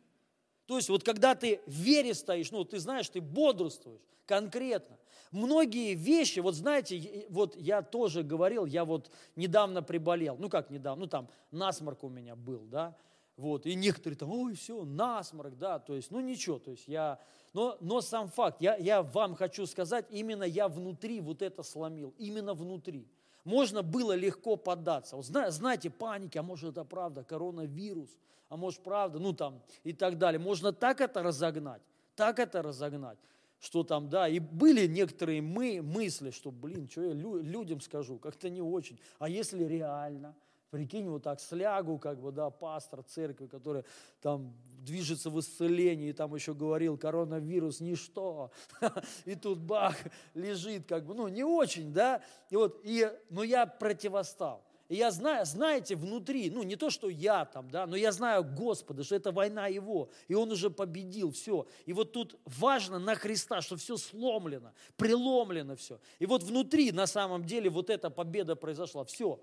То 0.66 0.76
есть 0.76 0.90
вот 0.90 1.06
когда 1.06 1.34
ты 1.34 1.62
в 1.66 1.72
вере 1.72 2.14
стоишь, 2.14 2.52
ну 2.52 2.66
ты 2.66 2.78
знаешь, 2.78 3.08
ты 3.08 3.22
бодрствуешь 3.22 4.02
конкретно. 4.26 4.98
Многие 5.32 5.94
вещи, 5.94 6.42
вот 6.42 6.56
знаете, 6.56 7.26
вот 7.30 7.56
я 7.56 7.82
тоже 7.82 8.24
говорил, 8.24 8.66
я 8.66 8.84
вот 8.84 9.12
недавно 9.38 9.82
приболел, 9.82 10.36
ну 10.38 10.50
как 10.50 10.70
недавно, 10.72 11.06
ну 11.06 11.08
там 11.10 11.30
насморк 11.52 12.04
у 12.04 12.10
меня 12.10 12.36
был, 12.36 12.66
да, 12.66 12.98
вот, 13.38 13.66
и 13.66 13.76
некоторые 13.76 14.18
там, 14.18 14.32
ой, 14.32 14.56
все, 14.56 14.84
насморк, 14.86 15.58
да, 15.58 15.80
то 15.80 15.94
есть, 15.94 16.10
ну 16.10 16.22
ничего, 16.22 16.58
то 16.58 16.72
есть 16.72 16.88
я, 16.88 17.20
но, 17.56 17.78
но 17.80 18.02
сам 18.02 18.28
факт, 18.28 18.60
я, 18.60 18.76
я 18.76 19.02
вам 19.02 19.34
хочу 19.34 19.66
сказать, 19.66 20.06
именно 20.10 20.44
я 20.44 20.68
внутри 20.68 21.22
вот 21.22 21.42
это 21.42 21.64
сломил, 21.64 22.14
именно 22.18 22.54
внутри. 22.54 23.08
Можно 23.46 23.82
было 23.82 24.12
легко 24.12 24.58
поддаться. 24.58 25.16
Вот, 25.16 25.26
знаете, 25.26 25.90
паники, 25.90 26.38
а 26.38 26.44
может 26.44 26.72
это 26.72 26.84
правда, 26.84 27.24
коронавирус, 27.24 28.10
а 28.50 28.58
может 28.58 28.82
правда, 28.82 29.20
ну 29.20 29.32
там 29.32 29.62
и 29.86 29.94
так 29.94 30.18
далее. 30.18 30.38
Можно 30.38 30.74
так 30.74 31.00
это 31.00 31.24
разогнать, 31.24 31.82
так 32.18 32.40
это 32.40 32.62
разогнать, 32.62 33.18
что 33.62 33.84
там, 33.84 34.10
да, 34.10 34.28
и 34.28 34.40
были 34.40 34.86
некоторые 34.86 35.42
мы, 35.42 35.82
мысли, 35.82 36.32
что, 36.32 36.52
блин, 36.52 36.90
что 36.92 37.04
я 37.04 37.14
людям 37.14 37.80
скажу, 37.80 38.18
как-то 38.18 38.50
не 38.50 38.62
очень. 38.62 39.00
А 39.18 39.30
если 39.30 39.64
реально? 39.64 40.36
Прикинь, 40.70 41.10
вот 41.10 41.24
так 41.24 41.40
слягу, 41.40 42.00
как 42.00 42.20
бы, 42.20 42.32
да, 42.32 42.50
пастор 42.50 43.04
церкви, 43.04 43.48
который 43.48 43.84
там 44.22 44.54
движется 44.86 45.30
в 45.30 45.40
исцелении, 45.40 46.10
и 46.10 46.14
там 46.14 46.34
еще 46.36 46.54
говорил, 46.54 46.98
коронавирус 46.98 47.80
ничто, 47.82 48.52
и 49.26 49.36
тут 49.36 49.60
бах, 49.60 49.96
лежит, 50.34 50.88
как 50.88 51.06
бы, 51.06 51.14
ну, 51.14 51.28
не 51.28 51.44
очень, 51.44 51.94
да, 51.94 52.22
и 52.50 52.56
вот, 52.56 52.80
и, 52.84 53.12
но 53.30 53.44
я 53.44 53.66
противостал. 53.66 54.64
И 54.88 54.96
я 54.96 55.10
знаю, 55.10 55.46
знаете, 55.48 55.96
внутри, 55.96 56.52
ну 56.52 56.62
не 56.62 56.76
то, 56.76 56.92
что 56.92 57.10
я 57.10 57.46
там, 57.46 57.72
да, 57.72 57.88
но 57.88 57.96
я 57.96 58.12
знаю 58.12 58.44
Господа, 58.44 59.04
что 59.04 59.16
это 59.16 59.32
война 59.32 59.66
Его, 59.66 60.10
и 60.28 60.36
Он 60.36 60.52
уже 60.52 60.70
победил, 60.70 61.32
все. 61.32 61.66
И 61.88 61.94
вот 61.94 62.12
тут 62.12 62.40
важно 62.46 63.00
на 63.00 63.16
Христа, 63.16 63.62
что 63.62 63.78
все 63.78 63.98
сломлено, 63.98 64.74
преломлено 64.96 65.76
все. 65.76 66.00
И 66.20 66.28
вот 66.28 66.44
внутри 66.44 66.92
на 66.92 67.08
самом 67.08 67.46
деле 67.46 67.72
вот 67.72 67.90
эта 67.90 68.12
победа 68.12 68.56
произошла, 68.56 69.04
все 69.06 69.40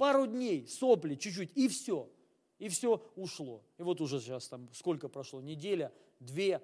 пару 0.00 0.26
дней, 0.26 0.66
сопли 0.66 1.14
чуть-чуть, 1.14 1.52
и 1.54 1.68
все. 1.68 2.08
И 2.58 2.70
все 2.70 3.02
ушло. 3.16 3.62
И 3.76 3.82
вот 3.82 4.00
уже 4.00 4.18
сейчас 4.18 4.48
там 4.48 4.70
сколько 4.72 5.10
прошло, 5.10 5.42
неделя, 5.42 5.92
две, 6.20 6.62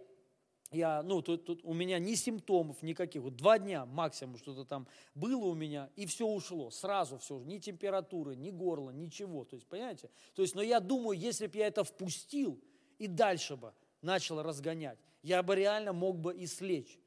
я, 0.70 1.02
ну, 1.02 1.20
тут, 1.20 1.44
тут 1.44 1.60
у 1.62 1.74
меня 1.74 1.98
ни 1.98 2.14
симптомов 2.14 2.80
никаких, 2.82 3.20
вот 3.20 3.36
два 3.36 3.58
дня 3.58 3.84
максимум 3.84 4.38
что-то 4.38 4.64
там 4.64 4.88
было 5.14 5.44
у 5.44 5.54
меня, 5.54 5.90
и 5.96 6.06
все 6.06 6.26
ушло, 6.26 6.70
сразу 6.70 7.18
все, 7.18 7.38
ни 7.42 7.58
температуры, 7.58 8.36
ни 8.36 8.50
горла, 8.50 8.90
ничего, 8.90 9.44
то 9.44 9.54
есть, 9.54 9.66
понимаете? 9.66 10.08
То 10.34 10.40
есть, 10.40 10.54
но 10.54 10.62
я 10.62 10.80
думаю, 10.80 11.18
если 11.18 11.46
бы 11.46 11.58
я 11.58 11.66
это 11.66 11.84
впустил 11.84 12.58
и 12.98 13.06
дальше 13.06 13.56
бы 13.56 13.74
начал 14.00 14.42
разгонять, 14.42 14.98
я 15.22 15.42
бы 15.42 15.56
реально 15.56 15.92
мог 15.92 16.18
бы 16.18 16.34
и 16.34 16.46
слечь. 16.46 16.98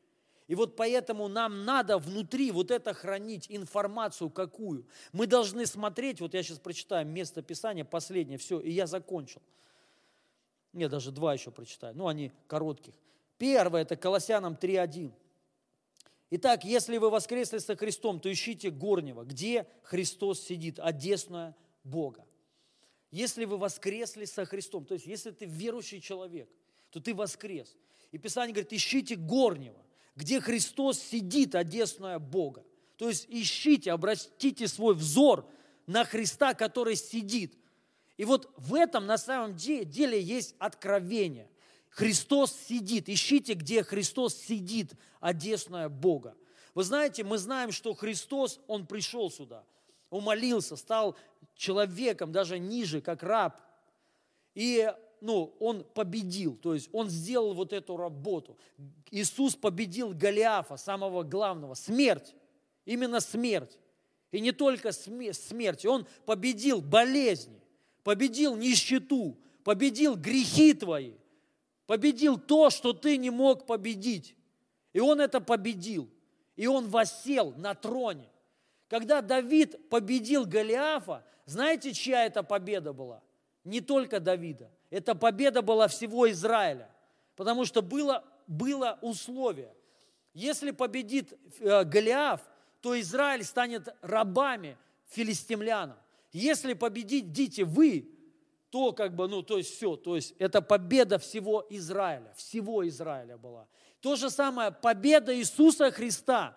И 0.50 0.56
вот 0.56 0.76
поэтому 0.76 1.28
нам 1.28 1.64
надо 1.64 2.00
внутри 2.00 2.50
вот 2.50 2.72
это 2.72 2.96
хранить, 2.96 3.46
информацию 3.50 4.32
какую. 4.32 4.84
Мы 5.14 5.28
должны 5.28 5.68
смотреть, 5.68 6.22
вот 6.22 6.34
я 6.34 6.42
сейчас 6.42 6.58
прочитаю 6.58 7.06
место 7.06 7.44
Писания, 7.44 7.86
последнее, 7.86 8.40
все, 8.40 8.60
и 8.60 8.72
я 8.72 8.88
закончил. 8.88 9.44
Я 10.74 10.90
даже 10.90 11.12
два 11.12 11.36
еще 11.36 11.52
прочитаю, 11.52 11.96
ну 11.96 12.08
они 12.08 12.32
коротких. 12.48 12.96
Первое, 13.38 13.84
это 13.84 13.96
Колоссянам 13.96 14.58
3.1. 14.60 15.12
Итак, 16.32 16.64
если 16.64 16.98
вы 16.98 17.12
воскресли 17.12 17.60
со 17.60 17.76
Христом, 17.76 18.20
то 18.20 18.32
ищите 18.32 18.72
горнего, 18.72 19.26
где 19.26 19.68
Христос 19.84 20.42
сидит, 20.42 20.80
одесная 20.80 21.56
Бога. 21.84 22.26
Если 23.12 23.46
вы 23.46 23.60
воскресли 23.60 24.26
со 24.26 24.46
Христом, 24.46 24.84
то 24.86 24.96
есть 24.96 25.06
если 25.06 25.30
ты 25.30 25.46
верующий 25.46 26.02
человек, 26.02 26.50
то 26.90 27.00
ты 27.00 27.14
воскрес. 27.14 27.78
И 28.12 28.18
Писание 28.18 28.56
говорит, 28.56 28.74
ищите 28.74 29.16
горнего 29.16 29.80
где 30.20 30.42
Христос 30.42 31.00
сидит, 31.00 31.56
одесная 31.56 32.20
Бога. 32.20 32.66
То 32.98 33.08
есть 33.08 33.26
ищите, 33.30 33.94
обратите 33.94 34.68
свой 34.68 34.94
взор 34.94 35.50
на 35.88 36.04
Христа, 36.04 36.54
который 36.54 36.98
сидит. 36.98 37.58
И 38.18 38.26
вот 38.26 38.52
в 38.58 38.76
этом 38.76 39.06
на 39.06 39.18
самом 39.18 39.56
деле 39.56 40.22
есть 40.22 40.56
откровение. 40.60 41.50
Христос 41.90 42.54
сидит. 42.68 43.08
Ищите, 43.08 43.54
где 43.54 43.82
Христос 43.82 44.36
сидит, 44.36 44.92
одесная 45.22 45.88
Бога. 45.88 46.36
Вы 46.76 46.84
знаете, 46.84 47.24
мы 47.24 47.38
знаем, 47.38 47.72
что 47.72 47.94
Христос, 47.94 48.60
Он 48.68 48.86
пришел 48.88 49.32
сюда, 49.32 49.64
умолился, 50.10 50.76
стал 50.76 51.16
человеком, 51.56 52.34
даже 52.34 52.60
ниже, 52.60 53.00
как 53.00 53.24
раб. 53.24 53.62
И 54.54 54.94
ну, 55.22 55.56
он 55.60 55.84
победил, 55.84 56.56
то 56.56 56.74
есть 56.74 56.90
он 56.92 57.10
сделал 57.10 57.54
вот 57.54 57.74
эту 57.74 57.98
работу. 57.98 58.58
Иисус 59.12 59.56
победил 59.56 60.14
Голиафа, 60.14 60.78
самого 60.78 61.24
главного, 61.24 61.74
смерть, 61.74 62.36
именно 62.86 63.20
смерть. 63.20 63.78
И 64.32 64.40
не 64.40 64.52
только 64.52 64.92
смерть, 64.92 65.86
он 65.86 66.08
победил 66.26 66.82
болезни, 66.82 67.62
победил 68.04 68.56
нищету, 68.56 69.38
победил 69.64 70.16
грехи 70.16 70.74
твои, 70.74 71.14
победил 71.88 72.38
то, 72.38 72.70
что 72.70 72.94
ты 72.94 73.18
не 73.18 73.30
мог 73.30 73.66
победить. 73.66 74.36
И 74.94 75.00
он 75.00 75.22
это 75.22 75.40
победил. 75.42 76.10
И 76.56 76.68
он 76.68 76.88
восел 76.90 77.54
на 77.58 77.74
троне. 77.74 78.30
Когда 78.88 79.22
Давид 79.22 79.90
победил 79.90 80.46
Голиафа, 80.46 81.24
знаете, 81.46 81.94
чья 81.94 82.26
это 82.26 82.44
победа 82.44 82.92
была? 82.92 83.24
Не 83.64 83.82
только 83.82 84.20
Давида. 84.20 84.72
Эта 84.90 85.16
победа 85.16 85.62
была 85.62 85.88
всего 85.88 86.30
Израиля, 86.32 86.90
потому 87.36 87.66
что 87.66 87.82
было, 87.82 88.24
было 88.48 88.98
условие. 89.02 89.74
Если 90.34 90.72
победит 90.72 91.38
э, 91.60 91.84
Голиаф, 91.84 92.42
то 92.82 93.00
Израиль 93.00 93.44
станет 93.44 93.90
рабами 94.02 94.78
филистимлянам. 95.08 95.98
Если 96.32 96.74
победите 96.74 97.64
вы, 97.64 98.10
то 98.70 98.94
как 98.94 99.16
бы, 99.16 99.28
ну, 99.28 99.42
то 99.42 99.58
есть 99.58 99.76
все, 99.76 99.96
то 99.96 100.16
есть 100.16 100.36
это 100.38 100.62
победа 100.62 101.18
всего 101.18 101.66
Израиля, 101.70 102.34
всего 102.36 102.88
Израиля 102.88 103.38
была. 103.38 103.68
То 104.00 104.16
же 104.16 104.30
самое, 104.30 104.72
победа 104.72 105.36
Иисуса 105.36 105.92
Христа. 105.92 106.56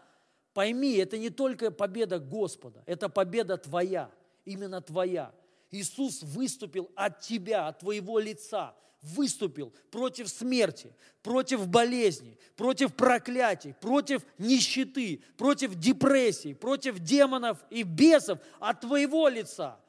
Пойми, 0.53 0.97
это 0.97 1.17
не 1.17 1.31
только 1.31 1.71
победа 1.71 2.19
Господа, 2.19 2.83
это 2.85 3.09
победа 3.09 3.57
твоя, 3.57 4.11
именно 4.45 4.83
твоя. 4.83 5.33
Иисус 5.73 6.23
выступил 6.23 6.91
от 6.95 7.20
тебя, 7.20 7.66
от 7.66 7.81
твоего 7.81 8.18
лица, 8.18 8.77
выступил 9.01 9.73
против 9.91 10.29
смерти, 10.29 10.95
против 11.23 11.66
болезней, 11.66 12.39
против 12.57 12.95
проклятий, 12.95 13.75
против 13.81 14.23
нищеты, 14.39 15.23
против 15.37 15.75
депрессии, 15.75 16.53
против 16.53 16.99
демонов 17.01 17.59
и 17.70 17.83
бесов 17.83 18.39
от 18.61 18.83
твоего 18.83 19.29
лица. 19.29 19.81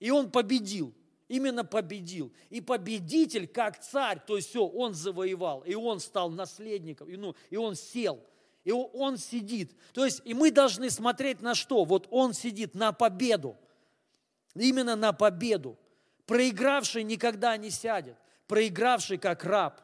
И 0.00 0.10
он 0.10 0.30
победил, 0.30 0.94
именно 1.28 1.64
победил. 1.64 2.32
И 2.48 2.62
победитель, 2.62 3.46
как 3.46 3.80
царь, 3.80 4.20
то 4.26 4.36
есть 4.36 4.48
все, 4.48 4.66
он 4.66 4.94
завоевал, 4.94 5.60
и 5.60 5.74
он 5.74 6.00
стал 6.00 6.30
наследником, 6.30 7.08
и, 7.08 7.16
ну, 7.16 7.36
и 7.50 7.56
он 7.56 7.76
сел, 7.76 8.20
и 8.64 8.72
он 8.72 9.18
сидит. 9.18 9.72
То 9.92 10.04
есть, 10.04 10.22
и 10.24 10.32
мы 10.34 10.50
должны 10.50 10.90
смотреть 10.90 11.40
на 11.42 11.54
что? 11.54 11.84
Вот 11.84 12.08
он 12.10 12.32
сидит 12.32 12.74
на 12.74 12.92
победу, 12.92 13.56
именно 14.58 14.96
на 14.96 15.12
победу. 15.12 15.78
Проигравший 16.26 17.04
никогда 17.04 17.56
не 17.56 17.70
сядет 17.70 18.16
проигравший 18.46 19.18
как 19.18 19.44
раб, 19.44 19.80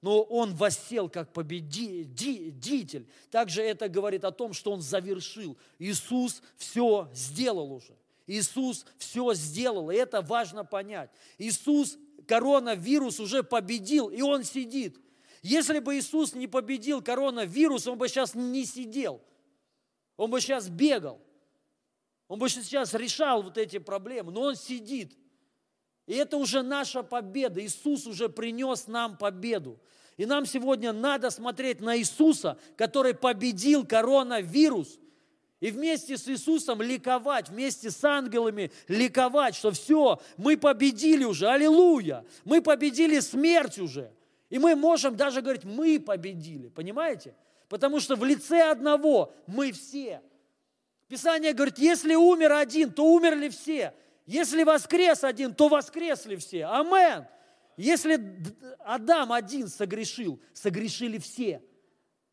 но 0.00 0.22
он 0.22 0.54
воссел 0.54 1.08
как 1.08 1.32
победитель. 1.32 3.08
Также 3.30 3.62
это 3.62 3.88
говорит 3.88 4.24
о 4.24 4.32
том, 4.32 4.52
что 4.52 4.72
он 4.72 4.80
завершил. 4.80 5.56
Иисус 5.78 6.42
все 6.56 7.08
сделал 7.14 7.72
уже. 7.72 7.96
Иисус 8.26 8.86
все 8.98 9.34
сделал, 9.34 9.90
и 9.90 9.96
это 9.96 10.22
важно 10.22 10.64
понять. 10.64 11.10
Иисус 11.38 11.98
коронавирус 12.26 13.20
уже 13.20 13.42
победил, 13.42 14.08
и 14.08 14.22
он 14.22 14.44
сидит. 14.44 14.98
Если 15.42 15.78
бы 15.78 15.98
Иисус 15.98 16.34
не 16.34 16.46
победил 16.46 17.02
коронавирус, 17.02 17.86
он 17.86 17.98
бы 17.98 18.08
сейчас 18.08 18.34
не 18.34 18.64
сидел. 18.64 19.20
Он 20.16 20.30
бы 20.30 20.40
сейчас 20.40 20.68
бегал. 20.68 21.20
Он 22.28 22.38
бы 22.38 22.48
сейчас 22.48 22.94
решал 22.94 23.42
вот 23.42 23.58
эти 23.58 23.78
проблемы, 23.78 24.32
но 24.32 24.42
он 24.42 24.56
сидит. 24.56 25.16
И 26.06 26.14
это 26.14 26.36
уже 26.36 26.62
наша 26.62 27.02
победа. 27.02 27.64
Иисус 27.64 28.06
уже 28.06 28.28
принес 28.28 28.86
нам 28.86 29.16
победу. 29.16 29.78
И 30.16 30.26
нам 30.26 30.46
сегодня 30.46 30.92
надо 30.92 31.30
смотреть 31.30 31.80
на 31.80 31.98
Иисуса, 31.98 32.58
который 32.76 33.14
победил 33.14 33.84
коронавирус. 33.84 34.98
И 35.60 35.70
вместе 35.70 36.18
с 36.18 36.28
Иисусом 36.28 36.82
ликовать, 36.82 37.48
вместе 37.48 37.90
с 37.90 38.04
ангелами 38.04 38.70
ликовать, 38.86 39.54
что 39.54 39.70
все, 39.70 40.20
мы 40.36 40.56
победили 40.56 41.24
уже, 41.24 41.48
аллилуйя, 41.48 42.24
мы 42.44 42.60
победили 42.60 43.18
смерть 43.20 43.78
уже. 43.78 44.12
И 44.50 44.58
мы 44.58 44.76
можем 44.76 45.16
даже 45.16 45.40
говорить, 45.40 45.64
мы 45.64 45.98
победили, 45.98 46.68
понимаете? 46.68 47.34
Потому 47.68 47.98
что 47.98 48.14
в 48.14 48.24
лице 48.24 48.70
одного 48.70 49.32
мы 49.46 49.72
все. 49.72 50.20
Писание 51.08 51.52
говорит, 51.52 51.78
если 51.78 52.14
умер 52.14 52.52
один, 52.52 52.92
то 52.92 53.04
умерли 53.04 53.48
все. 53.48 53.94
Если 54.26 54.64
воскрес 54.64 55.22
один, 55.22 55.54
то 55.54 55.68
воскресли 55.68 56.36
все. 56.36 56.64
Амен. 56.66 57.26
Если 57.76 58.18
Адам 58.80 59.32
один 59.32 59.68
согрешил, 59.68 60.40
согрешили 60.52 61.18
все. 61.18 61.62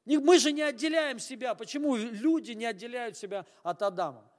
Мы 0.06 0.40
же 0.40 0.52
не 0.52 0.62
отделяем 0.62 1.20
себя. 1.20 1.54
Почему 1.56 1.96
люди 1.96 2.52
не 2.52 2.66
отделяют 2.66 3.18
себя 3.18 3.46
от 3.64 3.82
Адама? 3.82 4.30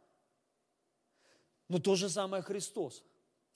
Но 1.69 1.79
то 1.79 1.95
же 1.95 2.09
самое 2.09 2.43
Христос. 2.43 3.05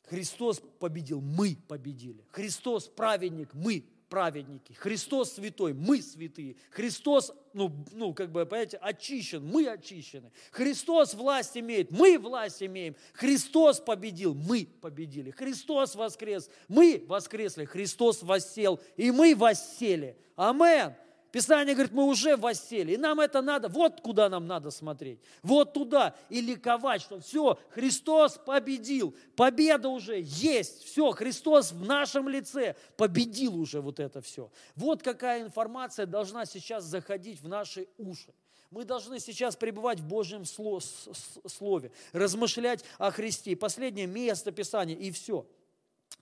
Христос 0.04 0.62
победил, 0.78 1.20
мы 1.20 1.56
победили. 1.68 2.24
Христос 2.30 2.88
праведник, 2.88 3.52
мы 3.54 3.84
праведники. 4.08 4.72
Христос 4.72 5.34
святой, 5.34 5.72
мы 5.72 6.00
святые. 6.00 6.56
Христос, 6.70 7.32
ну, 7.52 7.84
ну, 7.92 8.14
как 8.14 8.30
бы, 8.30 8.44
понимаете, 8.46 8.76
очищен, 8.78 9.44
мы 9.44 9.68
очищены. 9.68 10.30
Христос 10.50 11.14
власть 11.14 11.56
имеет, 11.56 11.90
мы 11.90 12.18
власть 12.18 12.62
имеем. 12.62 12.96
Христос 13.12 13.80
победил, 13.80 14.34
мы 14.34 14.68
победили. 14.80 15.30
Христос 15.30 15.94
воскрес, 15.94 16.50
мы 16.68 17.04
воскресли. 17.06 17.64
Христос 17.64 18.22
воссел, 18.22 18.80
и 18.96 19.10
мы 19.10 19.34
воссели. 19.34 20.16
Амен. 20.36 20.94
Писание 21.32 21.74
говорит, 21.74 21.92
мы 21.92 22.04
уже 22.04 22.36
воссели, 22.36 22.92
и 22.92 22.96
нам 22.96 23.20
это 23.20 23.42
надо, 23.42 23.68
вот 23.68 24.00
куда 24.00 24.28
нам 24.28 24.46
надо 24.46 24.70
смотреть, 24.70 25.18
вот 25.42 25.72
туда, 25.72 26.14
и 26.28 26.40
ликовать, 26.40 27.02
что 27.02 27.20
все, 27.20 27.58
Христос 27.70 28.38
победил, 28.44 29.14
победа 29.34 29.88
уже 29.88 30.20
есть, 30.22 30.84
все, 30.84 31.10
Христос 31.10 31.72
в 31.72 31.84
нашем 31.84 32.28
лице 32.28 32.76
победил 32.96 33.56
уже 33.56 33.80
вот 33.80 34.00
это 34.00 34.20
все. 34.20 34.50
Вот 34.74 35.02
какая 35.02 35.42
информация 35.42 36.06
должна 36.06 36.46
сейчас 36.46 36.84
заходить 36.84 37.40
в 37.40 37.48
наши 37.48 37.88
уши. 37.98 38.32
Мы 38.70 38.84
должны 38.84 39.20
сейчас 39.20 39.56
пребывать 39.56 40.00
в 40.00 40.06
Божьем 40.06 40.44
Слове, 40.44 41.92
размышлять 42.12 42.84
о 42.98 43.10
Христе. 43.10 43.56
Последнее 43.56 44.06
место 44.06 44.52
Писания, 44.52 44.96
и 44.96 45.10
все. 45.10 45.46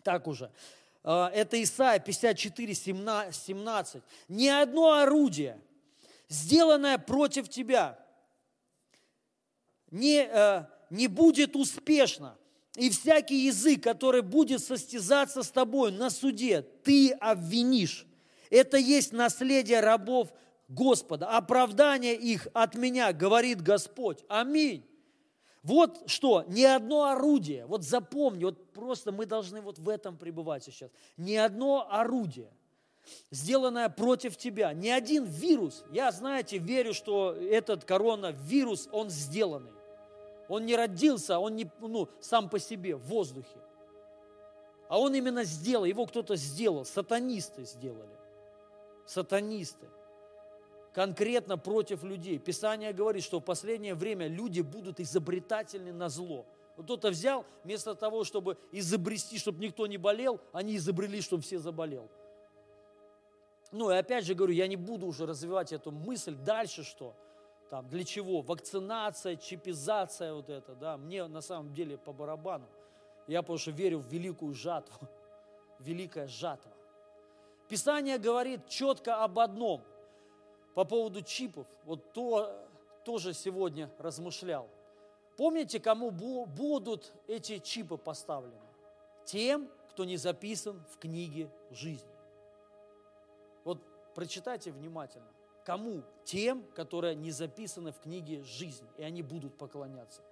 Так 0.03 0.27
уже. 0.27 0.51
А, 1.05 1.31
это 1.35 1.63
Исайя 1.63 1.99
54, 1.99 2.75
17. 2.75 4.03
«Ни 4.29 4.49
одно 4.49 4.95
орудие, 4.95 5.61
сделанное 6.29 6.97
против 6.97 7.51
тебя, 7.51 7.99
не, 9.91 10.27
э, 10.29 10.65
не 10.89 11.07
будет 11.07 11.55
успешно, 11.57 12.37
и 12.75 12.91
всякий 12.91 13.47
язык, 13.47 13.83
который 13.83 14.23
будет 14.23 14.65
состязаться 14.65 15.43
с 15.43 15.51
тобой 15.51 15.93
на 15.93 16.11
суде, 16.11 16.63
ты 16.63 17.13
обвинишь. 17.13 18.07
Это 18.51 18.79
есть 18.79 19.13
наследие 19.13 19.81
рабов 19.81 20.33
Господа, 20.69 21.29
оправдание 21.29 22.17
их 22.17 22.49
от 22.55 22.75
меня, 22.75 23.13
говорит 23.13 23.61
Господь. 23.61 24.25
Аминь. 24.29 24.85
Вот 25.65 26.03
что, 26.11 26.45
ни 26.47 26.63
одно 26.63 27.05
орудие, 27.05 27.65
вот 27.65 27.83
запомни, 27.83 28.45
вот 28.45 28.73
просто 28.73 29.13
мы 29.13 29.25
должны 29.25 29.63
вот 29.63 29.79
в 29.79 29.89
этом 29.89 30.19
пребывать 30.19 30.63
сейчас. 30.63 30.91
Ни 31.17 31.37
одно 31.37 31.89
орудие, 31.91 32.51
сделанное 33.31 33.89
против 33.89 34.37
тебя, 34.37 34.75
ни 34.75 34.91
один 34.91 35.25
вирус, 35.25 35.83
я, 35.91 36.13
знаете, 36.13 36.59
верю, 36.59 36.93
что 36.93 37.33
этот 37.33 37.87
коронавирус, 37.87 38.91
он 38.93 39.09
сделанный. 39.09 39.73
Он 40.49 40.67
не 40.67 40.77
родился, 40.77 41.39
он 41.39 41.57
не 41.57 41.71
ну, 41.81 42.11
сам 42.21 42.51
по 42.51 42.59
себе 42.59 42.95
в 42.95 43.07
воздухе. 43.07 43.59
А 44.91 45.01
он 45.01 45.15
именно 45.15 45.45
сделал, 45.45 45.87
его 45.87 46.05
кто-то 46.05 46.37
сделал, 46.37 46.85
сатанисты 46.85 47.65
сделали. 47.65 48.15
Сатанисты 49.07 49.87
конкретно 50.95 51.59
против 51.59 52.05
людей. 52.05 52.39
Писание 52.39 52.93
говорит, 52.93 53.25
что 53.25 53.41
в 53.41 53.45
последнее 53.45 53.95
время 53.95 54.29
люди 54.29 54.61
будут 54.61 55.01
изобретательны 55.01 55.93
на 55.93 56.09
зло. 56.09 56.47
Вот 56.77 56.85
кто-то 56.85 57.11
взял, 57.11 57.45
вместо 57.65 57.95
того, 57.95 58.25
чтобы 58.25 58.57
изобрести, 58.73 59.39
чтобы 59.39 59.59
никто 59.59 59.87
не 59.87 59.99
болел, 59.99 60.41
они 60.53 60.77
изобрели, 60.77 61.21
чтобы 61.21 61.43
все 61.43 61.59
заболел. 61.59 62.09
Ну 63.73 63.91
и 63.91 63.97
опять 63.97 64.25
же 64.25 64.35
говорю, 64.35 64.55
я 64.55 64.69
не 64.69 64.77
буду 64.77 65.07
уже 65.07 65.27
развивать 65.27 65.73
эту 65.73 65.91
мысль. 65.91 66.37
Дальше 66.37 66.85
что? 66.85 67.15
Там, 67.71 67.89
для 67.89 68.05
чего? 68.05 68.41
Вакцинация, 68.43 69.35
чипизация 69.35 70.33
вот 70.33 70.49
это, 70.49 70.75
да. 70.77 70.97
Мне 70.97 71.27
на 71.27 71.41
самом 71.41 71.75
деле 71.75 71.99
по 71.99 72.13
барабану. 72.13 72.69
Я 73.27 73.43
потому 73.43 73.59
что 73.59 73.73
верю 73.73 73.99
в 73.99 74.07
великую 74.07 74.55
жатву. 74.55 75.09
Великая 75.81 76.29
жатва. 76.29 76.73
Писание 77.69 78.19
говорит 78.19 78.69
четко 78.69 79.25
об 79.25 79.41
одном– 79.41 79.83
по 80.75 80.85
поводу 80.85 81.23
чипов, 81.23 81.67
вот 81.85 82.13
то 82.13 82.69
тоже 83.05 83.33
сегодня 83.33 83.91
размышлял. 83.99 84.69
Помните, 85.37 85.81
кому 85.81 86.11
будут 86.11 87.13
эти 87.27 87.59
чипы 87.59 87.97
поставлены? 87.97 88.61
Тем, 89.25 89.69
кто 89.91 90.05
не 90.05 90.17
записан 90.17 90.85
в 90.91 90.99
книге 90.99 91.51
жизни. 91.71 92.09
Вот 93.65 93.79
прочитайте 94.15 94.71
внимательно. 94.71 95.29
Кому? 95.65 96.03
Тем, 96.25 96.65
которые 96.75 97.15
не 97.15 97.31
записаны 97.31 97.91
в 97.93 98.01
книге 98.01 98.43
жизни, 98.43 98.89
и 98.99 99.03
они 99.03 99.23
будут 99.23 99.57
поклоняться. 99.57 100.23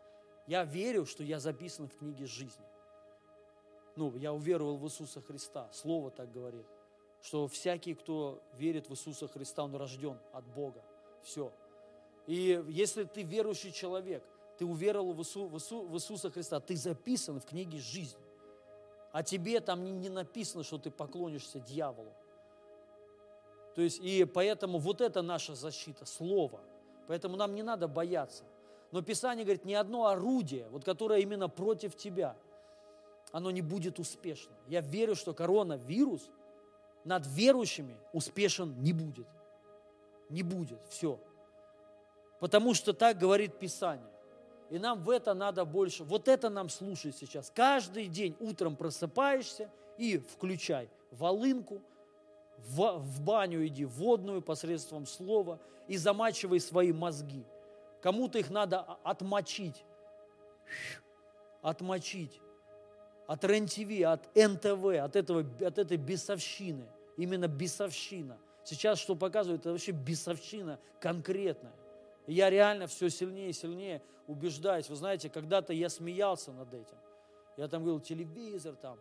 Я 0.46 0.64
верю, 0.64 1.06
что 1.06 1.22
я 1.24 1.40
записан 1.40 1.88
в 1.88 1.96
книге 1.96 2.26
жизни. 2.26 2.64
Ну, 3.96 4.14
я 4.16 4.32
уверовал 4.32 4.76
в 4.76 4.84
Иисуса 4.84 5.20
Христа. 5.20 5.68
Слово 5.72 6.10
так 6.10 6.30
говорит 6.32 6.66
что 7.22 7.46
всякий, 7.46 7.94
кто 7.94 8.42
верит 8.54 8.88
в 8.88 8.92
Иисуса 8.92 9.28
Христа, 9.28 9.62
он 9.62 9.74
рожден 9.76 10.18
от 10.32 10.44
Бога. 10.44 10.82
Все. 11.22 11.52
И 12.26 12.62
если 12.68 13.04
ты 13.04 13.22
верующий 13.22 13.70
человек, 13.70 14.24
ты 14.58 14.66
уверовал 14.66 15.12
в, 15.12 15.20
Иису, 15.20 15.46
в, 15.46 15.56
Иису, 15.56 15.82
в 15.82 15.94
Иисуса 15.94 16.30
Христа, 16.30 16.58
ты 16.60 16.76
записан 16.76 17.40
в 17.40 17.46
книге 17.46 17.78
жизни. 17.78 18.20
А 19.12 19.22
тебе 19.22 19.60
там 19.60 19.84
не, 19.84 19.92
не 19.92 20.08
написано, 20.08 20.64
что 20.64 20.78
ты 20.78 20.90
поклонишься 20.90 21.60
дьяволу. 21.60 22.12
То 23.76 23.82
есть, 23.82 24.00
и 24.02 24.24
поэтому 24.24 24.78
вот 24.78 25.00
это 25.00 25.22
наша 25.22 25.54
защита, 25.54 26.04
Слово. 26.04 26.60
Поэтому 27.06 27.36
нам 27.36 27.54
не 27.54 27.62
надо 27.62 27.88
бояться. 27.88 28.44
Но 28.90 29.00
Писание 29.00 29.44
говорит, 29.44 29.64
ни 29.64 29.74
одно 29.74 30.06
орудие, 30.06 30.68
вот 30.70 30.84
которое 30.84 31.20
именно 31.20 31.48
против 31.48 31.96
тебя, 31.96 32.36
оно 33.30 33.50
не 33.50 33.62
будет 33.62 33.98
успешно. 33.98 34.52
Я 34.66 34.80
верю, 34.80 35.14
что 35.14 35.32
коронавирус– 35.34 36.28
над 37.04 37.26
верующими 37.26 37.96
успешен 38.12 38.74
не 38.82 38.92
будет. 38.92 39.26
Не 40.28 40.42
будет, 40.42 40.80
все. 40.88 41.18
Потому 42.40 42.74
что 42.74 42.92
так 42.92 43.18
говорит 43.18 43.58
Писание. 43.58 44.08
И 44.70 44.78
нам 44.78 45.02
в 45.02 45.10
это 45.10 45.34
надо 45.34 45.64
больше. 45.64 46.02
Вот 46.02 46.28
это 46.28 46.48
нам 46.48 46.68
слушать 46.68 47.16
сейчас. 47.16 47.52
Каждый 47.54 48.06
день 48.06 48.34
утром 48.40 48.74
просыпаешься 48.74 49.70
и 49.98 50.18
включай 50.18 50.88
волынку, 51.10 51.82
в, 52.58 52.98
в 52.98 53.20
баню 53.20 53.66
иди, 53.66 53.84
водную 53.84 54.40
посредством 54.40 55.06
слова, 55.06 55.58
и 55.88 55.96
замачивай 55.96 56.60
свои 56.60 56.92
мозги. 56.92 57.44
Кому-то 58.00 58.38
их 58.38 58.50
надо 58.50 58.80
отмочить. 59.02 59.84
Отмочить. 61.60 62.40
От 63.32 63.44
РЕН-ТВ, 63.44 64.02
от 64.04 64.28
НТВ, 64.36 64.84
от, 65.02 65.16
этого, 65.16 65.40
от 65.40 65.78
этой 65.78 65.96
бесовщины. 65.96 66.86
Именно 67.16 67.48
бесовщина. 67.48 68.36
Сейчас 68.62 68.98
что 68.98 69.16
показывают, 69.16 69.62
это 69.62 69.70
вообще 69.70 69.92
бесовщина 69.92 70.78
конкретная. 71.00 71.72
И 72.26 72.34
я 72.34 72.50
реально 72.50 72.88
все 72.88 73.08
сильнее 73.08 73.48
и 73.48 73.54
сильнее 73.54 74.02
убеждаюсь. 74.26 74.90
Вы 74.90 74.96
знаете, 74.96 75.30
когда-то 75.30 75.72
я 75.72 75.88
смеялся 75.88 76.52
над 76.52 76.74
этим. 76.74 76.98
Я 77.56 77.68
там 77.68 77.84
говорил, 77.84 78.00
телевизор 78.00 78.76
там, 78.76 78.98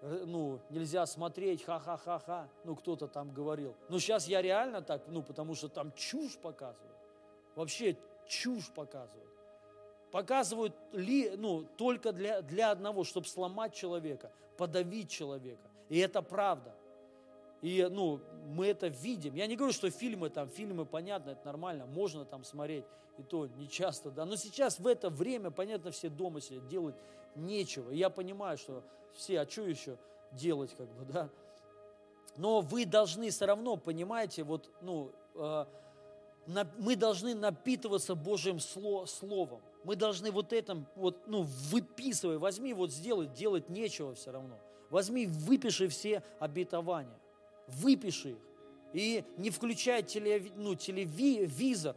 ну, 0.00 0.60
нельзя 0.70 1.04
смотреть, 1.06 1.64
ха-ха-ха-ха, 1.64 2.48
ну, 2.62 2.76
кто-то 2.76 3.08
там 3.08 3.34
говорил. 3.34 3.74
Но 3.88 3.98
сейчас 3.98 4.28
я 4.28 4.42
реально 4.42 4.80
так, 4.80 5.02
ну, 5.08 5.24
потому 5.24 5.56
что 5.56 5.68
там 5.68 5.90
чушь 5.96 6.36
показывают. 6.36 6.98
Вообще 7.56 7.96
чушь 8.28 8.70
показывают. 8.70 9.29
Показывают 10.10 10.74
ли, 10.92 11.32
ну, 11.36 11.64
только 11.76 12.12
для, 12.12 12.42
для 12.42 12.70
одного, 12.70 13.04
чтобы 13.04 13.26
сломать 13.26 13.74
человека, 13.74 14.32
подавить 14.56 15.08
человека. 15.08 15.70
И 15.88 15.98
это 15.98 16.20
правда. 16.22 16.74
И, 17.62 17.86
ну, 17.90 18.20
мы 18.46 18.68
это 18.68 18.88
видим. 18.88 19.34
Я 19.34 19.46
не 19.46 19.56
говорю, 19.56 19.72
что 19.72 19.90
фильмы 19.90 20.30
там, 20.30 20.48
фильмы, 20.48 20.84
понятно, 20.86 21.30
это 21.30 21.44
нормально, 21.44 21.86
можно 21.86 22.24
там 22.24 22.42
смотреть, 22.42 22.84
и 23.18 23.22
то 23.22 23.46
не 23.46 23.68
часто, 23.68 24.10
да. 24.10 24.24
Но 24.24 24.36
сейчас 24.36 24.78
в 24.78 24.86
это 24.86 25.10
время, 25.10 25.50
понятно, 25.50 25.90
все 25.90 26.08
дома 26.08 26.40
сидят, 26.40 26.66
делать 26.68 26.94
нечего. 27.36 27.90
И 27.90 27.96
я 27.96 28.08
понимаю, 28.10 28.56
что 28.56 28.82
все, 29.12 29.40
а 29.40 29.48
что 29.48 29.62
еще 29.62 29.98
делать, 30.32 30.74
как 30.74 30.88
бы, 30.88 31.04
да. 31.12 31.28
Но 32.36 32.60
вы 32.62 32.86
должны 32.86 33.30
все 33.30 33.44
равно, 33.44 33.76
понимаете, 33.76 34.42
вот, 34.42 34.70
ну, 34.80 35.12
э, 35.34 35.66
на, 36.46 36.70
мы 36.78 36.96
должны 36.96 37.34
напитываться 37.34 38.14
Божьим 38.14 38.58
сло, 38.58 39.04
Словом. 39.04 39.60
Мы 39.84 39.96
должны 39.96 40.30
вот 40.30 40.52
этом, 40.52 40.86
вот, 40.94 41.26
ну, 41.26 41.42
выписывай, 41.70 42.38
возьми, 42.38 42.74
вот 42.74 42.92
сделай, 42.92 43.26
делать 43.26 43.68
нечего 43.68 44.14
все 44.14 44.30
равно. 44.30 44.58
Возьми, 44.90 45.26
выпиши 45.26 45.88
все 45.88 46.22
обетования 46.38 47.20
выпиши 47.70 48.30
их. 48.30 48.38
И 48.92 49.24
не 49.36 49.50
включай 49.50 50.02
телеви, 50.02 50.52
ну, 50.56 50.74
телевизор, 50.74 51.96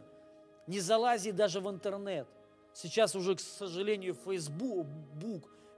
не 0.66 0.80
залази 0.80 1.32
даже 1.32 1.60
в 1.60 1.68
интернет. 1.68 2.26
Сейчас 2.72 3.14
уже, 3.14 3.34
к 3.34 3.40
сожалению, 3.40 4.14
Facebook, 4.24 4.86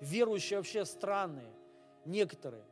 верующие 0.00 0.58
вообще 0.58 0.84
странные, 0.84 1.50
некоторые. 2.04 2.64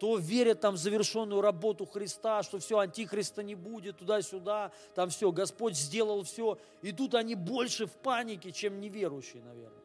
То 0.00 0.16
верят 0.16 0.60
там 0.60 0.76
в 0.76 0.78
завершенную 0.78 1.42
работу 1.42 1.84
Христа, 1.84 2.42
что 2.42 2.58
все, 2.58 2.78
антихриста 2.78 3.42
не 3.42 3.54
будет, 3.54 3.98
туда-сюда, 3.98 4.72
там 4.94 5.10
все, 5.10 5.30
Господь 5.30 5.76
сделал 5.76 6.22
все. 6.22 6.58
И 6.80 6.90
тут 6.90 7.14
они 7.14 7.34
больше 7.34 7.84
в 7.84 7.92
панике, 7.92 8.50
чем 8.50 8.80
неверующие, 8.80 9.42
наверное. 9.42 9.78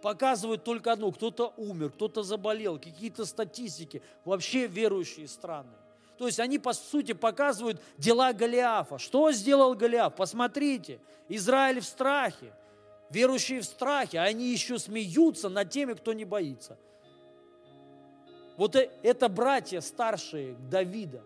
Показывают 0.00 0.64
только 0.64 0.92
одно, 0.92 1.12
кто-то 1.12 1.52
умер, 1.58 1.90
кто-то 1.90 2.22
заболел, 2.22 2.78
какие-то 2.78 3.26
статистики, 3.26 4.00
вообще 4.24 4.66
верующие 4.66 5.28
странные. 5.28 5.78
То 6.16 6.26
есть 6.26 6.40
они, 6.40 6.58
по 6.58 6.72
сути, 6.72 7.12
показывают 7.12 7.78
дела 7.98 8.32
Голиафа. 8.32 8.98
Что 8.98 9.32
сделал 9.32 9.74
Голиаф? 9.74 10.14
Посмотрите, 10.14 10.98
Израиль 11.28 11.80
в 11.80 11.84
страхе, 11.84 12.54
верующие 13.10 13.60
в 13.60 13.64
страхе, 13.64 14.18
а 14.18 14.24
они 14.24 14.50
еще 14.50 14.78
смеются 14.78 15.50
над 15.50 15.68
теми, 15.68 15.92
кто 15.92 16.14
не 16.14 16.24
боится. 16.24 16.78
Вот 18.62 18.76
э, 18.76 18.92
это 19.02 19.28
братья 19.28 19.80
старшие 19.80 20.54
Давида. 20.70 21.20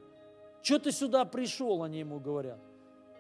Что 0.63 0.79
ты 0.79 0.91
сюда 0.91 1.27
пришел, 1.27 1.83
они 1.83 1.99
ему 1.99 2.19
говорят. 2.19 2.59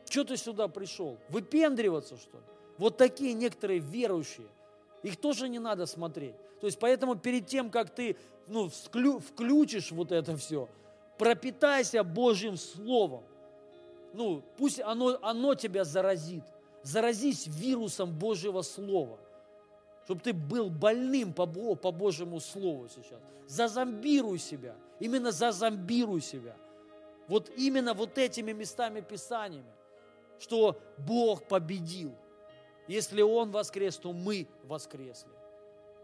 Что 0.08 0.24
ты 0.24 0.38
сюда 0.38 0.68
пришел? 0.68 1.18
Выпендриваться, 1.28 2.16
что 2.16 2.38
ли? 2.38 2.44
Вот 2.78 2.96
такие 2.96 3.34
некоторые 3.34 3.78
верующие. 3.78 4.46
Их 5.02 5.18
тоже 5.18 5.50
не 5.50 5.58
надо 5.58 5.84
смотреть. 5.84 6.34
То 6.62 6.66
есть 6.66 6.78
поэтому 6.78 7.16
перед 7.16 7.46
тем, 7.46 7.68
как 7.68 7.90
ты 7.90 8.16
ну, 8.46 8.70
включишь 8.70 9.92
вот 9.92 10.12
это 10.12 10.34
все, 10.38 10.66
пропитайся 11.18 12.02
Божьим 12.02 12.56
Словом. 12.56 13.22
Ну, 14.14 14.42
пусть 14.56 14.80
оно, 14.80 15.18
оно 15.20 15.54
тебя 15.56 15.84
заразит. 15.84 16.44
Заразись 16.82 17.46
вирусом 17.48 18.18
Божьего 18.18 18.62
Слова. 18.62 19.18
Чтобы 20.06 20.20
ты 20.20 20.32
был 20.32 20.70
больным 20.70 21.32
по, 21.32 21.46
по 21.74 21.90
Божьему 21.90 22.38
Слову 22.38 22.88
сейчас. 22.88 23.20
Зазомбируй 23.48 24.38
себя. 24.38 24.76
Именно 25.00 25.32
зазомбируй 25.32 26.20
себя. 26.20 26.56
Вот 27.26 27.50
именно 27.56 27.92
вот 27.92 28.16
этими 28.16 28.52
местами 28.52 29.00
Писаниями. 29.00 29.66
Что 30.38 30.80
Бог 30.96 31.48
победил. 31.48 32.14
Если 32.86 33.20
Он 33.20 33.50
воскрес, 33.50 33.96
то 33.96 34.12
мы 34.12 34.46
воскресли. 34.62 35.32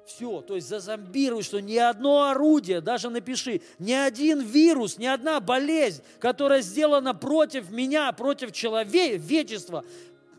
Все, 0.05 0.41
то 0.41 0.57
есть 0.57 0.69
зазомбируй, 0.69 1.45
что 1.45 1.61
ни 1.61 1.77
одно 1.77 2.25
орудие, 2.25 2.81
даже 2.81 3.09
напиши, 3.09 3.63
ни 3.79 3.93
один 3.93 4.41
вирус, 4.41 4.99
ни 4.99 5.07
одна 5.07 5.39
болезнь, 5.39 6.03
которая 6.19 6.61
сделана 6.61 7.15
против 7.15 7.71
меня, 7.71 8.11
против 8.11 8.51
человечества, 8.51 9.85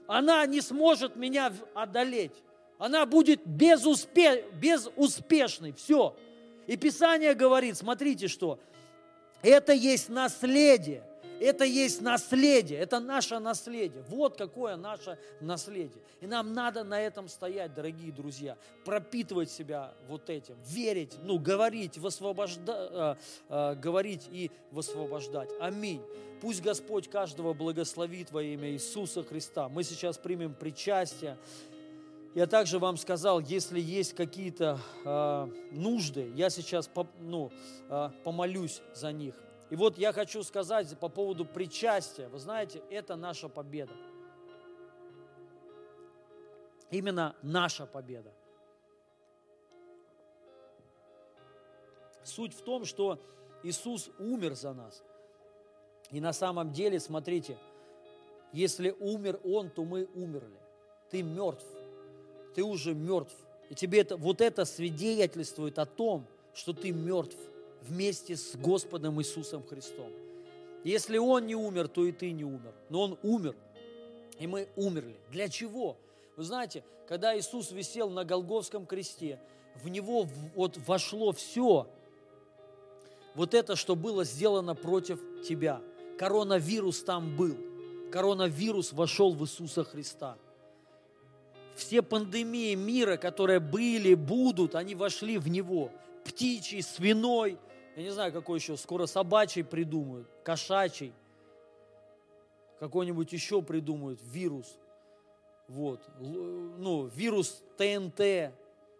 она 0.06 0.46
не 0.48 0.60
сможет 0.60 1.16
меня 1.16 1.54
одолеть. 1.74 2.34
Она 2.84 3.06
будет 3.06 3.46
безуспе... 3.46 4.44
безуспешной. 4.60 5.72
Все. 5.72 6.14
И 6.68 6.76
Писание 6.76 7.34
говорит, 7.34 7.78
смотрите, 7.78 8.28
что 8.28 8.60
это 9.42 9.72
есть 9.72 10.10
наследие– 10.10 11.02
это 11.44 11.66
есть 11.66 12.02
наследие, 12.02 12.80
это 12.80 13.00
наше 13.02 13.40
наследие. 13.40 14.04
Вот 14.08 14.38
какое 14.38 14.78
наше 14.78 15.18
наследие. 15.42 16.02
И 16.22 16.28
нам 16.28 16.54
надо 16.54 16.86
на 16.86 17.02
этом 17.02 17.28
стоять, 17.28 17.74
дорогие 17.74 18.14
друзья, 18.14 18.58
пропитывать 18.86 19.52
себя 19.52 19.94
вот 20.08 20.30
этим, 20.30 20.56
верить, 20.66 21.18
ну, 21.24 21.40
говорить, 21.40 21.98
высвобожда, 21.98 23.18
э, 23.50 23.54
э, 23.54 23.76
говорить 23.76 24.28
и 24.32 24.52
высвобождать. 24.72 25.50
Аминь. 25.60 26.02
Пусть 26.40 26.62
Господь 26.62 27.10
каждого 27.10 27.54
благословит 27.54 28.32
во 28.32 28.42
имя 28.42 28.72
Иисуса 28.72 29.24
Христа. 29.24 29.68
Мы 29.70 29.84
сейчас 29.84 30.18
примем 30.18 30.54
причастие. 30.54 31.38
Я 32.36 32.48
также 32.48 32.80
вам 32.80 32.98
сказал, 32.98 33.40
если 33.40 33.80
есть 33.80 34.14
какие-то 34.14 34.80
э, 35.06 35.46
нужды, 35.72 36.32
я 36.36 36.50
сейчас 36.50 36.88
по, 36.88 37.08
ну, 37.20 37.52
э, 37.90 38.10
помолюсь 38.24 38.82
за 38.96 39.12
них. 39.12 39.36
И 39.70 39.76
вот 39.76 40.00
я 40.00 40.12
хочу 40.14 40.42
сказать 40.42 40.98
по 40.98 41.10
поводу 41.10 41.46
причастия. 41.46 42.28
Вы 42.30 42.40
знаете, 42.40 42.82
это 42.90 43.16
наша 43.16 43.50
победа. 43.50 43.94
Именно 46.90 47.36
наша 47.44 47.86
победа. 47.86 48.34
Суть 52.24 52.56
в 52.56 52.64
том, 52.64 52.86
что 52.86 53.20
Иисус 53.62 54.10
умер 54.18 54.56
за 54.56 54.74
нас. 54.74 55.04
И 56.10 56.20
на 56.20 56.34
самом 56.34 56.72
деле, 56.72 57.00
смотрите, 57.00 57.60
если 58.52 58.90
умер 59.00 59.40
Он, 59.44 59.70
то 59.70 59.84
мы 59.84 60.06
умерли. 60.16 60.60
Ты 61.12 61.22
мертв. 61.22 61.66
Ты 62.56 62.64
уже 62.64 62.94
мертв. 62.94 63.36
И 63.70 63.76
тебе 63.76 64.02
это, 64.02 64.18
вот 64.18 64.42
это 64.42 64.66
свидетельствует 64.66 65.80
о 65.80 65.86
том, 65.86 66.26
что 66.54 66.74
ты 66.74 66.92
мертв 66.92 67.38
вместе 67.82 68.36
с 68.36 68.56
Господом 68.56 69.20
Иисусом 69.20 69.64
Христом. 69.64 70.12
Если 70.84 71.18
Он 71.18 71.46
не 71.46 71.56
умер, 71.56 71.88
то 71.88 72.06
и 72.06 72.12
ты 72.12 72.32
не 72.32 72.44
умер. 72.44 72.74
Но 72.90 73.02
Он 73.02 73.18
умер, 73.24 73.56
и 74.40 74.48
мы 74.48 74.68
умерли. 74.76 75.16
Для 75.32 75.50
чего? 75.50 75.98
Вы 76.36 76.44
знаете, 76.44 76.84
когда 77.08 77.38
Иисус 77.38 77.72
висел 77.72 78.10
на 78.10 78.26
Голговском 78.26 78.86
кресте, 78.86 79.40
в 79.82 79.90
Него 79.90 80.28
вот 80.56 80.78
вошло 80.86 81.32
все, 81.32 81.88
вот 83.36 83.54
это, 83.54 83.76
что 83.76 83.96
было 83.96 84.24
сделано 84.24 84.76
против 84.76 85.20
тебя. 85.48 85.82
Коронавирус 86.20 87.04
там 87.04 87.36
был. 87.36 87.58
Коронавирус 88.12 88.94
вошел 88.94 89.34
в 89.34 89.44
Иисуса 89.44 89.84
Христа. 89.84 90.38
Все 91.76 92.02
пандемии 92.02 92.76
мира, 92.76 93.18
которые 93.18 93.60
были, 93.60 94.14
будут, 94.14 94.76
они 94.76 94.96
вошли 94.96 95.38
в 95.38 95.48
Него. 95.48 95.92
Птичий, 96.24 96.82
свиной– 96.82 97.58
я 97.96 98.04
не 98.04 98.10
знаю, 98.10 98.34
какой 98.34 98.58
еще, 98.58 98.76
скоро 98.76 99.06
собачий 99.06 99.64
придумают, 99.64 100.28
кошачий, 100.44 101.14
какой-нибудь 102.80 103.32
еще 103.32 103.62
придумают, 103.62 104.20
вирус. 104.24 104.80
Вот, 105.68 106.02
ну, 106.20 107.06
вирус 107.16 107.64
ТНТ, 107.78 108.52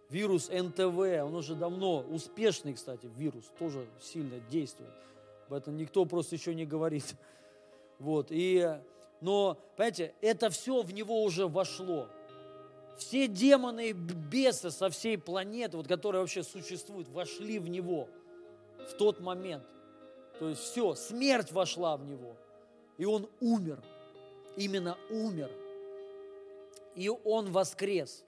вирус 0.10 0.50
НТВ, 0.50 0.98
он 1.24 1.36
уже 1.36 1.56
давно 1.56 2.02
успешный, 2.02 2.74
кстати, 2.74 3.08
вирус, 3.18 3.46
тоже 3.58 3.88
сильно 4.00 4.40
действует. 4.40 4.92
Об 5.48 5.54
этом 5.54 5.76
никто 5.76 6.06
просто 6.06 6.36
еще 6.36 6.54
не 6.54 6.66
говорит. 6.66 7.06
Вот, 8.00 8.28
и, 8.32 8.80
но, 9.22 9.58
понимаете, 9.78 10.14
это 10.20 10.50
все 10.50 10.82
в 10.82 10.94
него 10.94 11.24
уже 11.24 11.48
вошло. 11.48 12.10
Все 12.98 13.28
демоны 13.28 13.90
и 13.90 13.94
бесы 13.94 14.72
со 14.72 14.90
всей 14.90 15.18
планеты, 15.18 15.78
вот, 15.78 15.88
которые 15.88 16.22
вообще 16.22 16.44
существуют, 16.44 17.10
вошли 17.10 17.60
в 17.60 17.68
него 17.68 18.08
в 18.90 18.94
тот 18.94 19.20
момент. 19.20 19.64
То 20.40 20.50
есть 20.50 20.62
все, 20.62 20.96
смерть 20.96 21.52
вошла 21.52 21.98
в 21.98 22.06
него. 22.06 22.36
И 22.98 23.06
он 23.06 23.30
умер. 23.40 23.82
Именно 24.56 24.98
умер. 25.10 25.50
И 26.96 27.10
он 27.10 27.52
воскрес. 27.52 28.24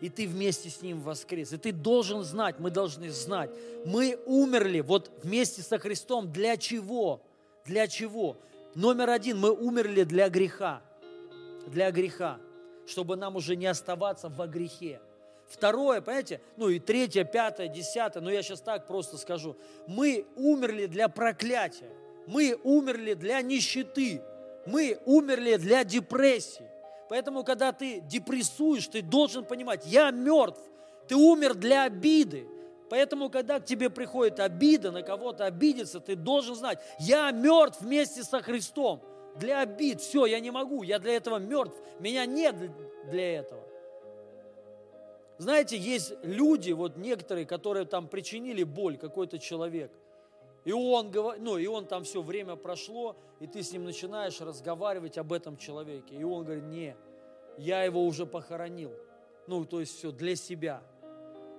И 0.00 0.08
ты 0.08 0.26
вместе 0.26 0.68
с 0.68 0.82
ним 0.82 1.00
воскрес. 1.00 1.52
И 1.52 1.56
ты 1.56 1.72
должен 1.72 2.22
знать, 2.24 2.58
мы 2.58 2.70
должны 2.70 3.10
знать. 3.10 3.50
Мы 3.86 4.18
умерли 4.26 4.80
вот 4.80 5.10
вместе 5.22 5.62
со 5.62 5.78
Христом. 5.78 6.32
Для 6.32 6.56
чего? 6.56 7.22
Для 7.64 7.86
чего? 7.86 8.36
Номер 8.74 9.10
один, 9.10 9.38
мы 9.38 9.52
умерли 9.52 10.02
для 10.02 10.28
греха. 10.28 10.82
Для 11.66 11.90
греха. 11.92 12.38
Чтобы 12.86 13.16
нам 13.16 13.36
уже 13.36 13.56
не 13.56 13.66
оставаться 13.66 14.28
во 14.28 14.46
грехе. 14.46 15.00
Второе, 15.46 16.00
понимаете, 16.00 16.40
ну 16.56 16.68
и 16.68 16.78
третье, 16.78 17.24
пятое, 17.24 17.68
десятое, 17.68 18.22
но 18.22 18.30
я 18.30 18.42
сейчас 18.42 18.60
так 18.60 18.86
просто 18.86 19.18
скажу. 19.18 19.56
Мы 19.86 20.26
умерли 20.36 20.86
для 20.86 21.08
проклятия. 21.08 21.90
Мы 22.26 22.58
умерли 22.62 23.14
для 23.14 23.42
нищеты. 23.42 24.22
Мы 24.66 24.98
умерли 25.04 25.56
для 25.56 25.84
депрессии. 25.84 26.66
Поэтому, 27.08 27.44
когда 27.44 27.72
ты 27.72 28.00
депрессуешь, 28.00 28.88
ты 28.88 29.02
должен 29.02 29.44
понимать, 29.44 29.86
я 29.86 30.10
мертв. 30.10 30.60
Ты 31.06 31.16
умер 31.16 31.54
для 31.54 31.84
обиды. 31.84 32.46
Поэтому, 32.88 33.28
когда 33.28 33.60
к 33.60 33.64
тебе 33.64 33.90
приходит 33.90 34.40
обида, 34.40 34.90
на 34.90 35.02
кого-то 35.02 35.44
обидеться, 35.44 36.00
ты 36.00 36.16
должен 36.16 36.54
знать, 36.54 36.78
я 36.98 37.30
мертв 37.30 37.80
вместе 37.80 38.22
со 38.22 38.40
Христом. 38.40 39.02
Для 39.36 39.62
обид, 39.62 40.00
все, 40.00 40.26
я 40.26 40.40
не 40.40 40.50
могу, 40.50 40.82
я 40.82 40.98
для 40.98 41.16
этого 41.16 41.38
мертв, 41.38 41.76
меня 41.98 42.24
нет 42.26 42.54
для 43.10 43.38
этого. 43.38 43.62
Знаете, 45.38 45.76
есть 45.76 46.14
люди, 46.22 46.70
вот 46.70 46.96
некоторые, 46.96 47.44
которые 47.44 47.86
там 47.86 48.06
причинили 48.06 48.62
боль 48.62 48.96
какой-то 48.96 49.38
человек. 49.38 49.90
И 50.64 50.72
он, 50.72 51.12
ну, 51.40 51.58
и 51.58 51.66
он 51.66 51.86
там 51.86 52.04
все 52.04 52.22
время 52.22 52.56
прошло, 52.56 53.16
и 53.40 53.46
ты 53.46 53.62
с 53.62 53.72
ним 53.72 53.84
начинаешь 53.84 54.40
разговаривать 54.40 55.18
об 55.18 55.32
этом 55.32 55.56
человеке. 55.56 56.14
И 56.14 56.22
он 56.22 56.44
говорит, 56.44 56.64
не, 56.64 56.96
я 57.58 57.82
его 57.82 58.04
уже 58.04 58.26
похоронил. 58.26 58.92
Ну, 59.46 59.64
то 59.64 59.80
есть 59.80 59.98
все 59.98 60.10
для 60.10 60.36
себя. 60.36 60.82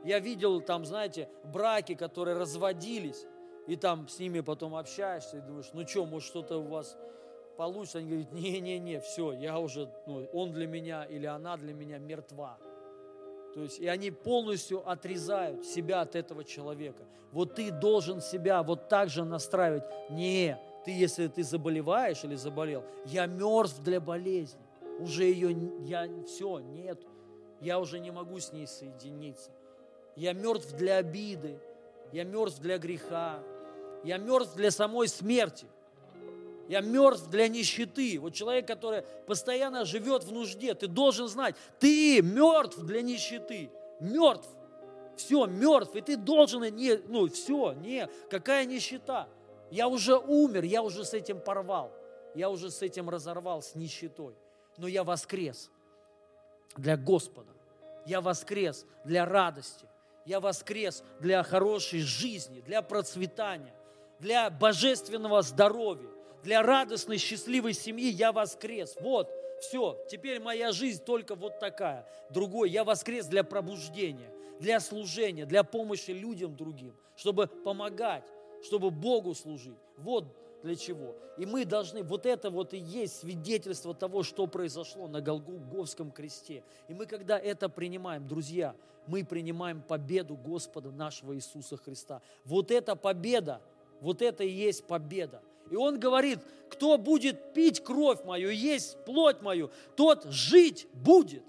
Я 0.04 0.20
видел 0.20 0.62
там, 0.62 0.86
знаете, 0.86 1.30
браки, 1.44 1.94
которые 1.96 2.38
разводились, 2.38 3.26
и 3.68 3.76
там 3.76 4.08
с 4.08 4.20
ними 4.20 4.40
потом 4.40 4.76
общаешься, 4.76 5.38
и 5.38 5.42
думаешь, 5.42 5.70
ну 5.74 5.86
что, 5.88 6.06
может 6.06 6.28
что-то 6.28 6.58
у 6.58 6.68
вас 6.68 6.98
получится? 7.56 8.00
Они 8.00 8.10
говорят, 8.10 8.32
не-не-не, 8.34 9.00
все, 9.00 9.34
я 9.34 9.60
уже, 9.60 9.90
ну, 10.06 10.28
он 10.34 10.52
для 10.52 10.68
меня 10.68 11.04
или 11.06 11.26
она 11.26 11.58
для 11.58 11.74
меня 11.74 11.98
мертва. 11.98 12.58
То 13.54 13.62
есть, 13.62 13.80
и 13.80 13.88
они 13.88 14.12
полностью 14.12 14.88
отрезают 14.88 15.66
себя 15.66 16.02
от 16.02 16.16
этого 16.16 16.44
человека. 16.44 17.04
Вот 17.32 17.56
ты 17.56 17.72
должен 17.72 18.22
себя 18.22 18.62
вот 18.64 18.90
так 18.90 19.10
же 19.10 19.24
настраивать. 19.24 19.84
Не, 20.10 20.60
ты, 20.84 20.92
если 20.92 21.28
ты 21.28 21.42
заболеваешь 21.42 22.24
или 22.26 22.36
заболел, 22.36 22.84
я 23.06 23.28
мертв 23.28 23.82
для 23.82 24.02
болезни. 24.02 24.60
Уже 25.00 25.24
ее, 25.24 25.56
я, 25.86 26.10
все, 26.26 26.60
нет. 26.60 27.02
Я 27.62 27.80
уже 27.80 28.00
не 28.00 28.12
могу 28.12 28.40
с 28.40 28.52
ней 28.52 28.68
соединиться. 28.68 29.52
Я 30.16 30.34
мертв 30.34 30.76
для 30.76 30.98
обиды. 30.98 31.60
Я 32.12 32.24
мертв 32.26 32.60
для 32.60 32.78
греха. 32.78 33.40
Я 34.04 34.18
мертв 34.18 34.56
для 34.56 34.72
самой 34.72 35.08
смерти. 35.08 35.66
Я 36.68 36.82
мертв 36.82 37.28
для 37.30 37.48
нищеты. 37.48 38.20
Вот 38.20 38.34
человек, 38.34 38.68
который 38.68 39.04
постоянно 39.28 39.86
живет 39.86 40.24
в 40.24 40.32
нужде, 40.32 40.74
ты 40.74 40.88
должен 40.88 41.28
знать, 41.28 41.56
ты 41.80 42.22
мертв 42.22 42.80
для 42.80 43.02
нищеты. 43.02 43.70
Мертв. 44.00 44.50
Все, 45.16 45.46
мертв. 45.46 45.96
И 45.96 46.02
ты 46.02 46.18
должен, 46.18 46.64
не, 46.76 46.98
ну 47.08 47.28
все, 47.28 47.74
не, 47.74 48.10
какая 48.30 48.66
нищета. 48.66 49.28
Я 49.72 49.88
уже 49.88 50.18
умер, 50.18 50.64
я 50.64 50.82
уже 50.82 51.06
с 51.06 51.14
этим 51.14 51.40
порвал. 51.40 51.92
Я 52.34 52.50
уже 52.50 52.70
с 52.70 52.82
этим 52.82 53.10
разорвал, 53.10 53.62
с 53.62 53.76
нищетой. 53.76 54.36
Но 54.78 54.88
я 54.88 55.04
воскрес 55.04 55.72
для 56.76 56.98
Господа. 56.98 57.52
Я 58.06 58.22
воскрес 58.22 58.86
для 59.04 59.26
радости. 59.26 59.88
Я 60.26 60.40
воскрес 60.40 61.04
для 61.20 61.44
хорошей 61.44 62.02
жизни, 62.02 62.62
для 62.62 62.82
процветания, 62.82 63.74
для 64.20 64.50
божественного 64.50 65.44
здоровья, 65.44 66.10
для 66.46 66.62
радостной, 66.62 67.18
счастливой 67.18 67.74
семьи. 67.74 68.10
Я 68.10 68.32
воскрес. 68.32 68.96
Вот, 69.02 69.30
все, 69.60 69.98
теперь 70.10 70.40
моя 70.40 70.72
жизнь 70.72 71.04
только 71.04 71.36
вот 71.36 71.60
такая. 71.60 72.08
Другой, 72.30 72.70
я 72.70 72.84
воскрес 72.84 73.26
для 73.26 73.44
пробуждения, 73.44 74.32
для 74.60 74.80
служения, 74.80 75.46
для 75.46 75.64
помощи 75.64 76.12
людям 76.12 76.56
другим, 76.56 76.96
чтобы 77.18 77.48
помогать, 77.48 78.24
чтобы 78.64 78.92
Богу 78.92 79.34
служить. 79.34 79.80
Вот 79.98 80.26
для 80.62 80.76
чего. 80.76 81.16
И 81.38 81.46
мы 81.46 81.66
должны, 81.66 82.04
вот 82.04 82.26
это 82.26 82.50
вот 82.50 82.74
и 82.74 82.78
есть 82.78 83.20
свидетельство 83.20 83.94
того, 83.94 84.24
что 84.24 84.46
произошло 84.46 85.08
на 85.08 85.22
Голговском 85.22 86.12
кресте. 86.12 86.64
И 86.88 86.94
мы, 86.94 87.08
когда 87.08 87.40
это 87.40 87.70
принимаем, 87.70 88.28
друзья, 88.28 88.76
мы 89.08 89.24
принимаем 89.24 89.82
победу 89.82 90.36
Господа 90.36 90.92
нашего 90.92 91.36
Иисуса 91.36 91.78
Христа. 91.78 92.22
Вот 92.46 92.72
эта 92.72 92.96
победа, 92.96 93.62
вот 94.00 94.22
это 94.22 94.44
и 94.44 94.50
есть 94.50 94.86
победа. 94.86 95.42
И 95.70 95.76
он 95.76 96.00
говорит, 96.00 96.40
кто 96.70 96.98
будет 96.98 97.54
пить 97.54 97.84
кровь 97.84 98.24
мою, 98.24 98.50
есть 98.50 98.98
плоть 99.06 99.42
мою, 99.42 99.72
тот 99.96 100.26
жить 100.26 100.88
будет. 100.94 101.44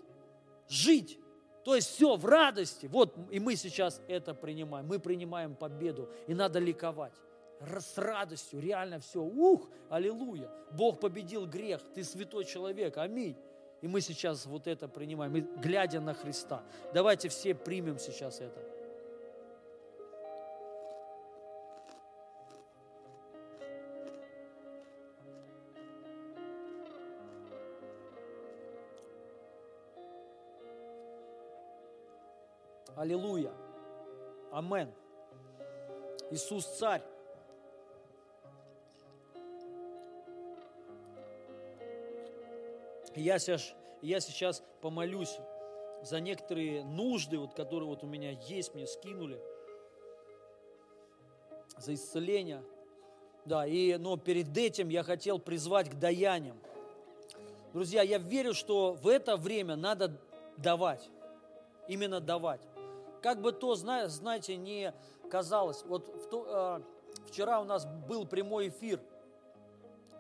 Жить. 0.69 1.19
То 1.65 1.75
есть 1.75 1.89
все 1.89 2.17
в 2.17 2.25
радости. 2.25 2.87
Вот 2.87 3.15
и 3.31 3.41
мы 3.41 3.57
сейчас 3.57 4.01
это 4.09 4.35
принимаем. 4.35 4.87
Мы 4.87 4.99
принимаем 4.99 5.55
победу. 5.55 6.09
И 6.27 6.35
надо 6.35 6.59
ликовать 6.59 7.13
с 7.61 7.99
радостью, 7.99 8.61
реально 8.61 9.01
все, 9.01 9.21
ух, 9.23 9.69
аллилуйя, 9.89 10.51
Бог 10.73 11.01
победил 11.01 11.47
грех, 11.47 11.81
ты 11.95 12.05
святой 12.05 12.45
человек, 12.45 12.99
аминь. 12.99 13.37
И 13.83 13.89
мы 13.89 14.01
сейчас 14.01 14.47
вот 14.47 14.67
это 14.67 14.89
принимаем, 14.89 15.37
и 15.37 15.41
глядя 15.41 16.01
на 16.01 16.15
Христа. 16.15 16.63
Давайте 16.95 17.29
все 17.29 17.55
примем 17.55 17.99
сейчас 17.99 18.41
это. 18.41 18.76
Аллилуйя. 33.07 33.53
Амен. 34.51 34.93
Иисус 36.33 36.67
царь. 36.67 37.03
Я 43.15 43.39
сейчас, 43.39 43.75
я 44.03 44.19
сейчас 44.19 44.65
помолюсь 44.81 45.39
за 46.03 46.19
некоторые 46.19 46.83
нужды, 46.83 47.39
вот, 47.39 47.55
которые 47.55 47.89
вот 47.89 48.03
у 48.03 48.09
меня 48.09 48.33
есть, 48.33 48.75
мне 48.75 48.89
скинули, 48.89 49.41
за 51.79 51.95
исцеление. 51.95 52.65
Да, 53.45 53.69
и, 53.69 53.97
но 53.99 54.17
перед 54.17 54.57
этим 54.59 54.89
я 54.89 55.05
хотел 55.05 55.39
призвать 55.39 55.91
к 55.91 55.95
даяниям. 55.95 56.59
Друзья, 57.73 58.03
я 58.03 58.19
верю, 58.19 58.53
что 58.53 58.95
в 58.95 59.07
это 59.07 59.37
время 59.37 59.77
надо 59.77 60.21
давать, 60.57 61.09
именно 61.87 62.21
давать. 62.21 62.63
Как 63.27 63.41
бы 63.41 63.51
то, 63.51 63.75
знаете, 63.75 64.55
не 64.55 64.95
казалось. 65.29 65.83
Вот 65.85 66.07
в 66.07 66.29
то, 66.29 66.81
э, 67.19 67.27
вчера 67.27 67.61
у 67.61 67.65
нас 67.65 67.85
был 67.85 68.25
прямой 68.25 68.69
эфир– 68.69 69.01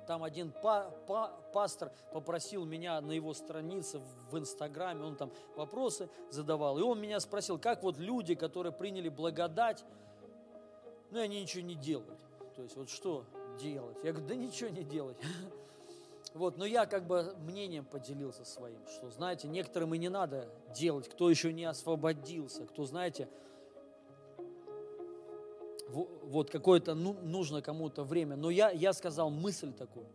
там 0.09 0.25
один 0.25 0.53
па, 0.63 0.91
па, 1.07 1.29
пастор 1.53 1.93
попросил 2.13 2.65
меня 2.65 3.01
на 3.01 3.13
его 3.13 3.33
странице 3.33 4.01
в 4.31 4.39
Инстаграме, 4.39 5.05
он 5.05 5.15
там 5.15 5.31
вопросы 5.55 6.09
задавал. 6.31 6.79
И 6.79 6.83
он 6.83 7.01
меня 7.01 7.21
спросил, 7.21 7.59
как 7.59 7.85
вот 7.85 7.97
люди, 7.99 8.35
которые 8.35 8.73
приняли 8.73 9.09
благодать, 9.09 9.85
ну, 11.13 11.21
они 11.21 11.41
ничего 11.43 11.63
не 11.63 11.77
делают. 11.77 12.19
То 12.57 12.63
есть, 12.63 12.77
вот 12.77 12.91
что 12.91 13.25
делать? 13.61 13.99
Я 14.03 14.13
говорю, 14.13 14.29
да 14.29 14.35
ничего 14.35 14.71
не 14.71 14.83
делать. 14.83 15.17
Вот, 16.37 16.59
но 16.59 16.67
я 16.67 16.85
как 16.85 17.07
бы 17.07 17.35
мнением 17.47 17.87
поделился 17.87 18.45
своим, 18.45 18.87
что, 18.89 19.11
знаете, 19.11 19.49
некоторым 19.49 19.95
и 19.95 19.99
не 19.99 20.11
надо 20.11 20.47
делать, 20.75 21.09
кто 21.09 21.31
еще 21.31 21.51
не 21.51 21.65
освободился, 21.65 22.67
кто, 22.67 22.85
знаете, 22.85 23.27
вот 25.89 26.51
какое-то 26.51 26.95
ну, 26.95 27.15
нужно 27.23 27.63
кому-то 27.63 28.05
время. 28.05 28.37
Но 28.37 28.51
я, 28.51 28.71
я 28.71 28.93
сказал 28.93 29.31
мысль 29.31 29.73
такую. 29.73 30.07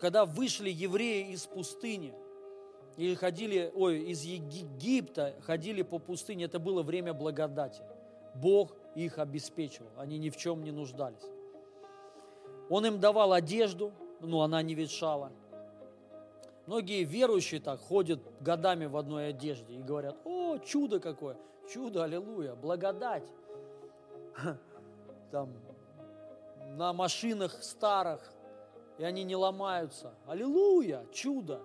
Когда 0.00 0.24
вышли 0.24 0.70
евреи 0.70 1.32
из 1.32 1.46
пустыни, 1.46 2.14
и 2.96 3.14
ходили, 3.14 3.70
ой, 3.74 4.00
из 4.04 4.22
Египта, 4.22 5.34
ходили 5.42 5.82
по 5.82 5.98
пустыне, 5.98 6.44
это 6.44 6.58
было 6.58 6.82
время 6.82 7.12
благодати. 7.12 7.82
Бог 8.34 8.74
их 8.94 9.18
обеспечивал, 9.18 9.90
они 9.98 10.16
ни 10.16 10.30
в 10.30 10.38
чем 10.38 10.64
не 10.64 10.70
нуждались. 10.70 11.28
Он 12.70 12.86
им 12.86 12.98
давал 12.98 13.34
одежду, 13.34 13.92
ну, 14.22 14.40
она 14.40 14.62
не 14.62 14.74
ветшала. 14.74 15.32
Многие 16.66 17.04
верующие 17.04 17.60
так 17.60 17.80
ходят 17.80 18.20
годами 18.40 18.86
в 18.86 18.96
одной 18.96 19.28
одежде 19.28 19.74
и 19.74 19.82
говорят, 19.82 20.16
о, 20.24 20.58
чудо 20.58 21.00
какое, 21.00 21.36
чудо, 21.68 22.04
аллилуйя, 22.04 22.54
благодать. 22.54 23.28
Там 25.30 25.50
на 26.76 26.92
машинах 26.92 27.62
старых, 27.62 28.32
и 28.98 29.04
они 29.04 29.24
не 29.24 29.34
ломаются. 29.34 30.14
Аллилуйя, 30.26 31.04
чудо. 31.12 31.60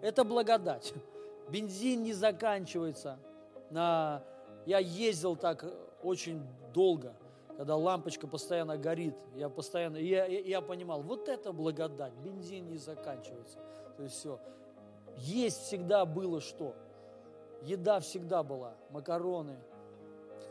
Это 0.00 0.24
благодать. 0.24 0.94
Бензин 1.50 2.02
не 2.02 2.12
заканчивается. 2.12 3.18
Я 3.70 4.22
ездил 4.66 5.36
так 5.36 5.64
очень 6.02 6.42
долго, 6.72 7.14
когда 7.56 7.76
лампочка 7.76 8.26
постоянно 8.26 8.76
горит. 8.76 9.14
Я 9.34 9.48
постоянно, 9.48 9.96
я, 9.96 10.26
я, 10.26 10.40
я 10.40 10.60
понимал, 10.60 11.02
вот 11.02 11.28
это 11.28 11.52
благодать, 11.52 12.12
бензин 12.14 12.68
не 12.68 12.78
заканчивается. 12.78 13.58
То 13.96 14.02
есть 14.02 14.16
все. 14.16 14.38
Есть 15.16 15.62
всегда 15.62 16.04
было 16.04 16.40
что. 16.40 16.74
Еда 17.62 18.00
всегда 18.00 18.42
была, 18.42 18.74
макароны 18.90 19.58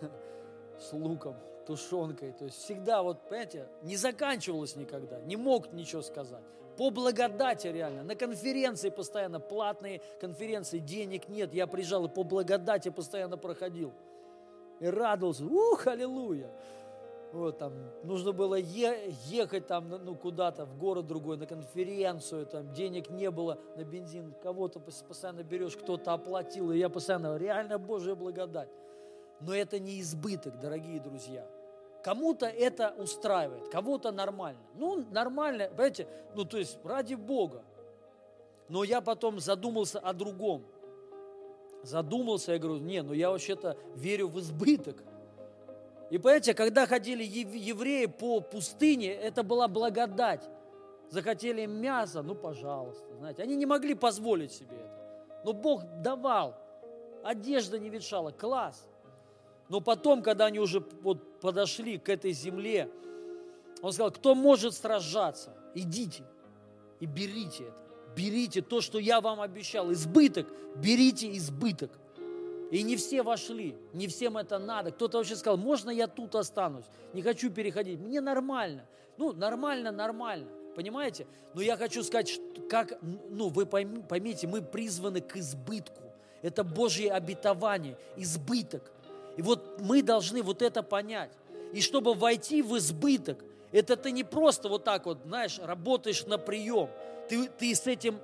с 0.80 0.92
луком, 0.92 1.36
тушенкой. 1.68 2.32
То 2.32 2.46
есть 2.46 2.58
всегда, 2.58 3.04
вот, 3.04 3.22
понимаете, 3.30 3.68
не 3.84 3.96
заканчивалось 3.96 4.76
никогда, 4.76 5.22
не 5.22 5.36
мог 5.36 5.72
ничего 5.72 6.02
сказать. 6.02 6.44
По 6.78 6.90
благодати 6.90 7.68
реально. 7.68 8.04
На 8.04 8.16
конференции 8.16 8.90
постоянно, 8.90 9.40
платные 9.40 10.02
конференции, 10.20 10.80
денег 10.80 11.30
нет. 11.30 11.54
Я 11.54 11.68
приезжал 11.68 12.06
и 12.06 12.10
по 12.10 12.24
благодати 12.24 12.90
постоянно 12.90 13.38
проходил. 13.38 13.94
И 14.82 14.88
радовался. 14.88 15.46
Ух, 15.46 15.88
аллилуйя. 15.88 16.50
Вот, 17.36 17.58
там, 17.58 17.74
нужно 18.04 18.32
было 18.32 18.56
е- 18.56 19.14
ехать 19.26 19.68
там, 19.68 19.90
ну, 19.90 20.16
куда-то, 20.16 20.66
в 20.66 20.78
город 20.78 21.06
другой, 21.06 21.36
на 21.36 21.46
конференцию, 21.46 22.46
там, 22.46 22.72
денег 22.72 23.10
не 23.10 23.30
было 23.30 23.60
на 23.76 23.84
бензин, 23.84 24.34
кого-то 24.42 24.80
постоянно 24.80 25.44
берешь, 25.44 25.76
кто-то 25.76 26.14
оплатил, 26.14 26.72
и 26.72 26.78
я 26.78 26.88
постоянно, 26.88 27.36
реально 27.36 27.78
Божья 27.78 28.16
благодать. 28.16 28.70
Но 29.42 29.54
это 29.54 29.80
не 29.80 30.00
избыток, 30.00 30.62
дорогие 30.62 31.02
друзья. 31.02 31.46
Кому-то 32.06 32.46
это 32.46 32.96
устраивает, 32.98 33.68
кого-то 33.68 34.14
нормально. 34.14 34.62
Ну, 34.76 35.04
нормально, 35.12 35.68
понимаете, 35.68 36.08
ну, 36.36 36.46
то 36.46 36.58
есть 36.58 36.80
ради 36.86 37.16
Бога. 37.16 37.64
Но 38.70 38.86
я 38.86 39.02
потом 39.02 39.42
задумался 39.42 40.00
о 40.00 40.14
другом. 40.14 40.64
Задумался, 41.84 42.54
я 42.54 42.60
говорю, 42.60 42.80
не, 42.80 43.04
ну 43.04 43.12
я 43.12 43.30
вообще-то 43.30 43.76
верю 43.94 44.30
в 44.30 44.40
избыток. 44.40 45.04
И 46.10 46.18
понимаете, 46.18 46.54
когда 46.54 46.86
ходили 46.86 47.24
евреи 47.24 48.06
по 48.06 48.40
пустыне, 48.40 49.12
это 49.12 49.44
была 49.44 49.68
благодать. 49.68 50.48
Захотели 51.10 51.66
мясо, 51.66 52.22
ну, 52.22 52.36
пожалуйста, 52.36 53.06
знаете. 53.18 53.44
Они 53.44 53.56
не 53.56 53.66
могли 53.66 53.94
позволить 53.94 54.52
себе 54.52 54.76
это. 54.76 55.42
Но 55.44 55.54
Бог 55.54 55.84
давал. 56.02 56.56
Одежда 57.24 57.80
не 57.80 57.90
ветшала, 57.90 58.32
класс. 58.32 58.88
Но 59.70 59.82
потом, 59.82 60.22
когда 60.22 60.46
они 60.46 60.60
уже 60.60 60.84
вот 61.02 61.40
подошли 61.40 61.98
к 61.98 62.10
этой 62.10 62.32
земле, 62.32 62.90
он 63.82 63.92
сказал, 63.92 64.12
кто 64.12 64.36
может 64.36 64.74
сражаться, 64.74 65.56
идите 65.74 66.24
и 67.00 67.06
берите 67.06 67.66
это. 67.66 67.86
Берите 68.16 68.62
то, 68.62 68.80
что 68.80 68.98
я 68.98 69.20
вам 69.20 69.42
обещал. 69.42 69.92
Избыток, 69.92 70.48
берите 70.76 71.36
избыток. 71.38 71.92
И 72.72 72.82
не 72.82 72.96
все 72.96 73.22
вошли, 73.22 73.76
не 73.94 74.08
всем 74.08 74.38
это 74.38 74.58
надо. 74.58 74.92
Кто-то 74.92 75.18
вообще 75.18 75.36
сказал, 75.36 75.58
можно 75.58 75.90
я 75.92 76.08
тут 76.08 76.36
останусь, 76.36 76.86
не 77.14 77.22
хочу 77.22 77.52
переходить. 77.52 78.00
Мне 78.00 78.22
нормально. 78.22 78.86
Ну, 79.18 79.34
нормально, 79.34 79.92
нормально. 79.92 80.48
Понимаете? 80.76 81.28
Но 81.54 81.62
я 81.62 81.78
хочу 81.78 82.04
сказать, 82.04 82.28
что 82.28 82.62
как, 82.70 82.98
ну, 83.02 83.50
вы 83.50 83.66
поймите, 83.66 84.48
мы 84.48 84.62
призваны 84.62 85.22
к 85.22 85.38
избытку. 85.38 86.02
Это 86.42 86.64
Божье 86.64 87.12
обетование, 87.12 87.98
избыток. 88.18 88.92
И 89.38 89.42
вот 89.42 89.80
мы 89.82 90.02
должны 90.02 90.42
вот 90.42 90.62
это 90.62 90.84
понять. 90.84 91.32
И 91.72 91.82
чтобы 91.82 92.14
войти 92.14 92.62
в 92.62 92.78
избыток, 92.78 93.44
это 93.72 93.96
ты 93.96 94.12
не 94.12 94.24
просто 94.24 94.70
вот 94.70 94.84
так 94.84 95.06
вот, 95.06 95.20
знаешь, 95.26 95.60
работаешь 95.60 96.26
на 96.26 96.38
прием. 96.38 96.90
Ты, 97.30 97.48
ты 97.48 97.74
с 97.74 97.88
этим, 97.88 98.20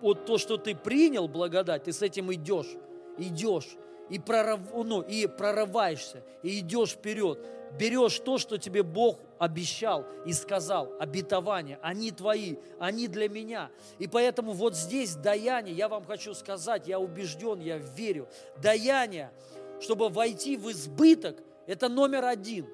вот 0.00 0.26
то, 0.26 0.38
что 0.38 0.56
ты 0.56 0.74
принял 0.74 1.26
благодать, 1.26 1.84
ты 1.84 1.92
с 1.92 2.02
этим 2.02 2.32
идешь, 2.32 2.74
идешь 3.18 3.76
и, 4.08 4.18
прорыв, 4.18 4.60
ну, 4.72 5.00
и 5.00 5.26
прорываешься, 5.26 6.22
и 6.42 6.60
идешь 6.60 6.90
вперед. 6.90 7.38
Берешь 7.78 8.20
то, 8.20 8.38
что 8.38 8.56
тебе 8.56 8.82
Бог 8.82 9.18
обещал 9.38 10.06
и 10.24 10.32
сказал, 10.32 10.92
обетования, 11.00 11.78
они 11.82 12.12
твои, 12.12 12.56
они 12.78 13.08
для 13.08 13.28
меня. 13.28 13.70
И 13.98 14.06
поэтому 14.06 14.52
вот 14.52 14.76
здесь 14.76 15.16
даяние, 15.16 15.74
я 15.74 15.88
вам 15.88 16.04
хочу 16.04 16.34
сказать, 16.34 16.86
я 16.86 17.00
убежден, 17.00 17.60
я 17.60 17.78
верю, 17.78 18.28
даяние– 18.56 19.30
чтобы 19.80 20.08
войти 20.08 20.56
в 20.56 20.70
избыток, 20.70 21.42
это 21.66 21.88
номер 21.88 22.24
один. 22.24 22.66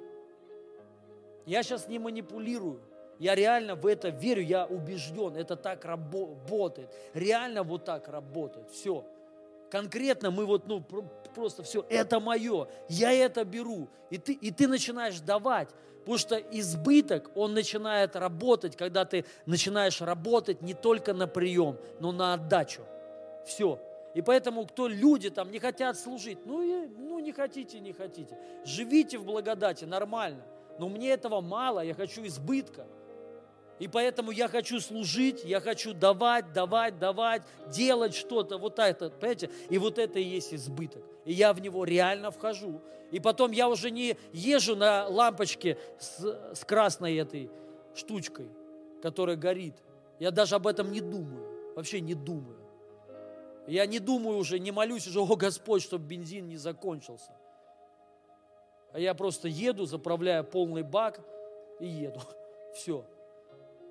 Я 1.46 1.62
сейчас 1.62 1.88
не 1.88 1.98
манипулирую. 1.98 2.80
Я 3.18 3.34
реально 3.34 3.74
в 3.74 3.86
это 3.86 4.08
верю, 4.08 4.42
я 4.42 4.64
убежден, 4.64 5.36
это 5.36 5.56
так 5.56 5.84
работает. 5.84 6.90
Реально 7.12 7.62
вот 7.62 7.84
так 7.84 8.08
работает. 8.08 8.70
Все. 8.70 9.04
Конкретно 9.70 10.30
мы 10.30 10.46
вот, 10.46 10.66
ну, 10.66 10.80
просто 11.34 11.62
все, 11.62 11.84
это 11.88 12.20
мое, 12.20 12.68
я 12.88 13.12
это 13.12 13.44
беру. 13.44 13.88
И 14.10 14.18
ты, 14.18 14.32
и 14.32 14.50
ты 14.50 14.66
начинаешь 14.68 15.20
давать. 15.20 15.68
Потому 16.00 16.18
что 16.18 16.36
избыток, 16.36 17.30
он 17.34 17.54
начинает 17.54 18.16
работать, 18.16 18.76
когда 18.76 19.04
ты 19.04 19.24
начинаешь 19.46 20.00
работать 20.00 20.62
не 20.62 20.74
только 20.74 21.12
на 21.12 21.26
прием, 21.26 21.76
но 22.00 22.10
на 22.10 22.34
отдачу. 22.34 22.82
Все. 23.46 23.78
И 24.14 24.22
поэтому, 24.22 24.66
кто 24.66 24.88
люди 24.88 25.30
там 25.30 25.50
не 25.50 25.58
хотят 25.58 25.96
служить, 25.98 26.38
ну, 26.44 26.62
и, 26.62 26.88
ну 26.88 27.20
не 27.20 27.32
хотите, 27.32 27.78
не 27.80 27.92
хотите. 27.92 28.36
Живите 28.64 29.18
в 29.18 29.24
благодати, 29.24 29.84
нормально. 29.84 30.42
Но 30.78 30.88
мне 30.88 31.10
этого 31.10 31.40
мало, 31.40 31.80
я 31.80 31.94
хочу 31.94 32.26
избытка. 32.26 32.86
И 33.80 33.88
поэтому 33.88 34.30
я 34.30 34.46
хочу 34.46 34.78
служить, 34.78 35.42
я 35.42 35.58
хочу 35.58 35.94
давать, 35.94 36.52
давать, 36.52 36.98
давать, 36.98 37.42
делать 37.66 38.14
что-то, 38.14 38.58
вот 38.58 38.78
это, 38.78 39.08
понимаете? 39.08 39.50
И 39.70 39.78
вот 39.78 39.98
это 39.98 40.18
и 40.18 40.22
есть 40.22 40.52
избыток. 40.52 41.02
И 41.24 41.32
я 41.32 41.54
в 41.54 41.62
него 41.62 41.84
реально 41.84 42.30
вхожу. 42.30 42.82
И 43.10 43.20
потом 43.20 43.52
я 43.52 43.70
уже 43.70 43.90
не 43.90 44.18
езжу 44.34 44.76
на 44.76 45.08
лампочке 45.08 45.78
с, 45.98 46.20
с 46.54 46.64
красной 46.66 47.16
этой 47.16 47.50
штучкой, 47.94 48.50
которая 49.02 49.36
горит. 49.36 49.76
Я 50.18 50.30
даже 50.30 50.56
об 50.56 50.66
этом 50.66 50.92
не 50.92 51.00
думаю, 51.00 51.74
вообще 51.74 52.02
не 52.02 52.14
думаю. 52.14 52.60
Я 53.66 53.86
не 53.86 53.98
думаю 53.98 54.36
уже, 54.36 54.58
не 54.58 54.72
молюсь 54.72 55.06
уже, 55.06 55.20
о 55.20 55.36
Господь, 55.36 55.82
чтобы 55.82 56.04
бензин 56.04 56.48
не 56.48 56.58
закончился. 56.58 57.32
А 58.92 59.00
я 59.00 59.14
просто 59.14 59.48
еду, 59.48 59.86
заправляю 59.86 60.44
полный 60.44 60.82
бак 60.82 61.20
и 61.78 61.86
еду. 61.86 62.20
Все. 62.74 63.06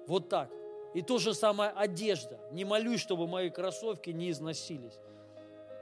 Вот 0.10 0.28
так. 0.28 0.50
И 0.96 1.04
то 1.04 1.20
же 1.20 1.36
самое 1.36 1.70
одежда. 1.70 2.40
Не 2.52 2.66
молюсь, 2.66 3.00
чтобы 3.00 3.28
мои 3.28 3.52
кроссовки 3.52 4.10
не 4.10 4.32
износились. 4.32 4.98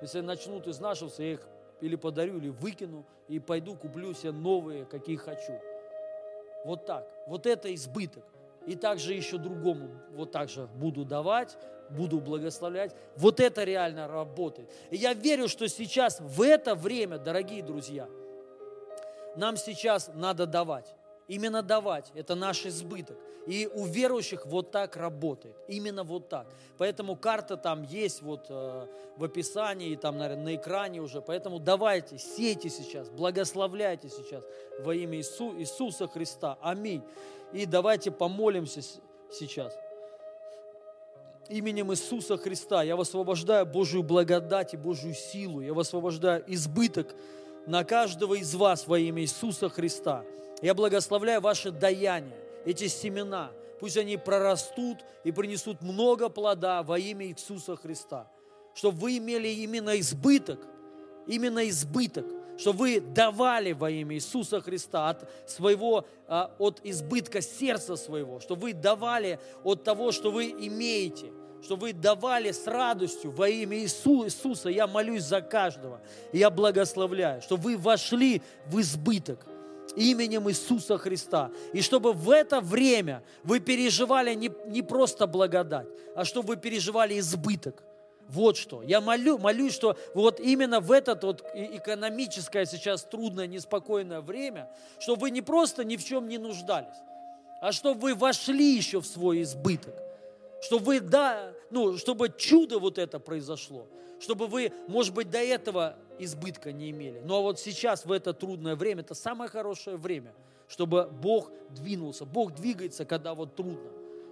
Если 0.02 0.20
начнут 0.20 0.68
изнашиваться, 0.68 1.24
я 1.24 1.32
их 1.32 1.48
или 1.80 1.96
подарю, 1.96 2.38
или 2.38 2.50
выкину, 2.50 3.06
и 3.30 3.40
пойду 3.40 3.78
куплю 3.78 4.14
себе 4.14 4.34
новые, 4.34 4.84
какие 4.84 5.16
хочу. 5.16 5.58
Вот 6.66 6.86
так. 6.86 7.10
Вот 7.26 7.46
это 7.46 7.74
избыток. 7.74 8.26
И 8.66 8.76
также 8.76 9.14
еще 9.14 9.38
другому 9.38 9.92
вот 10.12 10.34
так 10.34 10.50
же 10.50 10.68
буду 10.76 11.06
давать, 11.06 11.58
буду 11.90 12.20
благословлять. 12.20 12.94
Вот 13.16 13.40
это 13.40 13.64
реально 13.64 14.10
работает. 14.10 14.70
И 14.90 14.98
я 14.98 15.14
верю, 15.14 15.48
что 15.48 15.70
сейчас, 15.70 16.20
в 16.20 16.42
это 16.42 16.76
время, 16.76 17.18
дорогие 17.18 17.64
друзья, 17.64 18.10
нам 19.38 19.56
сейчас 19.56 20.12
надо 20.14 20.46
давать. 20.46 20.94
Именно 21.28 21.62
давать– 21.62 22.12
это 22.16 22.36
наш 22.36 22.66
избыток. 22.66 23.18
И 23.46 23.70
у 23.74 23.86
верующих 23.86 24.46
вот 24.46 24.72
так 24.72 24.96
работает. 24.96 25.56
Именно 25.68 26.04
вот 26.04 26.30
так. 26.30 26.48
Поэтому 26.78 27.16
карта 27.16 27.58
там 27.58 27.84
есть 27.84 28.22
вот 28.22 28.48
э, 28.50 28.88
в 29.16 29.24
описании, 29.24 29.96
там, 29.96 30.18
наверное, 30.18 30.44
на 30.44 30.56
экране 30.56 31.02
уже. 31.02 31.22
Поэтому 31.22 31.60
давайте, 31.60 32.18
сейте 32.18 32.70
сейчас, 32.70 33.10
благословляйте 33.10 34.10
сейчас 34.10 34.44
во 34.80 34.94
имя 34.96 35.18
Иису, 35.18 35.58
Иисуса 35.58 36.08
Христа. 36.08 36.58
Аминь. 36.62 37.04
И 37.54 37.66
давайте 37.66 38.12
помолимся 38.12 38.82
сейчас 39.32 39.74
именем 41.50 41.92
Иисуса 41.92 42.38
Христа 42.38 42.84
я 42.84 42.96
высвобождаю 42.96 43.66
Божью 43.66 44.04
благодать 44.04 44.74
и 44.74 44.78
Божью 44.78 45.14
силу. 45.14 45.62
Я 45.62 45.74
высвобождаю 45.74 46.44
избыток 46.48 47.16
на 47.66 47.84
каждого 47.84 48.36
из 48.36 48.54
вас 48.56 48.88
во 48.88 49.00
имя 49.00 49.22
Иисуса 49.22 49.70
Христа. 49.70 50.24
Я 50.62 50.74
благословляю 50.74 51.42
ваши 51.42 51.72
даяния, 51.72 52.38
эти 52.66 52.88
семена. 52.88 53.52
Пусть 53.80 53.98
они 53.98 54.18
прорастут 54.18 54.98
и 55.24 55.32
принесут 55.32 55.82
много 55.82 56.30
плода 56.30 56.82
во 56.82 56.98
имя 56.98 57.28
Иисуса 57.28 57.76
Христа. 57.76 58.28
Чтобы 58.74 58.98
вы 58.98 59.18
имели 59.18 59.48
именно 59.50 60.00
избыток, 60.00 60.60
именно 61.28 61.68
избыток, 61.70 62.26
чтобы 62.58 62.80
вы 62.80 63.00
давали 63.00 63.74
во 63.74 63.92
имя 63.92 64.16
Иисуса 64.16 64.62
Христа 64.62 65.10
от 65.10 65.30
своего, 65.48 66.06
а, 66.28 66.52
от 66.58 66.82
избытка 66.84 67.42
сердца 67.42 67.96
своего, 67.96 68.40
чтобы 68.40 68.64
вы 68.64 68.74
давали 68.74 69.40
от 69.64 69.84
того, 69.84 70.12
что 70.12 70.32
вы 70.32 70.50
имеете, 70.50 71.32
что 71.62 71.76
вы 71.76 71.94
давали 71.94 72.52
с 72.52 72.66
радостью 72.66 73.30
во 73.30 73.48
имя 73.48 73.78
Иисуса. 73.78 74.70
Я 74.70 74.88
молюсь 74.88 75.24
за 75.24 75.42
каждого. 75.42 76.02
Я 76.34 76.50
благословляю, 76.50 77.44
что 77.44 77.58
вы 77.58 77.78
вошли 77.78 78.42
в 78.66 78.80
избыток 78.80 79.46
именем 79.98 80.50
Иисуса 80.50 80.98
Христа. 80.98 81.52
И 81.74 81.82
чтобы 81.82 82.14
в 82.14 82.30
это 82.30 82.62
время 82.62 83.24
вы 83.44 83.60
переживали 83.60 84.34
не, 84.36 84.52
не 84.68 84.82
просто 84.82 85.28
благодать, 85.28 85.88
а 86.16 86.24
чтобы 86.24 86.50
вы 86.50 86.56
переживали 86.58 87.20
избыток. 87.20 87.84
Вот 88.30 88.58
что. 88.58 88.84
Я 88.84 89.02
молю, 89.02 89.38
молюсь, 89.38 89.74
что 89.74 89.98
вот 90.14 90.40
именно 90.40 90.80
в 90.80 90.92
это 90.92 91.18
вот 91.22 91.46
экономическое 91.54 92.66
сейчас 92.66 93.04
трудное, 93.04 93.48
неспокойное 93.48 94.22
время, 94.22 94.70
чтобы 95.00 95.22
вы 95.22 95.32
не 95.32 95.42
просто 95.42 95.84
ни 95.84 95.96
в 95.96 96.04
чем 96.04 96.28
не 96.28 96.38
нуждались, 96.38 96.98
а 97.62 97.72
чтобы 97.72 98.00
вы 98.00 98.16
вошли 98.16 98.76
еще 98.76 99.00
в 99.00 99.08
свой 99.08 99.42
избыток. 99.44 99.96
Чтобы 100.62 100.86
вы, 100.86 101.00
да, 101.00 101.54
ну, 101.70 101.98
чтобы 101.98 102.34
чудо 102.36 102.80
вот 102.80 102.98
это 102.98 103.20
произошло. 103.20 103.88
Чтобы 104.20 104.48
вы, 104.48 104.74
может 104.88 105.14
быть, 105.14 105.30
до 105.30 105.38
этого 105.38 105.96
избытка 106.20 106.72
не 106.72 106.92
имели. 106.92 107.22
Но 107.24 107.42
вот 107.44 107.60
сейчас, 107.60 108.06
в 108.06 108.12
это 108.12 108.34
трудное 108.34 108.76
время, 108.76 109.02
это 109.02 109.14
самое 109.14 109.50
хорошее 109.50 109.98
время, 109.98 110.34
чтобы 110.68 111.08
Бог 111.12 111.52
двинулся. 111.70 112.26
Бог 112.26 112.54
двигается, 112.56 113.06
когда 113.06 113.34
вот 113.34 113.56
трудно. 113.56 113.92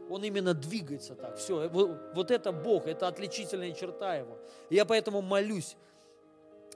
Он 0.09 0.23
именно 0.23 0.53
двигается 0.53 1.15
так. 1.15 1.37
Все, 1.37 1.67
вот 1.69 2.31
это 2.31 2.51
Бог, 2.51 2.85
это 2.87 3.07
отличительная 3.07 3.71
черта 3.71 4.15
Его. 4.15 4.37
Я 4.69 4.85
поэтому 4.85 5.21
молюсь, 5.21 5.75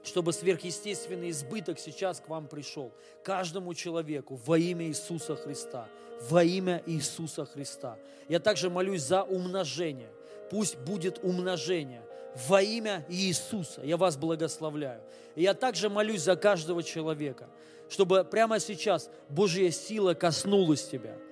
чтобы 0.02 0.32
сверхъестественный 0.32 1.30
избыток 1.30 1.78
сейчас 1.78 2.20
к 2.20 2.28
вам 2.28 2.48
пришел. 2.48 2.92
Каждому 3.22 3.74
человеку 3.74 4.40
во 4.46 4.58
имя 4.58 4.86
Иисуса 4.86 5.36
Христа. 5.36 5.88
Во 6.28 6.42
имя 6.42 6.82
Иисуса 6.86 7.44
Христа. 7.44 7.98
Я 8.28 8.40
также 8.40 8.70
молюсь 8.70 9.02
за 9.02 9.22
умножение. 9.22 10.10
Пусть 10.50 10.76
будет 10.78 11.22
умножение 11.22 12.02
во 12.48 12.62
имя 12.62 13.04
Иисуса. 13.08 13.82
Я 13.82 13.96
вас 13.96 14.16
благословляю. 14.16 15.00
И 15.34 15.42
я 15.42 15.54
также 15.54 15.88
молюсь 15.88 16.22
за 16.22 16.36
каждого 16.36 16.82
человека, 16.82 17.48
чтобы 17.88 18.24
прямо 18.24 18.60
сейчас 18.60 19.10
Божья 19.28 19.70
сила 19.70 20.14
коснулась 20.14 20.86
тебя– 20.88 21.16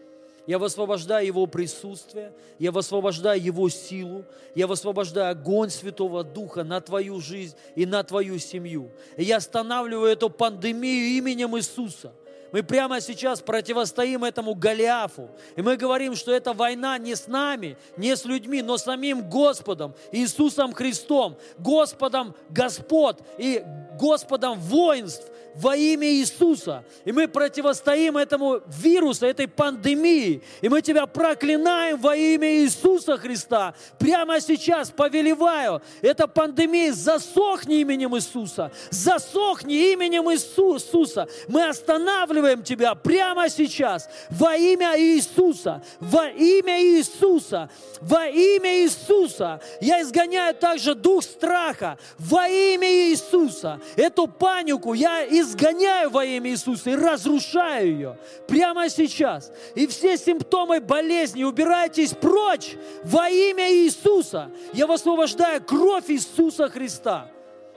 я 0.49 0.59
высвобождаю 0.59 1.27
Его 1.27 1.47
присутствие, 1.47 2.33
я 2.59 2.73
высвобождаю 2.73 3.39
Его 3.39 3.69
силу, 3.69 4.25
я 4.55 4.67
высвобождаю 4.67 5.33
огонь 5.33 5.69
Святого 5.69 6.25
Духа 6.25 6.65
на 6.65 6.81
твою 6.81 7.21
жизнь 7.21 7.55
и 7.77 7.85
на 7.85 8.03
твою 8.03 8.39
семью. 8.39 8.91
И 9.19 9.25
я 9.25 9.37
останавливаю 9.37 10.11
эту 10.11 10.31
пандемию 10.31 11.19
именем 11.19 11.55
Иисуса. 11.59 12.15
Мы 12.53 12.63
прямо 12.63 13.01
сейчас 13.01 13.41
противостоим 13.41 14.25
этому 14.25 14.55
Голиафу. 14.55 15.31
И 15.57 15.63
мы 15.63 15.77
говорим, 15.77 16.15
что 16.15 16.33
эта 16.33 16.53
война 16.53 16.99
не 16.99 17.15
с 17.15 17.27
нами, 17.27 17.77
не 17.97 18.17
с 18.17 18.25
людьми, 18.25 18.63
но 18.63 18.79
с 18.79 18.85
самим 18.85 19.29
Господом, 19.29 19.95
Иисусом 20.13 20.73
Христом, 20.73 21.37
Господом 21.59 22.35
Господ 22.51 23.23
и 23.37 23.63
Господом 23.99 24.59
воинств, 24.59 25.31
во 25.59 25.75
имя 25.77 26.09
Иисуса. 26.09 26.85
И 27.05 27.11
мы 27.11 27.27
противостоим 27.27 28.17
этому 28.17 28.61
вирусу, 28.67 29.27
этой 29.27 29.49
пандемии. 29.49 30.41
И 30.61 30.69
мы 30.69 30.81
тебя 30.83 31.07
проклинаем 31.07 31.99
во 31.99 32.15
имя 32.15 32.63
Иисуса 32.63 33.17
Христа. 33.17 33.75
Прямо 33.99 34.41
сейчас 34.41 34.91
повелеваю, 34.91 35.83
эта 36.01 36.29
пандемия 36.29 36.93
засохни 36.93 37.81
именем 37.81 38.17
Иисуса. 38.17 38.71
Засохни 38.91 39.93
именем 39.93 40.31
Иисуса. 40.31 41.27
Мы 41.49 41.69
останавливаем 41.69 42.63
тебя 42.63 42.95
прямо 42.95 43.49
сейчас 43.49 44.09
во 44.31 44.55
имя 44.55 44.97
Иисуса. 44.97 45.83
Во 45.99 46.29
имя 46.29 46.81
Иисуса. 46.81 47.69
Во 48.01 48.27
имя 48.29 48.85
Иисуса. 48.85 49.61
Я 49.81 50.03
изгоняю 50.03 50.55
также 50.55 50.95
дух 50.95 51.25
страха 51.25 51.99
во 52.19 52.47
имя 52.49 52.89
Иисуса. 53.11 53.81
Эту 53.97 54.29
панику 54.29 54.95
я 54.95 55.25
из 55.25 55.48
изгоняю 55.49 56.11
во 56.11 56.25
имя 56.25 56.51
Иисуса 56.51 56.91
и 56.91 56.95
разрушаю 56.95 57.87
ее 57.87 58.19
прямо 58.47 58.89
сейчас. 58.89 59.51
И 59.75 59.87
все 59.87 60.17
симптомы 60.17 60.81
болезни 60.81 61.43
убирайтесь 61.45 62.13
прочь 62.13 62.77
во 63.05 63.29
имя 63.29 63.73
Иисуса. 63.73 64.51
Я 64.73 64.87
высвобождаю 64.87 65.63
кровь 65.63 66.09
Иисуса 66.09 66.69
Христа 66.69 67.29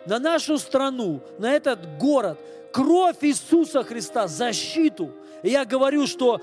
на 0.05 0.19
нашу 0.19 0.57
страну, 0.57 1.21
на 1.37 1.53
этот 1.53 1.97
город. 1.97 2.37
Кровь 2.71 3.17
Иисуса 3.21 3.83
Христа, 3.83 4.27
защиту. 4.27 5.11
И 5.43 5.49
я 5.49 5.65
говорю, 5.65 6.07
что 6.07 6.39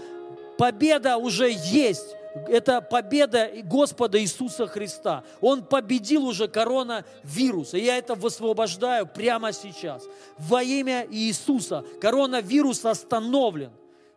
победа 0.58 1.16
уже 1.16 1.50
есть 1.50 2.17
это 2.48 2.80
победа 2.80 3.50
Господа 3.64 4.20
Иисуса 4.20 4.66
Христа. 4.66 5.24
Он 5.40 5.64
победил 5.64 6.26
уже 6.26 6.48
коронавирус. 6.48 7.74
И 7.74 7.80
я 7.80 7.98
это 7.98 8.14
высвобождаю 8.14 9.06
прямо 9.06 9.52
сейчас. 9.52 10.04
Во 10.36 10.62
имя 10.62 11.06
Иисуса 11.10 11.84
коронавирус 12.00 12.84
остановлен, 12.84 13.72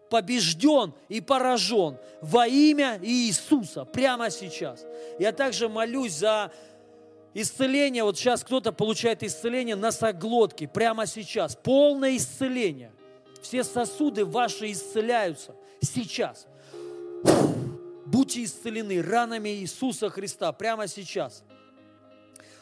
побежден 0.09 0.93
и 1.09 1.21
поражен. 1.21 1.97
Во 2.21 2.47
имя 2.47 2.99
Иисуса 3.01 3.85
прямо 3.85 4.29
сейчас. 4.29 4.85
Я 5.19 5.31
также 5.31 5.69
молюсь 5.69 6.13
за 6.13 6.51
исцеление. 7.33 8.03
Вот 8.03 8.17
сейчас 8.17 8.43
кто-то 8.43 8.71
получает 8.71 9.23
исцеление 9.23 9.75
носоглотки 9.75 10.67
прямо 10.67 11.05
сейчас. 11.05 11.55
Полное 11.55 12.17
исцеление. 12.17 12.91
Все 13.41 13.63
сосуды 13.63 14.23
ваши 14.25 14.71
исцеляются 14.71 15.55
сейчас. 15.81 16.45
Будьте 18.11 18.43
исцелены 18.43 19.01
ранами 19.01 19.49
Иисуса 19.61 20.09
Христа 20.09 20.51
прямо 20.51 20.88
сейчас. 20.88 21.43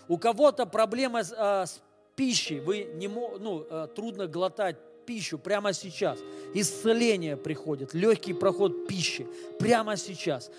У 0.07 0.19
кого-то 0.19 0.67
проблема 0.67 1.23
с, 1.23 1.33
а, 1.35 1.65
с 1.65 1.81
пищей, 2.15 2.59
вы 2.59 2.83
не, 2.93 3.07
ну, 3.07 3.65
а, 3.67 3.87
трудно 3.87 4.27
глотать 4.27 4.75
пищу 5.07 5.39
прямо 5.39 5.73
сейчас. 5.73 6.19
Исцеление 6.53 7.35
приходит, 7.35 7.95
легкий 7.95 8.33
проход 8.33 8.87
пищи 8.87 9.25
прямо 9.57 9.97
сейчас. 9.97 10.51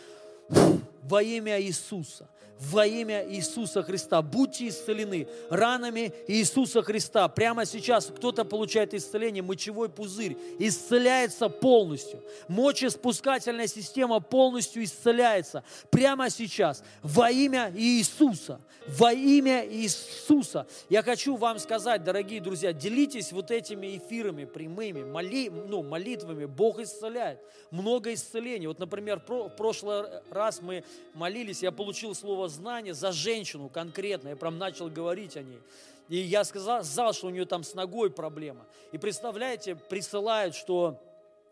Во 0.49 1.23
имя 1.23 1.63
Иисуса 1.63 2.29
во 2.61 2.87
имя 2.87 3.27
Иисуса 3.27 3.83
Христа. 3.83 4.21
Будьте 4.21 4.69
исцелены 4.69 5.27
ранами 5.49 6.13
Иисуса 6.29 6.83
Христа. 6.83 7.27
Прямо 7.29 7.65
сейчас 7.65 8.07
кто-то 8.07 8.45
получает 8.45 8.93
исцеление, 8.93 9.43
мочевой 9.43 9.89
пузырь 9.89 10.37
исцеляется 10.59 11.49
полностью. 11.49 12.23
Мочеспускательная 12.49 13.67
система 13.67 14.21
полностью 14.21 14.85
исцеляется. 14.85 15.65
Прямо 15.91 16.29
сейчас 16.29 16.85
во 17.03 17.31
имя 17.31 17.73
Иисуса. 17.75 18.61
Во 18.87 19.13
имя 19.13 19.67
Иисуса. 19.67 20.67
Я 20.89 21.03
хочу 21.03 21.37
вам 21.37 21.59
сказать, 21.59 22.05
дорогие 22.05 22.41
друзья, 22.41 22.73
делитесь 22.73 23.33
вот 23.33 23.51
этими 23.51 23.97
эфирами 23.97 24.45
прямыми, 24.45 25.03
моли, 25.05 25.49
ну, 25.51 25.83
молитвами. 25.83 26.45
Бог 26.45 26.81
исцеляет. 26.81 27.41
Много 27.71 28.13
исцелений. 28.13 28.67
Вот, 28.67 28.79
например, 28.79 29.23
в 29.27 29.49
прошлый 29.51 30.05
раз 30.31 30.61
мы 30.61 30.85
молились, 31.15 31.63
я 31.63 31.73
получил 31.73 32.15
слово 32.15 32.50
знание 32.51 32.93
за 32.93 33.13
женщину 33.13 33.69
конкретно. 33.69 34.29
Я 34.29 34.37
прям 34.37 34.59
начал 34.59 34.91
говорить 34.91 35.37
о 35.37 35.43
ней. 35.43 35.61
И 36.09 36.17
я 36.17 36.45
сказал, 36.45 36.85
сказал, 36.85 37.13
что 37.13 37.29
у 37.29 37.31
нее 37.31 37.47
там 37.47 37.63
с 37.63 37.75
ногой 37.75 38.11
проблема. 38.11 38.67
И 38.93 38.99
представляете, 38.99 39.77
присылают, 39.77 40.55
что 40.55 41.01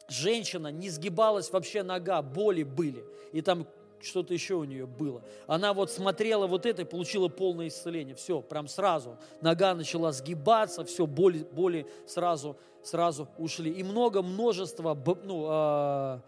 женщина 0.08 0.68
не 0.68 0.90
сгибалась 0.90 1.50
вообще 1.50 1.82
нога, 1.82 2.20
боли 2.22 2.64
были. 2.64 3.04
И 3.32 3.40
там 3.40 3.66
что-то 4.00 4.34
еще 4.34 4.54
у 4.54 4.64
нее 4.64 4.86
было. 4.86 5.22
Она 5.46 5.72
вот 5.72 5.90
смотрела 5.90 6.46
вот 6.46 6.66
это 6.66 6.82
и 6.82 6.84
получила 6.84 7.28
полное 7.28 7.68
исцеление. 7.68 8.14
Все, 8.14 8.40
прям 8.40 8.68
сразу. 8.68 9.16
Нога 9.40 9.74
начала 9.74 10.12
сгибаться, 10.12 10.84
все, 10.84 11.06
боли, 11.06 11.46
боли 11.52 11.86
сразу, 12.06 12.56
сразу 12.82 13.28
ушли. 13.38 13.70
И 13.72 13.82
много, 13.82 14.22
множество, 14.22 14.96
ну, 15.22 15.46
э, 15.48 16.20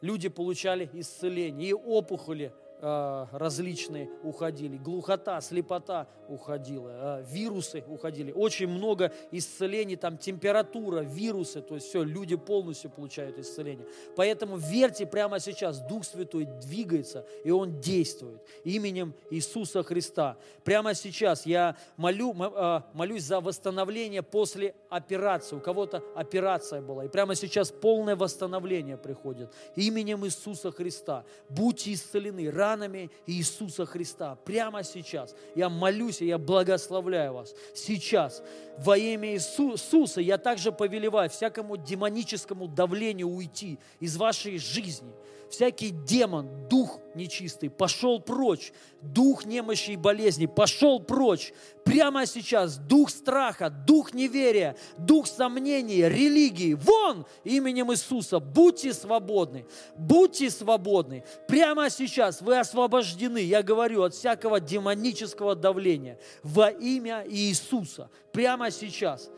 люди 0.00 0.28
получали 0.28 0.88
исцеление. 0.92 1.70
И 1.70 1.72
опухоли 1.72 2.52
различные 2.80 4.08
уходили, 4.22 4.76
глухота, 4.76 5.40
слепота 5.40 6.06
уходила, 6.28 7.20
э, 7.20 7.24
вирусы 7.28 7.84
уходили, 7.88 8.32
очень 8.32 8.68
много 8.68 9.12
исцелений, 9.32 9.96
там 9.96 10.18
температура, 10.18 11.00
вирусы, 11.00 11.60
то 11.60 11.74
есть 11.74 11.88
все, 11.88 12.02
люди 12.02 12.36
полностью 12.36 12.90
получают 12.90 13.38
исцеление. 13.38 13.86
Поэтому 14.14 14.56
верьте 14.56 15.06
прямо 15.06 15.40
сейчас, 15.40 15.80
Дух 15.80 16.04
Святой 16.04 16.44
двигается, 16.44 17.26
и 17.44 17.50
Он 17.50 17.80
действует 17.80 18.42
именем 18.64 19.14
Иисуса 19.30 19.82
Христа. 19.82 20.36
Прямо 20.64 20.94
сейчас 20.94 21.46
я 21.46 21.76
молю, 21.96 22.34
э, 22.38 22.80
молюсь 22.92 23.24
за 23.24 23.40
восстановление 23.40 24.22
после 24.22 24.74
операции. 24.90 25.56
У 25.56 25.60
кого-то 25.60 26.02
операция 26.14 26.80
была, 26.82 27.04
и 27.04 27.08
прямо 27.08 27.34
сейчас 27.34 27.70
полное 27.70 28.16
восстановление 28.16 28.96
приходит 28.96 29.52
именем 29.76 30.24
Иисуса 30.26 30.70
Христа. 30.70 31.24
Будьте 31.48 31.92
исцелены, 31.92 32.50
ранами 32.68 33.10
Иисуса 33.26 33.86
Христа. 33.86 34.36
Прямо 34.44 34.82
сейчас 34.82 35.34
я 35.54 35.68
молюсь 35.68 36.20
и 36.20 36.26
я 36.26 36.38
благословляю 36.38 37.34
вас. 37.34 37.54
Сейчас 37.74 38.42
во 38.78 38.96
имя 38.96 39.34
Иисуса 39.34 40.20
я 40.20 40.38
также 40.38 40.72
повелеваю 40.72 41.30
всякому 41.30 41.76
демоническому 41.76 42.68
давлению 42.68 43.28
уйти 43.28 43.78
из 44.00 44.16
вашей 44.16 44.58
жизни. 44.58 45.12
Всякий 45.50 45.90
демон, 45.90 46.48
дух 46.68 47.00
нечистый, 47.14 47.70
пошел 47.70 48.20
прочь, 48.20 48.72
дух 49.02 49.44
немощи 49.44 49.92
и 49.92 49.96
болезни, 49.96 50.46
пошел 50.46 51.00
прочь. 51.00 51.52
Прямо 51.84 52.26
сейчас 52.26 52.76
дух 52.76 53.10
страха, 53.10 53.70
дух 53.70 54.12
неверия, 54.12 54.76
дух 54.98 55.26
сомнений, 55.26 56.02
религии, 56.08 56.74
вон 56.74 57.26
именем 57.44 57.92
Иисуса, 57.92 58.40
будьте 58.40 58.92
свободны, 58.92 59.66
будьте 59.96 60.50
свободны. 60.50 61.24
Прямо 61.46 61.90
сейчас 61.90 62.42
вы 62.42 62.58
освобождены, 62.58 63.38
я 63.38 63.62
говорю, 63.62 64.02
от 64.02 64.14
всякого 64.14 64.60
демонического 64.60 65.54
давления 65.54 66.18
во 66.42 66.68
имя 66.68 67.24
Иисуса. 67.26 68.10
Прямо 68.32 68.70
сейчас 68.70 69.30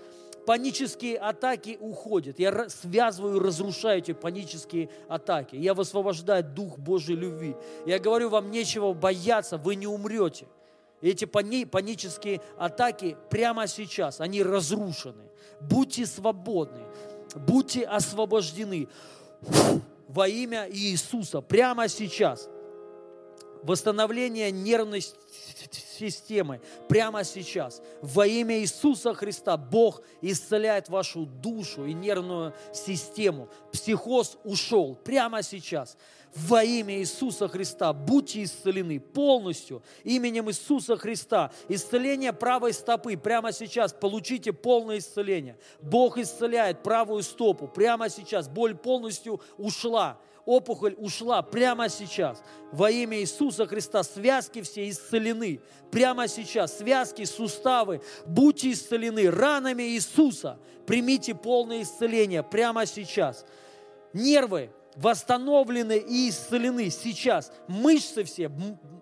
панические 0.50 1.16
атаки 1.16 1.78
уходят. 1.80 2.40
Я 2.40 2.68
связываю 2.68 3.38
разрушаю 3.38 3.98
эти 3.98 4.10
панические 4.10 4.90
атаки. 5.06 5.54
Я 5.54 5.74
высвобождаю 5.74 6.42
Дух 6.42 6.76
Божьей 6.76 7.14
любви. 7.14 7.54
Я 7.86 8.00
говорю, 8.00 8.30
вам 8.30 8.50
нечего 8.50 8.92
бояться, 8.92 9.58
вы 9.58 9.76
не 9.76 9.86
умрете. 9.86 10.48
Эти 11.02 11.24
панические 11.24 12.40
атаки 12.58 13.16
прямо 13.30 13.68
сейчас, 13.68 14.20
они 14.20 14.42
разрушены. 14.42 15.22
Будьте 15.60 16.04
свободны, 16.04 16.82
будьте 17.36 17.84
освобождены 17.84 18.88
во 20.08 20.26
имя 20.26 20.66
Иисуса 20.68 21.42
прямо 21.42 21.86
сейчас. 21.86 22.48
Восстановление 23.62 24.50
нервной 24.50 25.02
системы 25.98 26.60
прямо 26.88 27.24
сейчас. 27.24 27.82
Во 28.00 28.26
имя 28.26 28.58
Иисуса 28.60 29.12
Христа 29.12 29.56
Бог 29.56 30.02
исцеляет 30.22 30.88
вашу 30.88 31.26
душу 31.26 31.84
и 31.84 31.92
нервную 31.92 32.54
систему. 32.72 33.48
Психоз 33.72 34.38
ушел 34.44 34.94
прямо 34.94 35.42
сейчас. 35.42 35.96
Во 36.34 36.62
имя 36.62 36.98
Иисуса 37.00 37.48
Христа 37.48 37.92
будьте 37.92 38.44
исцелены 38.44 39.00
полностью 39.00 39.82
именем 40.04 40.48
Иисуса 40.48 40.96
Христа. 40.96 41.50
Исцеление 41.68 42.32
правой 42.32 42.72
стопы 42.72 43.16
прямо 43.16 43.52
сейчас. 43.52 43.92
Получите 43.92 44.52
полное 44.52 44.98
исцеление. 44.98 45.58
Бог 45.82 46.18
исцеляет 46.18 46.82
правую 46.82 47.22
стопу 47.24 47.66
прямо 47.66 48.08
сейчас. 48.08 48.48
Боль 48.48 48.76
полностью 48.76 49.40
ушла 49.58 50.18
опухоль 50.44 50.94
ушла 50.98 51.42
прямо 51.42 51.88
сейчас. 51.88 52.42
Во 52.72 52.90
имя 52.90 53.20
Иисуса 53.20 53.66
Христа 53.66 54.02
связки 54.02 54.62
все 54.62 54.88
исцелены. 54.88 55.60
Прямо 55.90 56.28
сейчас 56.28 56.78
связки, 56.78 57.24
суставы, 57.24 58.00
будьте 58.26 58.72
исцелены 58.72 59.30
ранами 59.30 59.82
Иисуса. 59.82 60.58
Примите 60.86 61.34
полное 61.34 61.82
исцеление 61.82 62.42
прямо 62.42 62.86
сейчас. 62.86 63.44
Нервы 64.12 64.70
восстановлены 64.96 65.98
и 65.98 66.28
исцелены 66.30 66.90
сейчас. 66.90 67.52
Мышцы 67.68 68.24
все, 68.24 68.50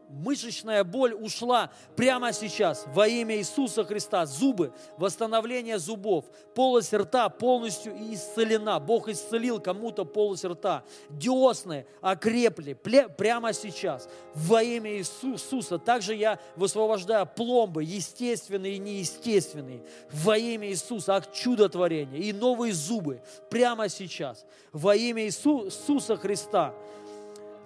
мышечная 0.08 0.84
боль 0.84 1.14
ушла 1.14 1.70
прямо 1.96 2.32
сейчас 2.32 2.84
во 2.88 3.06
имя 3.06 3.36
Иисуса 3.36 3.84
Христа. 3.84 4.26
Зубы, 4.26 4.72
восстановление 4.96 5.78
зубов, 5.78 6.24
полость 6.54 6.92
рта 6.92 7.28
полностью 7.28 7.94
исцелена. 8.12 8.80
Бог 8.80 9.08
исцелил 9.08 9.60
кому-то 9.60 10.04
полость 10.04 10.44
рта. 10.44 10.84
Десны 11.10 11.86
окрепли 12.00 12.74
прямо 12.74 13.52
сейчас 13.52 14.08
во 14.34 14.62
имя 14.62 14.98
Иисуса. 14.98 15.78
Также 15.78 16.14
я 16.14 16.38
высвобождаю 16.56 17.26
пломбы, 17.26 17.84
естественные 17.84 18.74
и 18.74 18.78
неестественные, 18.78 19.82
во 20.12 20.36
имя 20.36 20.68
Иисуса, 20.68 21.16
от 21.16 21.32
чудотворения. 21.32 22.18
И 22.18 22.32
новые 22.32 22.72
зубы 22.72 23.20
прямо 23.50 23.88
сейчас 23.88 24.44
во 24.72 24.94
имя 24.94 25.24
Иисуса 25.24 25.77
Христа. 26.16 26.74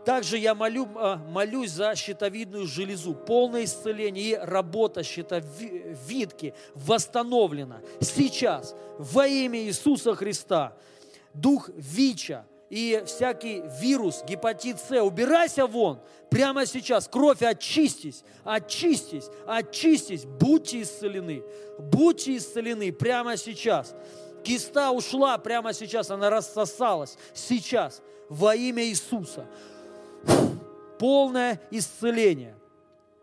Также 0.05 0.39
я 0.39 0.55
молю, 0.55 0.89
а, 0.97 1.17
молюсь 1.17 1.71
за 1.71 1.95
щитовидную 1.95 2.67
железу, 2.67 3.15
полное 3.15 3.65
исцеление 3.65 4.31
и 4.31 4.35
работа 4.37 5.03
щитовидки 5.05 6.55
восстановлена 6.75 7.81
сейчас 8.01 8.75
во 8.99 9.27
имя 9.27 9.61
Иисуса 9.61 10.15
Христа. 10.15 10.77
Дух 11.35 11.71
ВИЧа 11.77 12.45
и 12.69 13.03
всякий 13.07 13.63
вирус, 13.81 14.25
гепатит 14.27 14.81
С, 14.81 15.01
убирайся 15.03 15.67
вон 15.67 16.01
прямо 16.31 16.67
сейчас. 16.67 17.07
Кровь 17.07 17.43
очистись, 17.43 18.25
очистись, 18.45 19.29
очистись. 19.47 20.25
Будьте 20.25 20.83
исцелены, 20.83 21.45
будьте 21.79 22.37
исцелены 22.37 22.91
прямо 22.91 23.37
сейчас. 23.37 23.95
Киста 24.45 24.91
ушла 24.91 25.39
прямо 25.39 25.73
сейчас, 25.73 26.11
она 26.11 26.31
рассосалась 26.31 27.17
сейчас 27.35 28.03
во 28.29 28.55
имя 28.55 28.85
Иисуса 28.85 29.47
полное 31.03 31.61
исцеление. 31.73 32.55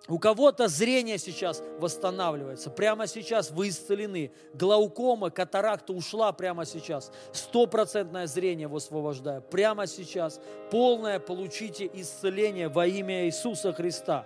У 0.10 0.20
кого-то 0.20 0.68
зрение 0.68 1.18
сейчас 1.18 1.64
восстанавливается. 1.80 2.70
Прямо 2.70 3.08
сейчас 3.08 3.52
вы 3.52 3.70
исцелены. 3.70 4.34
Глаукома, 4.54 5.30
катаракта 5.30 5.94
ушла 5.94 6.34
прямо 6.34 6.66
сейчас. 6.66 7.10
Стопроцентное 7.32 8.28
зрение 8.28 8.68
высвобождаю. 8.68 9.42
Прямо 9.42 9.88
сейчас. 9.88 10.42
Полное 10.72 11.22
получите 11.22 11.90
исцеление 11.94 12.68
во 12.68 12.86
имя 12.86 13.28
Иисуса 13.28 13.72
Христа. 13.72 14.26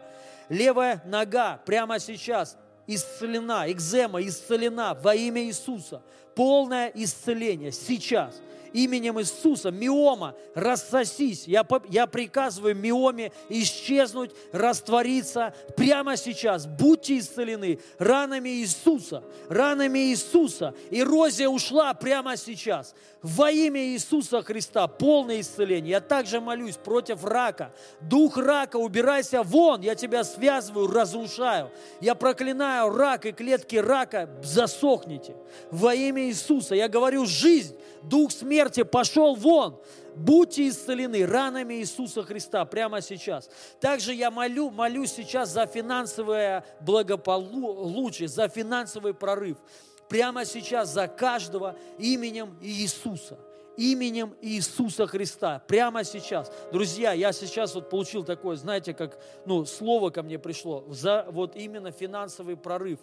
Левая 0.49 1.03
нога 1.05 1.61
прямо 1.63 1.99
сейчас 1.99 2.57
исцелена. 2.87 3.71
Экзема 3.71 4.21
исцелена 4.23 4.93
во 4.93 5.15
имя 5.15 5.43
Иисуса. 5.43 6.01
Полное 6.35 6.91
исцеление 6.95 7.71
сейчас 7.71 8.41
именем 8.73 9.19
Иисуса, 9.19 9.71
миома, 9.71 10.35
рассосись. 10.55 11.47
Я, 11.47 11.65
я 11.89 12.07
приказываю 12.07 12.75
миоме 12.75 13.31
исчезнуть, 13.49 14.31
раствориться 14.51 15.53
прямо 15.77 16.17
сейчас. 16.17 16.65
Будьте 16.65 17.19
исцелены 17.19 17.79
ранами 17.99 18.49
Иисуса, 18.49 19.23
ранами 19.47 19.99
Иисуса. 20.09 20.73
Эрозия 20.91 21.47
ушла 21.47 21.93
прямо 21.93 22.35
сейчас. 22.35 22.95
Во 23.21 23.49
имя 23.49 23.81
Иисуса 23.81 24.41
Христа 24.41 24.87
полное 24.87 25.39
исцеление. 25.39 25.91
Я 25.91 26.01
также 26.01 26.41
молюсь 26.41 26.75
против 26.75 27.23
рака. 27.23 27.71
Дух 28.01 28.37
рака, 28.37 28.75
убирайся 28.75 29.43
вон. 29.43 29.81
Я 29.81 29.95
тебя 29.95 30.25
связываю, 30.25 30.87
разрушаю. 30.87 31.71
Я 32.01 32.15
проклинаю 32.15 32.89
рак 32.89 33.25
и 33.25 33.31
клетки 33.31 33.77
рака. 33.77 34.29
Засохните. 34.43 35.37
Во 35.71 35.95
имя 35.95 36.23
Иисуса. 36.23 36.75
Я 36.75 36.89
говорю 36.89 37.25
жизнь. 37.25 37.77
Дух 38.03 38.31
смерти 38.31 38.62
пошел 38.85 39.35
вон. 39.35 39.81
Будьте 40.15 40.67
исцелены 40.69 41.25
ранами 41.25 41.75
Иисуса 41.75 42.23
Христа 42.23 42.65
прямо 42.65 43.01
сейчас. 43.01 43.49
Также 43.79 44.13
я 44.13 44.29
молю, 44.29 44.69
молюсь 44.69 45.11
сейчас 45.11 45.49
за 45.49 45.65
финансовое 45.65 46.63
благополучие, 46.81 48.27
за 48.27 48.47
финансовый 48.47 49.13
прорыв 49.13 49.57
прямо 50.13 50.45
сейчас 50.45 50.89
за 50.93 51.07
каждого 51.07 51.75
именем 51.97 52.55
Иисуса. 52.61 53.39
Именем 53.77 54.35
Иисуса 54.41 55.07
Христа. 55.07 55.63
Прямо 55.67 56.03
сейчас. 56.03 56.51
Друзья, 56.71 57.13
я 57.13 57.33
сейчас 57.33 57.73
вот 57.73 57.89
получил 57.89 58.23
такое, 58.23 58.55
знаете, 58.55 58.93
как, 58.93 59.17
ну, 59.47 59.65
слово 59.65 60.11
ко 60.11 60.21
мне 60.21 60.37
пришло, 60.37 60.85
за 60.89 61.25
вот 61.31 61.55
именно 61.55 61.91
финансовый 61.91 62.55
прорыв. 62.55 62.99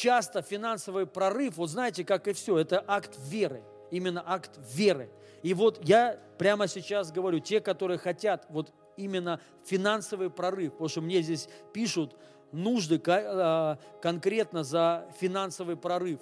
Часто 0.00 0.40
финансовый 0.40 1.04
прорыв, 1.04 1.58
вот 1.58 1.68
знаете, 1.68 2.06
как 2.06 2.26
и 2.26 2.32
все, 2.32 2.56
это 2.56 2.82
акт 2.86 3.18
веры. 3.18 3.62
Именно 3.90 4.24
акт 4.26 4.58
веры. 4.74 5.10
И 5.42 5.52
вот 5.52 5.78
я 5.86 6.18
прямо 6.38 6.68
сейчас 6.68 7.12
говорю, 7.12 7.38
те, 7.40 7.60
которые 7.60 7.98
хотят 7.98 8.46
вот 8.48 8.72
именно 8.96 9.42
финансовый 9.66 10.30
прорыв, 10.30 10.72
потому 10.72 10.88
что 10.88 11.02
мне 11.02 11.20
здесь 11.20 11.50
пишут, 11.74 12.16
нужды 12.50 12.98
а, 13.08 13.78
конкретно 14.00 14.64
за 14.64 15.06
финансовый 15.18 15.76
прорыв. 15.76 16.18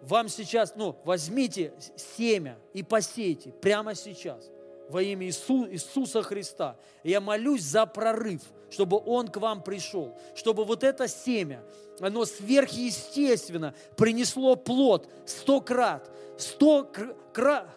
Вам 0.00 0.30
сейчас, 0.30 0.74
ну, 0.74 0.96
возьмите 1.04 1.74
семя 2.16 2.56
и 2.72 2.82
посейте 2.82 3.52
прямо 3.52 3.94
сейчас 3.94 4.50
во 4.90 5.02
имя 5.02 5.26
Иису, 5.26 5.66
Иисуса 5.70 6.22
Христа. 6.22 6.76
Я 7.02 7.20
молюсь 7.20 7.62
за 7.62 7.86
прорыв, 7.86 8.42
чтобы 8.70 9.00
Он 9.04 9.28
к 9.28 9.36
вам 9.38 9.62
пришел, 9.62 10.16
чтобы 10.34 10.64
вот 10.64 10.84
это 10.84 11.08
семя, 11.08 11.62
оно 12.00 12.24
сверхъестественно 12.24 13.74
принесло 13.96 14.56
плод 14.56 15.08
сто 15.26 15.60
крат, 15.60 16.10
сто 16.38 16.90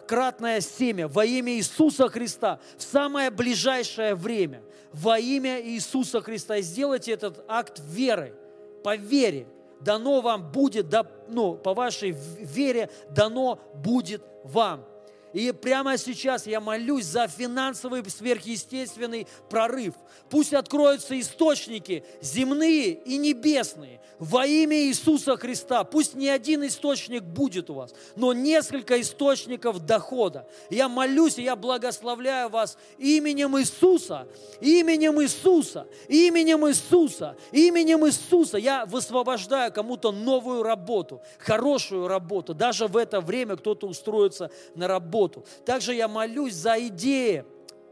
кратное 0.06 0.60
семя 0.60 1.08
во 1.08 1.24
имя 1.24 1.54
Иисуса 1.54 2.08
Христа 2.08 2.60
в 2.76 2.82
самое 2.82 3.30
ближайшее 3.30 4.14
время– 4.14 4.62
во 4.94 5.18
имя 5.18 5.60
Иисуса 5.60 6.20
Христа. 6.22 6.56
И 6.56 6.62
сделайте 6.62 7.12
этот 7.12 7.44
акт 7.48 7.80
веры, 7.84 8.34
по 8.82 8.96
вере. 8.96 9.48
Дано 9.80 10.20
вам 10.20 10.50
будет, 10.50 10.88
да, 10.88 11.04
ну, 11.28 11.56
по 11.56 11.74
вашей 11.74 12.10
вере 12.10 12.88
дано 13.10 13.58
будет 13.74 14.22
вам. 14.44 14.86
И 15.34 15.50
прямо 15.50 15.98
сейчас 15.98 16.46
я 16.46 16.60
молюсь 16.60 17.06
за 17.06 17.26
финансовый 17.26 18.08
сверхъестественный 18.08 19.26
прорыв. 19.50 19.94
Пусть 20.30 20.54
откроются 20.54 21.18
источники 21.18 22.04
земные 22.22 22.92
и 22.92 23.16
небесные 23.16 24.00
во 24.20 24.46
имя 24.46 24.76
Иисуса 24.84 25.36
Христа. 25.36 25.82
Пусть 25.82 26.14
не 26.14 26.28
один 26.28 26.64
источник 26.64 27.24
будет 27.24 27.68
у 27.68 27.74
вас, 27.74 27.92
но 28.14 28.32
несколько 28.32 29.00
источников 29.00 29.84
дохода. 29.84 30.48
Я 30.70 30.88
молюсь 30.88 31.36
и 31.38 31.42
я 31.42 31.56
благословляю 31.56 32.48
вас 32.48 32.78
именем 32.98 33.58
Иисуса, 33.58 34.28
именем 34.60 35.20
Иисуса, 35.20 35.88
именем 36.08 36.68
Иисуса, 36.68 37.36
именем 37.50 38.06
Иисуса. 38.06 38.56
Я 38.56 38.86
высвобождаю 38.86 39.72
кому-то 39.72 40.12
новую 40.12 40.62
работу, 40.62 41.20
хорошую 41.40 42.06
работу. 42.06 42.54
Даже 42.54 42.86
в 42.86 42.96
это 42.96 43.20
время 43.20 43.56
кто-то 43.56 43.88
устроится 43.88 44.48
на 44.76 44.86
работу 44.86 45.23
работу. 45.24 45.44
Также 45.64 45.94
я 45.94 46.08
молюсь 46.08 46.54
за 46.54 46.86
идеи 46.88 47.44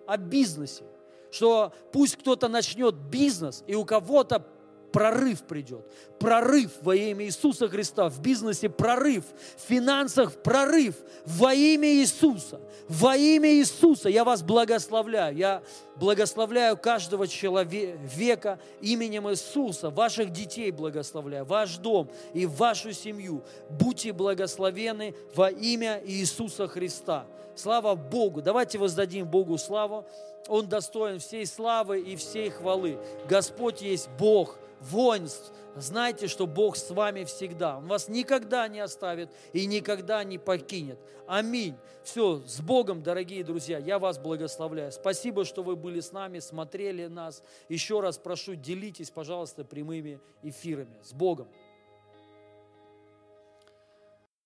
о 0.06 0.16
бизнесе, 0.16 0.84
что 1.30 1.72
пусть 1.92 2.16
кто-то 2.16 2.48
начнет 2.48 2.94
бизнес, 2.94 3.64
и 3.66 3.74
у 3.74 3.84
кого-то 3.84 4.46
прорыв 4.92 5.42
придет. 5.42 5.84
Прорыв 6.18 6.70
во 6.82 6.94
имя 6.94 7.24
Иисуса 7.24 7.68
Христа. 7.68 8.08
В 8.08 8.20
бизнесе 8.20 8.68
прорыв. 8.68 9.24
В 9.56 9.68
финансах 9.68 10.34
прорыв. 10.42 10.94
Во 11.24 11.52
имя 11.52 11.88
Иисуса. 11.88 12.60
Во 12.88 13.16
имя 13.16 13.50
Иисуса 13.54 14.08
я 14.08 14.24
вас 14.24 14.42
благословляю. 14.42 15.36
Я 15.36 15.62
благословляю 15.96 16.76
каждого 16.76 17.26
человека 17.26 18.60
именем 18.80 19.28
Иисуса. 19.30 19.90
Ваших 19.90 20.30
детей 20.30 20.70
благословляю. 20.70 21.44
Ваш 21.44 21.78
дом 21.78 22.10
и 22.34 22.46
вашу 22.46 22.92
семью. 22.92 23.42
Будьте 23.70 24.12
благословены 24.12 25.14
во 25.34 25.50
имя 25.50 26.00
Иисуса 26.04 26.68
Христа. 26.68 27.26
Слава 27.54 27.94
Богу. 27.94 28.42
Давайте 28.42 28.78
воздадим 28.78 29.26
Богу 29.26 29.58
славу. 29.58 30.06
Он 30.48 30.68
достоин 30.68 31.18
всей 31.20 31.46
славы 31.46 32.00
и 32.00 32.16
всей 32.16 32.50
хвалы. 32.50 32.98
Господь 33.28 33.82
есть 33.82 34.08
Бог 34.18 34.58
воинств, 34.82 35.52
знайте, 35.76 36.28
что 36.28 36.46
Бог 36.46 36.76
с 36.76 36.90
вами 36.90 37.24
всегда. 37.24 37.78
Он 37.78 37.86
вас 37.86 38.08
никогда 38.08 38.68
не 38.68 38.80
оставит 38.80 39.30
и 39.52 39.66
никогда 39.66 40.24
не 40.24 40.38
покинет. 40.38 40.98
Аминь. 41.26 41.74
Все, 42.04 42.42
с 42.46 42.60
Богом, 42.60 43.02
дорогие 43.02 43.44
друзья, 43.44 43.78
я 43.78 43.98
вас 43.98 44.18
благословляю. 44.18 44.90
Спасибо, 44.90 45.44
что 45.44 45.62
вы 45.62 45.76
были 45.76 46.00
с 46.00 46.12
нами, 46.12 46.40
смотрели 46.40 47.06
нас. 47.06 47.42
Еще 47.68 48.00
раз 48.00 48.18
прошу, 48.18 48.56
делитесь, 48.56 49.10
пожалуйста, 49.10 49.64
прямыми 49.64 50.20
эфирами. 50.42 50.98
С 51.02 51.12
Богом. 51.12 51.48